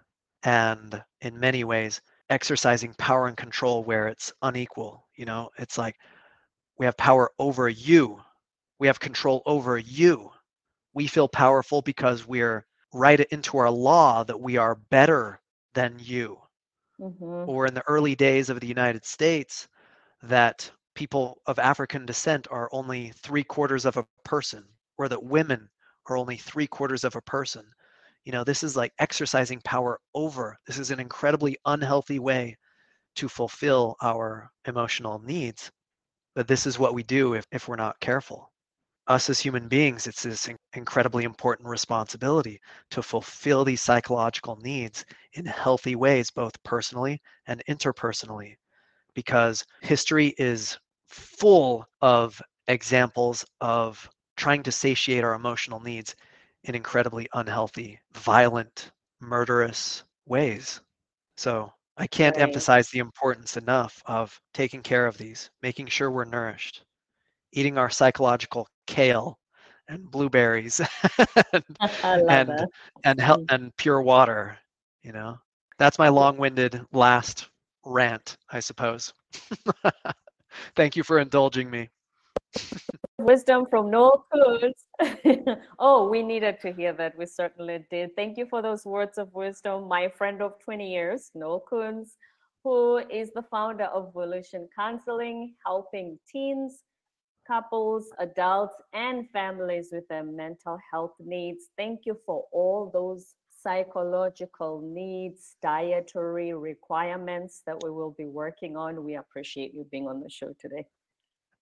and 0.45 1.05
in 1.21 1.39
many 1.41 1.65
ways, 1.65 2.03
exercising 2.31 2.95
power 2.95 3.27
and 3.29 3.37
control 3.37 3.85
where 3.85 4.09
it's 4.09 4.33
unequal. 4.43 5.09
You 5.17 5.27
know, 5.27 5.51
it's 5.59 5.79
like 5.79 5.97
we 6.79 6.87
have 6.87 6.97
power 6.97 7.31
over 7.39 7.69
you, 7.69 8.23
we 8.79 8.89
have 8.89 9.01
control 9.01 9.43
over 9.47 9.79
you. 9.79 10.33
We 10.95 11.07
feel 11.09 11.29
powerful 11.29 11.83
because 11.83 12.27
we're 12.27 12.67
write 12.93 13.21
it 13.21 13.31
into 13.33 13.59
our 13.59 13.71
law 13.71 14.25
that 14.25 14.41
we 14.41 14.57
are 14.59 14.75
better 14.77 15.41
than 15.75 15.99
you. 16.01 16.41
Mm-hmm. 17.01 17.49
Or 17.49 17.67
in 17.67 17.75
the 17.75 17.85
early 17.89 18.15
days 18.17 18.51
of 18.51 18.61
the 18.61 18.67
United 18.69 19.05
States, 19.05 19.69
that 20.23 20.71
people 20.95 21.41
of 21.47 21.59
African 21.59 22.07
descent 22.07 22.47
are 22.51 22.69
only 22.73 23.11
three 23.17 23.45
quarters 23.45 23.85
of 23.85 23.97
a 23.97 24.07
person, 24.25 24.65
or 24.99 25.09
that 25.09 25.23
women 25.23 25.69
are 26.07 26.17
only 26.17 26.37
three 26.37 26.67
quarters 26.67 27.05
of 27.05 27.17
a 27.17 27.23
person. 27.23 27.65
You 28.25 28.33
know, 28.33 28.45
this 28.45 28.63
is 28.63 28.77
like 28.77 28.93
exercising 28.99 29.61
power 29.65 29.99
over. 30.15 30.57
This 30.67 30.79
is 30.79 30.91
an 30.91 31.01
incredibly 31.01 31.57
unhealthy 31.67 32.19
way 32.19 32.57
to 33.17 33.29
fulfill 33.29 33.97
our 34.03 34.51
emotional 34.67 35.19
needs. 35.21 35.71
But 36.35 36.49
this 36.49 36.67
is 36.67 36.79
what 36.79 36.95
we 36.95 37.03
do 37.03 37.35
if, 37.35 37.45
if 37.53 37.69
we're 37.69 37.77
not 37.77 38.01
careful. 38.01 38.51
Us 39.07 39.29
as 39.29 39.39
human 39.39 39.69
beings, 39.69 40.07
it's 40.07 40.23
this 40.23 40.49
incredibly 40.73 41.25
important 41.25 41.69
responsibility 41.69 42.59
to 42.91 43.03
fulfill 43.03 43.65
these 43.65 43.83
psychological 43.83 44.57
needs 44.57 45.05
in 45.35 45.45
healthy 45.45 45.95
ways, 45.95 46.31
both 46.31 46.61
personally 46.63 47.21
and 47.47 47.63
interpersonally, 47.69 48.55
because 49.15 49.63
history 49.83 50.35
is 50.39 50.79
full 51.15 51.87
of 52.01 52.41
examples 52.69 53.45
of 53.61 54.09
trying 54.37 54.63
to 54.65 54.73
satiate 54.73 55.25
our 55.25 55.35
emotional 55.35 55.81
needs 55.81 56.15
in 56.65 56.75
incredibly 56.75 57.29
unhealthy, 57.35 58.01
violent, 58.13 58.91
murderous 59.21 60.05
ways. 60.27 60.81
So 61.37 61.73
I 61.97 62.07
can't 62.07 62.37
Right. 62.37 62.39
emphasize 62.39 62.89
the 62.91 62.99
importance 63.01 63.57
enough 63.57 64.03
of 64.07 64.41
taking 64.55 64.83
care 64.83 65.07
of 65.07 65.19
these, 65.19 65.51
making 65.63 65.89
sure 65.89 66.11
we're 66.11 66.25
nourished, 66.25 66.85
eating 67.53 67.79
our 67.79 67.91
psychological 67.91 68.69
kale 68.87 69.39
and 69.89 70.11
blueberries 70.11 70.81
and 71.53 71.79
and 72.29 72.65
that. 72.65 72.71
and 73.05 73.21
hel- 73.21 73.43
Mm. 73.43 73.49
and 73.49 73.77
pure 73.77 74.01
water 74.03 74.59
you 75.03 75.13
know 75.13 75.39
that's 75.79 75.99
my 75.99 76.09
long-winded 76.09 76.81
last 76.93 77.49
rant 77.85 78.37
i 78.51 78.61
suppose 78.61 79.13
thank 80.77 80.97
you 80.97 81.03
for 81.03 81.19
indulging 81.19 81.71
me 81.71 81.91
Wisdom 83.19 83.67
from 83.71 83.91
Noel 83.91 84.27
Koons. 84.33 85.57
oh, 85.79 86.09
we 86.09 86.23
needed 86.23 86.61
to 86.61 86.73
hear 86.73 86.93
that. 86.93 87.17
We 87.17 87.27
certainly 87.27 87.85
did. 87.91 88.15
Thank 88.17 88.37
you 88.37 88.47
for 88.47 88.61
those 88.61 88.85
words 88.85 89.19
of 89.19 89.33
wisdom. 89.33 89.89
My 89.89 90.09
friend 90.09 90.43
of 90.43 90.59
20 90.59 90.93
years, 90.93 91.31
Noel 91.35 91.65
Koons, 91.71 92.17
who 92.63 92.99
is 92.99 93.31
the 93.33 93.43
founder 93.51 93.85
of 93.85 94.13
Volition 94.13 94.69
Counseling, 94.77 95.55
helping 95.65 96.19
teens, 96.31 96.83
couples, 97.47 98.09
adults, 98.19 98.75
and 98.93 99.31
families 99.31 99.91
with 99.93 100.07
their 100.09 100.25
mental 100.25 100.79
health 100.93 101.15
needs. 101.19 101.71
Thank 101.77 102.01
you 102.05 102.19
for 102.27 102.45
all 102.53 102.91
those 102.93 103.35
psychological 103.65 104.81
needs, 104.83 105.57
dietary 105.63 106.53
requirements 106.55 107.63
that 107.67 107.77
we 107.83 107.91
will 107.91 108.15
be 108.19 108.27
working 108.27 108.77
on. 108.77 109.05
We 109.05 109.15
appreciate 109.17 109.73
you 109.75 109.85
being 109.91 110.07
on 110.09 110.21
the 110.25 110.31
show 110.31 110.51
today. 110.65 110.85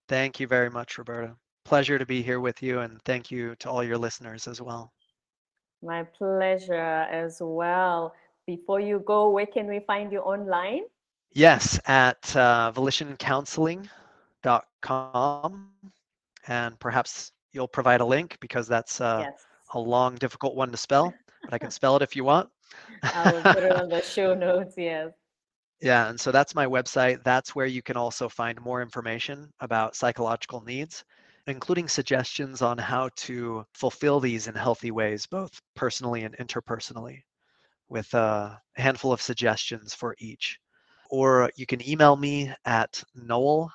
thank 0.08 0.32
you 0.40 0.46
very 0.56 0.70
much 0.78 0.98
roberta 0.98 1.30
pleasure 1.64 1.98
to 1.98 2.06
be 2.06 2.20
here 2.28 2.40
with 2.40 2.58
you 2.62 2.80
and 2.80 3.00
thank 3.10 3.30
you 3.30 3.54
to 3.60 3.70
all 3.70 3.84
your 3.90 3.98
listeners 4.06 4.42
as 4.52 4.60
well 4.60 4.92
My 5.82 6.02
pleasure 6.04 7.06
as 7.22 7.38
well. 7.40 8.14
Before 8.46 8.80
you 8.80 8.98
go, 9.12 9.18
where 9.34 9.46
can 9.56 9.66
we 9.74 9.80
find 9.90 10.06
you 10.14 10.20
online? 10.34 10.84
yes 11.34 11.80
at 11.86 12.22
uh, 12.36 12.70
volitioncounseling.com 12.76 15.68
and 16.48 16.78
perhaps 16.78 17.32
you'll 17.52 17.68
provide 17.68 18.00
a 18.00 18.04
link 18.04 18.36
because 18.40 18.66
that's 18.68 19.00
uh, 19.00 19.20
yes. 19.26 19.46
a 19.74 19.78
long 19.78 20.14
difficult 20.16 20.56
one 20.56 20.70
to 20.70 20.76
spell 20.76 21.12
but 21.42 21.52
i 21.52 21.58
can 21.58 21.70
spell 21.70 21.96
it 21.96 22.02
if 22.02 22.16
you 22.16 22.24
want 22.24 22.48
I 23.02 23.32
will 23.32 23.42
put 23.42 23.64
it 23.64 23.72
on 23.72 23.88
the 23.88 24.00
show 24.02 24.34
notes. 24.34 24.74
Yes. 24.76 25.12
Yeah, 25.80 26.08
and 26.08 26.20
so 26.20 26.30
that's 26.30 26.54
my 26.54 26.66
website. 26.66 27.24
That's 27.24 27.56
where 27.56 27.66
you 27.66 27.82
can 27.82 27.96
also 27.96 28.28
find 28.28 28.60
more 28.60 28.82
information 28.82 29.50
about 29.60 29.96
psychological 29.96 30.60
needs, 30.60 31.02
including 31.48 31.88
suggestions 31.88 32.62
on 32.62 32.78
how 32.78 33.08
to 33.16 33.64
fulfill 33.74 34.20
these 34.20 34.46
in 34.46 34.54
healthy 34.54 34.92
ways, 34.92 35.26
both 35.26 35.60
personally 35.74 36.22
and 36.22 36.36
interpersonally, 36.38 37.22
with 37.88 38.14
a 38.14 38.60
handful 38.76 39.12
of 39.12 39.20
suggestions 39.20 39.92
for 39.92 40.14
each. 40.20 40.56
Or 41.10 41.50
you 41.56 41.66
can 41.66 41.86
email 41.86 42.14
me 42.16 42.54
at 42.64 43.02
Noel, 43.14 43.70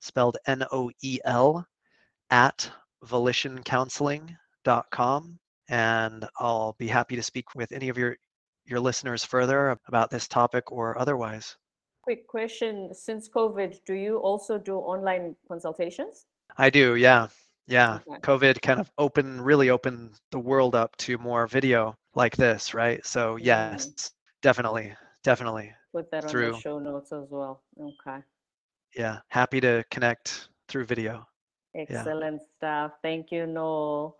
spelled 0.00 0.36
N 0.46 0.62
O 0.72 0.90
E 1.02 1.18
L, 1.24 1.66
at 2.30 2.70
volitioncounseling.com, 3.02 5.38
and 5.68 6.26
I'll 6.38 6.74
be 6.78 6.86
happy 6.88 7.16
to 7.16 7.22
speak 7.22 7.54
with 7.54 7.72
any 7.72 7.88
of 7.88 7.98
your 7.98 8.16
your 8.64 8.80
listeners 8.80 9.24
further 9.24 9.78
about 9.86 10.10
this 10.10 10.26
topic 10.26 10.72
or 10.72 10.98
otherwise. 10.98 11.56
Quick 12.02 12.26
question. 12.26 12.92
Since 12.92 13.28
COVID, 13.28 13.78
do 13.84 13.94
you 13.94 14.16
also 14.18 14.58
do 14.58 14.76
online 14.78 15.36
consultations? 15.46 16.26
I 16.58 16.70
do, 16.70 16.96
yeah. 16.96 17.28
Yeah. 17.68 18.00
Okay. 18.08 18.20
COVID 18.20 18.62
kind 18.62 18.80
of 18.80 18.90
opened, 18.98 19.44
really 19.44 19.70
opened 19.70 20.14
the 20.30 20.38
world 20.38 20.74
up 20.74 20.96
to 20.98 21.18
more 21.18 21.46
video 21.46 21.96
like 22.14 22.36
this, 22.36 22.74
right? 22.74 23.04
So, 23.06 23.36
Mhm. 23.36 23.44
yes, 23.44 24.12
definitely, 24.42 24.94
definitely. 25.22 25.72
Put 25.92 26.10
that 26.10 26.24
on 26.24 26.30
Through. 26.30 26.52
the 26.52 26.58
show 26.58 26.78
notes 26.78 27.12
as 27.12 27.28
well. 27.30 27.62
Okay. 27.80 28.22
Yeah. 28.96 29.20
Happy 29.28 29.60
to 29.60 29.84
connect 29.90 30.48
through 30.68 30.84
video. 30.86 31.26
Excellent 31.74 32.40
stuff. 32.56 32.92
Thank 33.02 33.30
you, 33.30 33.46
Noel. 33.46 34.16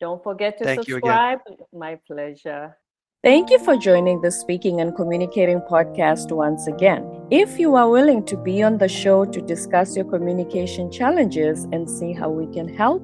Don't 0.00 0.22
forget 0.22 0.58
to 0.58 0.64
Thank 0.64 0.88
you 0.88 0.94
subscribe. 0.94 1.40
My 1.72 1.98
pleasure. 2.06 2.76
Thank 3.22 3.50
you 3.50 3.58
for 3.60 3.76
joining 3.76 4.20
the 4.20 4.30
Speaking 4.30 4.82
and 4.82 4.94
Communicating 4.94 5.60
podcast 5.60 6.30
once 6.30 6.66
again. 6.66 7.02
If 7.30 7.58
you 7.58 7.74
are 7.74 7.88
willing 7.88 8.22
to 8.26 8.36
be 8.36 8.62
on 8.62 8.76
the 8.76 8.88
show 8.88 9.24
to 9.24 9.40
discuss 9.40 9.96
your 9.96 10.04
communication 10.04 10.90
challenges 10.90 11.64
and 11.72 11.88
see 11.88 12.12
how 12.12 12.28
we 12.28 12.52
can 12.52 12.68
help, 12.68 13.02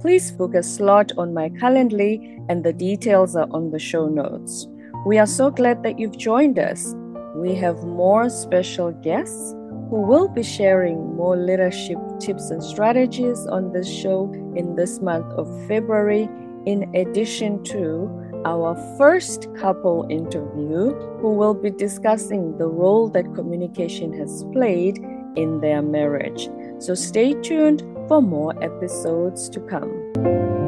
please 0.00 0.32
book 0.32 0.54
a 0.54 0.62
slot 0.62 1.12
on 1.16 1.32
my 1.32 1.50
Calendly, 1.50 2.44
and 2.48 2.64
the 2.64 2.72
details 2.72 3.36
are 3.36 3.46
on 3.52 3.70
the 3.70 3.78
show 3.78 4.08
notes. 4.08 4.66
We 5.06 5.18
are 5.18 5.26
so 5.26 5.50
glad 5.50 5.84
that 5.84 6.00
you've 6.00 6.18
joined 6.18 6.58
us. 6.58 6.94
We 7.36 7.54
have 7.54 7.84
more 7.84 8.28
special 8.28 8.90
guests 8.90 9.54
who 9.90 10.02
will 10.02 10.28
be 10.28 10.42
sharing 10.42 11.16
more 11.16 11.36
leadership 11.36 11.98
tips 12.20 12.50
and 12.50 12.62
strategies 12.62 13.44
on 13.48 13.72
this 13.72 13.92
show 13.92 14.30
in 14.54 14.76
this 14.76 15.00
month 15.00 15.26
of 15.34 15.48
February, 15.66 16.28
in 16.64 16.94
addition 16.94 17.62
to 17.64 18.08
our 18.44 18.76
first 18.96 19.52
couple 19.56 20.06
interview, 20.08 20.94
who 21.20 21.32
will 21.32 21.54
be 21.54 21.70
discussing 21.70 22.56
the 22.56 22.68
role 22.68 23.08
that 23.08 23.34
communication 23.34 24.12
has 24.12 24.44
played 24.52 24.98
in 25.34 25.60
their 25.60 25.82
marriage. 25.82 26.48
So 26.78 26.94
stay 26.94 27.34
tuned 27.42 27.82
for 28.06 28.22
more 28.22 28.54
episodes 28.62 29.48
to 29.50 29.60
come. 29.60 30.59